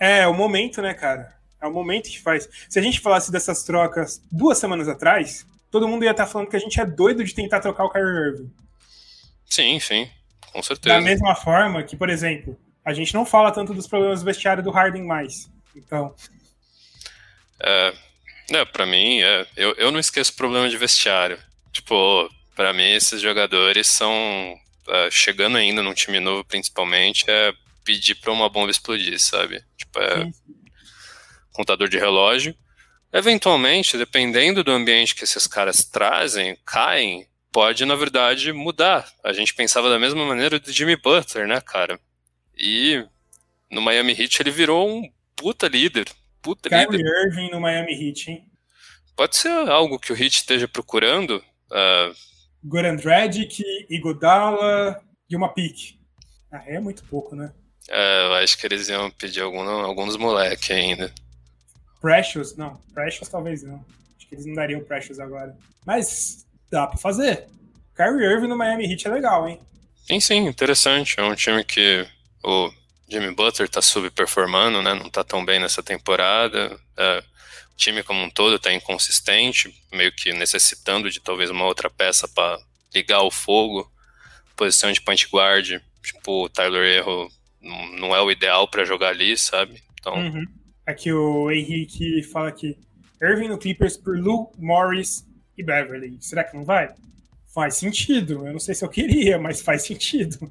É, 0.00 0.20
é 0.20 0.26
o 0.26 0.34
momento, 0.34 0.80
né, 0.80 0.94
cara? 0.94 1.36
É 1.60 1.66
o 1.66 1.72
momento 1.72 2.08
que 2.08 2.20
faz. 2.20 2.48
Se 2.68 2.78
a 2.78 2.82
gente 2.82 2.98
falasse 3.00 3.30
dessas 3.30 3.62
trocas 3.62 4.20
duas 4.32 4.58
semanas 4.58 4.88
atrás, 4.88 5.46
todo 5.70 5.86
mundo 5.86 6.04
ia 6.04 6.10
estar 6.10 6.26
falando 6.26 6.48
que 6.48 6.56
a 6.56 6.60
gente 6.60 6.80
é 6.80 6.86
doido 6.86 7.22
de 7.22 7.34
tentar 7.34 7.60
trocar 7.60 7.84
o 7.84 7.90
Kyrie 7.90 8.28
Irving. 8.28 8.52
Sim, 9.44 9.78
sim, 9.78 10.10
com 10.50 10.62
certeza. 10.62 10.96
Da 10.96 11.00
mesma 11.00 11.34
forma 11.34 11.82
que, 11.82 11.94
por 11.94 12.08
exemplo, 12.08 12.58
a 12.84 12.92
gente 12.92 13.14
não 13.14 13.24
fala 13.24 13.52
tanto 13.52 13.74
dos 13.74 13.86
problemas 13.86 14.20
do 14.20 14.26
vestiário 14.26 14.62
do 14.62 14.70
Harden 14.70 15.04
mais. 15.04 15.50
Então, 15.74 16.14
é, 17.62 17.94
é 18.50 18.64
para 18.64 18.84
mim, 18.84 19.20
é, 19.20 19.46
eu, 19.56 19.72
eu 19.74 19.92
não 19.92 20.00
esqueço 20.00 20.32
o 20.32 20.36
problema 20.36 20.68
de 20.68 20.76
vestiário. 20.76 21.38
Tipo, 21.72 22.28
para 22.56 22.72
mim, 22.72 22.90
esses 22.92 23.20
jogadores 23.20 23.86
são. 23.86 24.12
É, 24.88 25.10
chegando 25.12 25.56
ainda 25.56 25.80
num 25.80 25.94
time 25.94 26.18
novo, 26.18 26.44
principalmente, 26.44 27.24
é 27.28 27.54
pedir 27.84 28.16
pra 28.16 28.32
uma 28.32 28.48
bomba 28.48 28.70
explodir, 28.70 29.18
sabe? 29.20 29.62
Tipo, 29.76 30.00
é. 30.00 30.28
Contador 31.52 31.88
de 31.88 31.98
relógio. 31.98 32.54
Eventualmente, 33.12 33.96
dependendo 33.96 34.64
do 34.64 34.72
ambiente 34.72 35.14
que 35.14 35.22
esses 35.22 35.46
caras 35.46 35.84
trazem, 35.84 36.56
caem, 36.64 37.26
pode, 37.52 37.84
na 37.84 37.94
verdade, 37.94 38.52
mudar. 38.52 39.06
A 39.22 39.32
gente 39.32 39.54
pensava 39.54 39.90
da 39.90 39.98
mesma 39.98 40.24
maneira 40.24 40.58
do 40.58 40.72
Jimmy 40.72 40.96
Butler, 40.96 41.46
né, 41.46 41.60
cara? 41.60 42.00
E 42.62 43.04
no 43.68 43.82
Miami 43.82 44.12
Heat 44.12 44.40
ele 44.40 44.52
virou 44.52 44.88
um 44.88 45.10
puta 45.34 45.66
líder, 45.66 46.06
puta 46.40 46.68
Kyrie 46.68 46.98
líder. 46.98 47.26
Irving 47.26 47.50
no 47.50 47.60
Miami 47.60 47.92
Heat, 47.92 48.30
hein? 48.30 48.46
Pode 49.16 49.36
ser 49.36 49.50
algo 49.68 49.98
que 49.98 50.12
o 50.12 50.16
Heat 50.16 50.36
esteja 50.36 50.68
procurando. 50.68 51.42
Uh... 51.68 52.14
Goran 52.62 52.94
Dragic, 52.94 53.64
Igodala 53.90 55.02
e 55.28 55.34
uma 55.34 55.52
pique. 55.52 55.98
Ah, 56.52 56.62
é 56.66 56.78
muito 56.78 57.02
pouco, 57.04 57.34
né? 57.34 57.52
É, 57.88 58.26
eu 58.26 58.34
acho 58.34 58.56
que 58.56 58.64
eles 58.64 58.88
iam 58.88 59.10
pedir 59.10 59.40
algum, 59.40 59.68
alguns 59.68 60.16
moleques 60.16 60.70
ainda. 60.70 61.12
Precious? 62.00 62.56
Não, 62.56 62.80
Precious 62.94 63.28
talvez 63.28 63.64
não. 63.64 63.84
Acho 64.16 64.28
que 64.28 64.34
eles 64.36 64.46
não 64.46 64.54
dariam 64.54 64.84
Precious 64.84 65.18
agora. 65.18 65.56
Mas 65.84 66.46
dá 66.70 66.86
pra 66.86 66.96
fazer. 66.96 67.46
Kyrie 67.96 68.24
Irving 68.24 68.46
no 68.46 68.56
Miami 68.56 68.90
Heat 68.90 69.08
é 69.08 69.10
legal, 69.10 69.48
hein? 69.48 69.60
Sim, 70.06 70.20
sim, 70.20 70.46
interessante. 70.46 71.18
É 71.18 71.24
um 71.24 71.34
time 71.34 71.64
que 71.64 72.06
o 72.42 72.72
Jimmy 73.08 73.34
Butler 73.34 73.68
tá 73.68 73.82
subperformando, 73.82 74.82
né? 74.82 74.94
Não 74.94 75.10
tá 75.10 75.22
tão 75.22 75.44
bem 75.44 75.60
nessa 75.60 75.82
temporada. 75.82 76.78
É, 76.96 77.24
o 77.72 77.76
time 77.76 78.02
como 78.02 78.22
um 78.22 78.30
todo 78.30 78.58
tá 78.58 78.72
inconsistente, 78.72 79.74
meio 79.92 80.12
que 80.12 80.32
necessitando 80.32 81.10
de 81.10 81.20
talvez 81.20 81.50
uma 81.50 81.64
outra 81.64 81.90
peça 81.90 82.26
para 82.28 82.58
ligar 82.94 83.22
o 83.22 83.30
fogo. 83.30 83.90
Posição 84.56 84.92
de 84.92 85.00
point 85.00 85.26
guard, 85.32 85.80
tipo, 86.02 86.44
o 86.44 86.48
Tyler 86.48 86.84
Erro 86.84 87.30
não 87.98 88.14
é 88.14 88.20
o 88.20 88.30
ideal 88.30 88.68
para 88.68 88.84
jogar 88.84 89.10
ali, 89.10 89.36
sabe? 89.36 89.82
Então... 90.00 90.14
Uhum. 90.14 90.44
Aqui 90.84 91.12
o 91.12 91.50
Henrique 91.50 92.24
fala 92.24 92.50
que 92.50 92.76
Irving 93.22 93.48
no 93.48 93.56
Clippers 93.56 93.96
por 93.96 94.18
Lou, 94.18 94.52
Morris 94.58 95.24
e 95.56 95.62
Beverly. 95.62 96.18
Será 96.20 96.42
que 96.42 96.56
não 96.56 96.64
vai? 96.64 96.92
Faz 97.54 97.76
sentido. 97.76 98.44
Eu 98.46 98.52
não 98.52 98.58
sei 98.58 98.74
se 98.74 98.84
eu 98.84 98.88
queria, 98.88 99.38
mas 99.38 99.62
faz 99.62 99.82
sentido. 99.82 100.50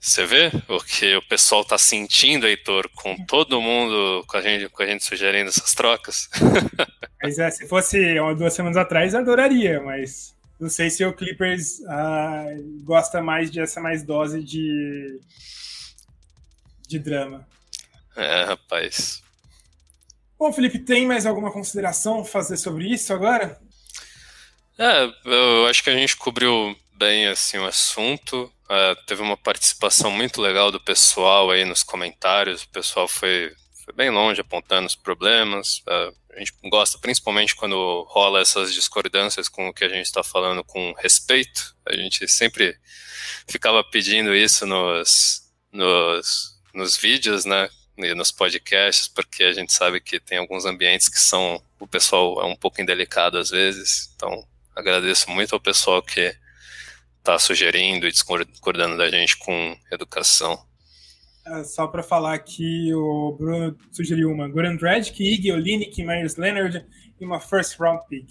Você 0.00 0.24
vê 0.24 0.50
o 0.68 0.78
que 0.80 1.16
o 1.16 1.22
pessoal 1.22 1.64
tá 1.64 1.76
sentindo, 1.76 2.46
Heitor, 2.46 2.88
com 2.94 3.16
todo 3.26 3.60
mundo, 3.60 4.24
com 4.28 4.36
a 4.36 4.40
gente, 4.40 4.68
com 4.68 4.82
a 4.82 4.86
gente 4.86 5.04
sugerindo 5.04 5.48
essas 5.48 5.72
trocas? 5.72 6.28
Mas 7.22 7.38
é, 7.38 7.50
se 7.50 7.66
fosse 7.66 8.18
uma, 8.20 8.34
duas 8.34 8.54
semanas 8.54 8.76
atrás, 8.76 9.12
eu 9.12 9.20
adoraria, 9.20 9.82
mas 9.82 10.36
não 10.60 10.68
sei 10.68 10.88
se 10.88 11.04
o 11.04 11.12
Clippers 11.12 11.84
ah, 11.88 12.46
gosta 12.84 13.20
mais 13.20 13.50
dessa 13.50 13.80
mais 13.80 14.04
dose 14.04 14.40
de, 14.40 15.20
de 16.86 16.98
drama. 17.00 17.44
É, 18.16 18.44
rapaz. 18.44 19.20
Bom, 20.38 20.52
Felipe, 20.52 20.78
tem 20.78 21.06
mais 21.06 21.26
alguma 21.26 21.50
consideração 21.50 22.24
fazer 22.24 22.56
sobre 22.56 22.86
isso 22.86 23.12
agora? 23.12 23.60
É, 24.78 25.10
eu 25.24 25.66
acho 25.66 25.82
que 25.82 25.90
a 25.90 25.96
gente 25.96 26.16
cobriu 26.16 26.76
bem 26.96 27.26
assim 27.26 27.58
o 27.58 27.66
assunto. 27.66 28.52
Uh, 28.68 28.94
teve 29.06 29.22
uma 29.22 29.36
participação 29.36 30.10
muito 30.10 30.42
legal 30.42 30.70
do 30.70 30.78
pessoal 30.78 31.50
aí 31.50 31.64
nos 31.64 31.82
comentários. 31.82 32.64
O 32.64 32.68
pessoal 32.68 33.08
foi, 33.08 33.50
foi 33.82 33.94
bem 33.94 34.10
longe 34.10 34.42
apontando 34.42 34.86
os 34.86 34.94
problemas. 34.94 35.78
Uh, 35.78 36.14
a 36.34 36.38
gente 36.38 36.52
gosta 36.68 36.98
principalmente 36.98 37.56
quando 37.56 38.06
rola 38.08 38.40
essas 38.40 38.72
discordâncias 38.72 39.48
com 39.48 39.68
o 39.68 39.72
que 39.72 39.84
a 39.84 39.88
gente 39.88 40.04
está 40.04 40.22
falando 40.22 40.62
com 40.62 40.92
respeito. 40.98 41.74
A 41.86 41.96
gente 41.96 42.28
sempre 42.28 42.78
ficava 43.48 43.82
pedindo 43.82 44.34
isso 44.34 44.66
nos, 44.66 45.50
nos, 45.72 46.60
nos 46.74 46.96
vídeos, 46.96 47.46
né? 47.46 47.70
E 47.96 48.14
nos 48.14 48.30
podcasts, 48.30 49.08
porque 49.08 49.42
a 49.42 49.52
gente 49.52 49.72
sabe 49.72 49.98
que 49.98 50.20
tem 50.20 50.38
alguns 50.38 50.64
ambientes 50.64 51.08
que 51.08 51.18
são. 51.18 51.60
O 51.80 51.86
pessoal 51.86 52.40
é 52.42 52.44
um 52.44 52.54
pouco 52.54 52.80
indelicado 52.80 53.38
às 53.38 53.50
vezes. 53.50 54.12
Então, 54.14 54.46
agradeço 54.76 55.30
muito 55.30 55.54
ao 55.54 55.60
pessoal 55.60 56.00
que 56.02 56.36
está 57.28 57.38
sugerindo 57.38 58.08
e 58.08 58.10
discordando 58.10 58.96
da 58.96 59.10
gente 59.10 59.36
com 59.36 59.76
educação. 59.92 60.58
É, 61.46 61.62
só 61.64 61.86
para 61.86 62.02
falar 62.02 62.38
que 62.38 62.92
o 62.94 63.36
Bruno 63.38 63.76
sugeriu 63.92 64.30
uma 64.30 64.48
Goran 64.48 64.76
Dragic, 64.76 65.22
Iggy 65.22 65.52
Olinick, 65.52 66.02
Myers 66.02 66.36
Leonard 66.36 66.84
e 67.20 67.24
uma 67.24 67.38
first 67.38 67.78
round 67.78 68.02
pick. 68.08 68.28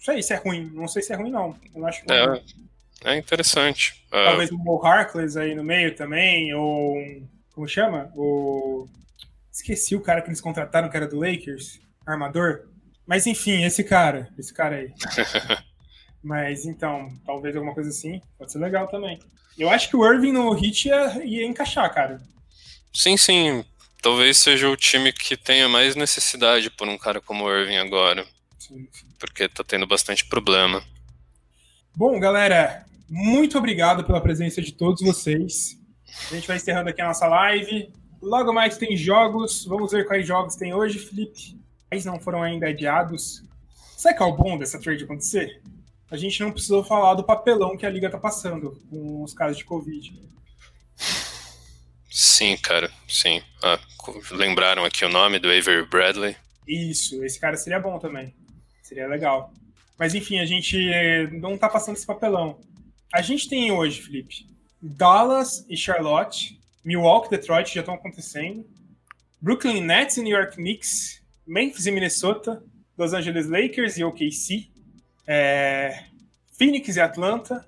Isso 0.00 0.10
aí, 0.10 0.20
isso 0.20 0.32
é 0.32 0.36
ruim. 0.36 0.70
Não 0.72 0.86
sei 0.86 1.02
se 1.02 1.12
é 1.12 1.16
ruim, 1.16 1.30
não. 1.30 1.58
Eu 1.74 1.86
acho 1.86 2.02
é, 2.10 2.42
é 3.04 3.16
interessante. 3.16 4.04
É. 4.12 4.24
Talvez 4.24 4.50
uh... 4.50 4.54
um 4.54 4.58
Mo 4.58 4.84
Harkless 4.84 5.36
aí 5.36 5.54
no 5.54 5.64
meio 5.64 5.94
também, 5.96 6.54
ou 6.54 6.96
como 7.52 7.66
chama? 7.66 8.10
O... 8.14 8.88
Esqueci 9.52 9.94
o 9.94 10.00
cara 10.00 10.20
que 10.20 10.28
eles 10.28 10.40
contrataram, 10.40 10.88
que 10.88 10.96
era 10.96 11.06
do 11.06 11.18
Lakers, 11.18 11.80
armador. 12.06 12.68
Mas 13.06 13.26
enfim, 13.26 13.64
esse 13.64 13.84
cara, 13.84 14.28
esse 14.36 14.52
cara 14.52 14.76
aí. 14.76 14.92
Mas 16.24 16.64
então, 16.64 17.12
talvez 17.26 17.54
alguma 17.54 17.74
coisa 17.74 17.90
assim, 17.90 18.18
pode 18.38 18.50
ser 18.50 18.58
legal 18.58 18.88
também. 18.88 19.20
Eu 19.58 19.68
acho 19.68 19.90
que 19.90 19.96
o 19.96 20.10
Irving 20.10 20.32
no 20.32 20.50
Hit 20.52 20.88
ia, 20.88 21.22
ia 21.22 21.46
encaixar, 21.46 21.92
cara. 21.92 22.20
Sim, 22.92 23.18
sim. 23.18 23.62
Talvez 24.00 24.38
seja 24.38 24.68
o 24.70 24.76
time 24.76 25.12
que 25.12 25.36
tenha 25.36 25.68
mais 25.68 25.94
necessidade 25.94 26.70
por 26.70 26.88
um 26.88 26.96
cara 26.96 27.20
como 27.20 27.44
o 27.44 27.54
Irving 27.54 27.76
agora. 27.76 28.26
Sim, 28.58 28.88
sim. 28.90 29.06
Porque 29.18 29.48
tá 29.48 29.62
tendo 29.62 29.86
bastante 29.86 30.24
problema. 30.24 30.82
Bom, 31.94 32.18
galera, 32.18 32.86
muito 33.08 33.58
obrigado 33.58 34.02
pela 34.02 34.20
presença 34.20 34.62
de 34.62 34.72
todos 34.72 35.02
vocês. 35.02 35.78
A 36.30 36.34
gente 36.34 36.48
vai 36.48 36.56
encerrando 36.56 36.88
aqui 36.88 37.02
a 37.02 37.08
nossa 37.08 37.26
live. 37.26 37.92
Logo 38.20 38.52
mais 38.52 38.78
tem 38.78 38.96
jogos. 38.96 39.66
Vamos 39.66 39.92
ver 39.92 40.06
quais 40.06 40.26
jogos 40.26 40.56
tem 40.56 40.72
hoje, 40.72 40.98
Felipe. 40.98 41.60
Quais 41.90 42.04
não 42.06 42.18
foram 42.18 42.42
ainda 42.42 42.68
adiados. 42.68 43.44
Sabe 43.96 44.16
qual 44.16 44.30
é 44.30 44.32
o 44.32 44.36
bom 44.36 44.58
dessa 44.58 44.80
trade 44.80 45.04
acontecer? 45.04 45.60
A 46.10 46.16
gente 46.16 46.40
não 46.40 46.52
precisou 46.52 46.84
falar 46.84 47.14
do 47.14 47.24
papelão 47.24 47.76
que 47.76 47.86
a 47.86 47.90
liga 47.90 48.10
tá 48.10 48.18
passando 48.18 48.80
com 48.90 49.22
os 49.22 49.34
casos 49.34 49.58
de 49.58 49.64
Covid. 49.64 50.12
Sim, 52.10 52.56
cara, 52.58 52.90
sim. 53.08 53.42
Ah, 53.62 53.78
lembraram 54.30 54.84
aqui 54.84 55.04
o 55.04 55.08
nome 55.08 55.38
do 55.38 55.48
Avery 55.48 55.86
Bradley? 55.86 56.36
Isso, 56.66 57.24
esse 57.24 57.40
cara 57.40 57.56
seria 57.56 57.80
bom 57.80 57.98
também. 57.98 58.34
Seria 58.82 59.08
legal. 59.08 59.52
Mas 59.98 60.14
enfim, 60.14 60.38
a 60.38 60.46
gente 60.46 60.76
eh, 60.92 61.28
não 61.32 61.56
tá 61.56 61.68
passando 61.68 61.96
esse 61.96 62.06
papelão. 62.06 62.60
A 63.12 63.22
gente 63.22 63.48
tem 63.48 63.70
hoje, 63.72 64.02
Felipe, 64.02 64.46
Dallas 64.80 65.64
e 65.68 65.76
Charlotte, 65.76 66.58
Milwaukee 66.84 67.28
e 67.28 67.30
Detroit 67.38 67.72
já 67.72 67.80
estão 67.80 67.94
acontecendo, 67.94 68.66
Brooklyn 69.40 69.80
Nets 69.80 70.16
e 70.16 70.22
New 70.22 70.36
York 70.36 70.56
Knicks, 70.56 71.22
Memphis 71.46 71.86
e 71.86 71.90
Minnesota, 71.90 72.62
Los 72.96 73.12
Angeles 73.12 73.48
Lakers 73.48 73.96
e 73.96 74.04
OKC, 74.04 74.70
é, 75.26 76.04
Phoenix 76.56 76.96
e 76.96 77.00
Atlanta, 77.00 77.64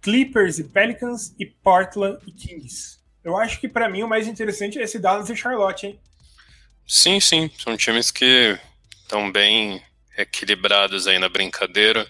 Clippers 0.00 0.58
e 0.58 0.64
Pelicans 0.64 1.34
e 1.38 1.46
Portland 1.46 2.18
e 2.26 2.32
Kings. 2.32 2.98
Eu 3.22 3.36
acho 3.36 3.60
que 3.60 3.68
para 3.68 3.88
mim 3.88 4.02
o 4.02 4.08
mais 4.08 4.26
interessante 4.26 4.78
é 4.78 4.82
esse 4.82 4.98
Dallas 4.98 5.28
e 5.28 5.36
Charlotte, 5.36 5.86
hein? 5.86 6.00
Sim, 6.86 7.20
sim, 7.20 7.50
são 7.58 7.76
times 7.76 8.10
que 8.10 8.58
estão 9.02 9.30
bem 9.30 9.82
equilibrados 10.16 11.06
aí 11.06 11.18
na 11.18 11.28
brincadeira. 11.28 12.06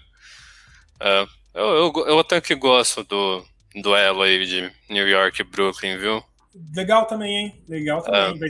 Uh, 1.01 1.29
eu, 1.55 1.67
eu, 1.67 2.07
eu, 2.07 2.19
até 2.19 2.41
que 2.41 2.55
gosto 2.55 3.03
do 3.05 3.45
duelo 3.75 4.23
aí 4.23 4.47
de 4.47 4.73
New 4.89 5.09
York 5.09 5.41
e 5.41 5.45
Brooklyn, 5.45 5.99
viu? 5.99 6.23
Legal 6.75 7.07
também, 7.07 7.37
hein? 7.37 7.65
Legal 7.69 8.03
também. 8.03 8.35
Uh, 8.35 8.39
vai, 8.39 8.49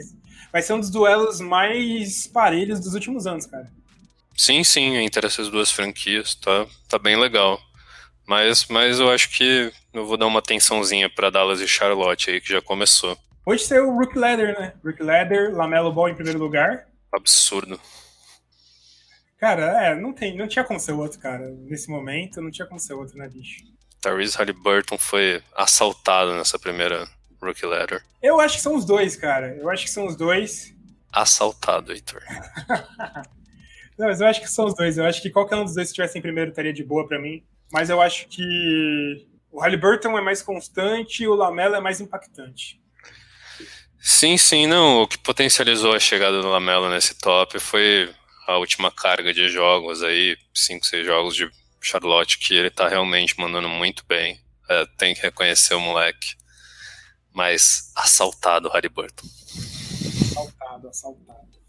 vai 0.53 0.63
ser 0.63 0.75
um 0.75 0.81
dos 0.81 0.91
duelos 0.91 1.41
mais 1.41 2.27
parelhos 2.27 2.81
dos 2.81 2.95
últimos 2.95 3.27
anos, 3.27 3.47
cara. 3.47 3.71
Sim, 4.41 4.65
sim, 4.65 4.97
entre 4.97 5.27
essas 5.27 5.51
duas 5.51 5.71
franquias, 5.71 6.35
tá, 6.35 6.67
tá 6.89 6.99
bem 6.99 7.15
legal. 7.15 7.61
Mas, 8.27 8.67
mas 8.69 8.99
eu 8.99 9.11
acho 9.11 9.29
que 9.37 9.71
eu 9.93 10.07
vou 10.07 10.17
dar 10.17 10.27
uma 10.27 10.39
atençãozinha 10.39 11.11
para 11.11 11.29
Dallas 11.29 11.61
e 11.61 11.69
Charlotte 11.69 12.31
aí, 12.31 12.41
que 12.41 12.51
já 12.51 12.63
começou. 12.63 13.19
Hoje 13.45 13.65
saiu 13.65 13.91
o 13.91 13.99
Rook 13.99 14.19
Leather, 14.19 14.59
né? 14.59 14.73
Rook 14.83 15.03
Leather, 15.03 15.55
Lamelo 15.55 15.93
Ball 15.93 16.09
em 16.09 16.15
primeiro 16.15 16.39
lugar. 16.39 16.87
Absurdo. 17.13 17.79
Cara, 19.39 19.89
é, 19.89 19.95
não, 19.95 20.11
tem, 20.11 20.35
não 20.35 20.49
tinha 20.49 20.65
como 20.65 20.81
ser 20.81 20.93
outro, 20.93 21.19
cara. 21.19 21.47
Nesse 21.69 21.91
momento, 21.91 22.41
não 22.41 22.51
tinha 22.51 22.67
como 22.67 22.81
ser 22.81 22.95
outro, 22.95 23.19
né, 23.19 23.29
bicho? 23.29 23.63
Tyrese 24.01 24.39
Halliburton 24.39 24.97
foi 24.97 25.43
assaltado 25.55 26.35
nessa 26.35 26.59
primeira 26.59 27.07
rookie 27.43 27.67
letter. 27.67 28.03
Eu 28.23 28.41
acho 28.41 28.57
que 28.57 28.63
são 28.63 28.75
os 28.75 28.87
dois, 28.87 29.17
cara. 29.17 29.55
Eu 29.55 29.69
acho 29.69 29.85
que 29.85 29.91
são 29.91 30.07
os 30.07 30.17
dois. 30.17 30.75
Assaltado, 31.13 31.93
Heitor. 31.93 32.23
não, 34.01 34.09
mas 34.09 34.21
eu 34.21 34.27
acho 34.27 34.41
que 34.41 34.49
são 34.49 34.65
os 34.65 34.75
dois. 34.75 34.97
Eu 34.97 35.05
acho 35.05 35.21
que 35.21 35.29
qualquer 35.29 35.57
um 35.57 35.65
dos 35.65 35.75
dois, 35.75 35.89
se 35.89 35.95
tivesse 35.95 36.19
em 36.19 36.23
primeiro, 36.23 36.51
estaria 36.51 36.73
de 36.73 36.83
boa 36.83 37.07
para 37.07 37.21
mim. 37.21 37.45
Mas 37.71 37.91
eu 37.91 38.01
acho 38.01 38.27
que 38.29 39.27
o 39.53 39.61
Halliburton 39.61 40.17
é 40.17 40.23
mais 40.23 40.41
constante 40.41 41.23
e 41.23 41.29
o 41.29 41.35
Lamelo 41.35 41.75
é 41.75 41.81
mais 41.81 42.01
impactante. 42.01 42.81
Sim, 44.01 44.39
sim, 44.39 44.67
não. 44.67 45.03
O 45.03 45.07
que 45.07 45.19
potencializou 45.19 45.93
a 45.93 46.01
chegada 46.01 46.41
do 46.41 46.49
Lamelo 46.49 46.89
nesse 46.89 47.15
top 47.15 47.61
foi 47.61 48.11
a 48.47 48.57
última 48.57 48.91
carga 48.91 49.35
de 49.35 49.51
jogos 49.51 50.03
aí, 50.03 50.35
cinco, 50.55 50.87
seis 50.87 51.05
jogos 51.05 51.37
de 51.37 51.49
Charlotte, 51.79 52.39
que 52.39 52.55
ele 52.55 52.71
tá 52.71 52.89
realmente 52.89 53.39
mandando 53.39 53.69
muito 53.69 54.03
bem. 54.09 54.41
É, 54.69 54.87
tem 54.97 55.15
que 55.15 55.21
reconhecer 55.21 55.75
o 55.75 55.81
moleque. 55.81 56.35
Mas 57.35 57.93
assaltado 57.95 58.69
o 58.69 58.71
Halliburton. 58.71 59.27
Assaltado, 60.31 60.89
assaltado. 60.89 61.60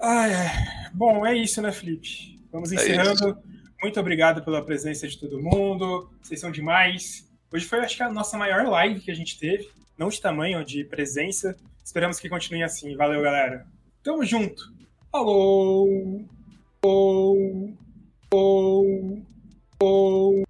Ah, 0.00 0.90
Bom, 0.92 1.26
é 1.26 1.36
isso, 1.36 1.60
né, 1.60 1.70
Felipe? 1.70 2.38
Vamos 2.50 2.72
é 2.72 2.76
encerrando. 2.76 3.38
É 3.78 3.82
muito 3.82 4.00
obrigado 4.00 4.42
pela 4.42 4.64
presença 4.64 5.06
de 5.06 5.18
todo 5.18 5.42
mundo. 5.42 6.10
Vocês 6.22 6.40
são 6.40 6.50
demais. 6.50 7.28
Hoje 7.52 7.66
foi, 7.66 7.80
acho 7.80 7.96
que, 7.96 8.02
a 8.02 8.10
nossa 8.10 8.36
maior 8.36 8.66
live 8.66 9.00
que 9.00 9.10
a 9.10 9.14
gente 9.14 9.38
teve. 9.38 9.68
Não 9.96 10.08
de 10.08 10.20
tamanho, 10.20 10.64
de 10.64 10.84
presença. 10.84 11.56
Esperamos 11.84 12.18
que 12.18 12.28
continue 12.28 12.62
assim. 12.62 12.96
Valeu, 12.96 13.22
galera. 13.22 13.66
Tamo 14.02 14.24
junto. 14.24 14.72
Falou! 15.12 16.24
Falou! 16.80 17.76
Falou! 19.78 20.49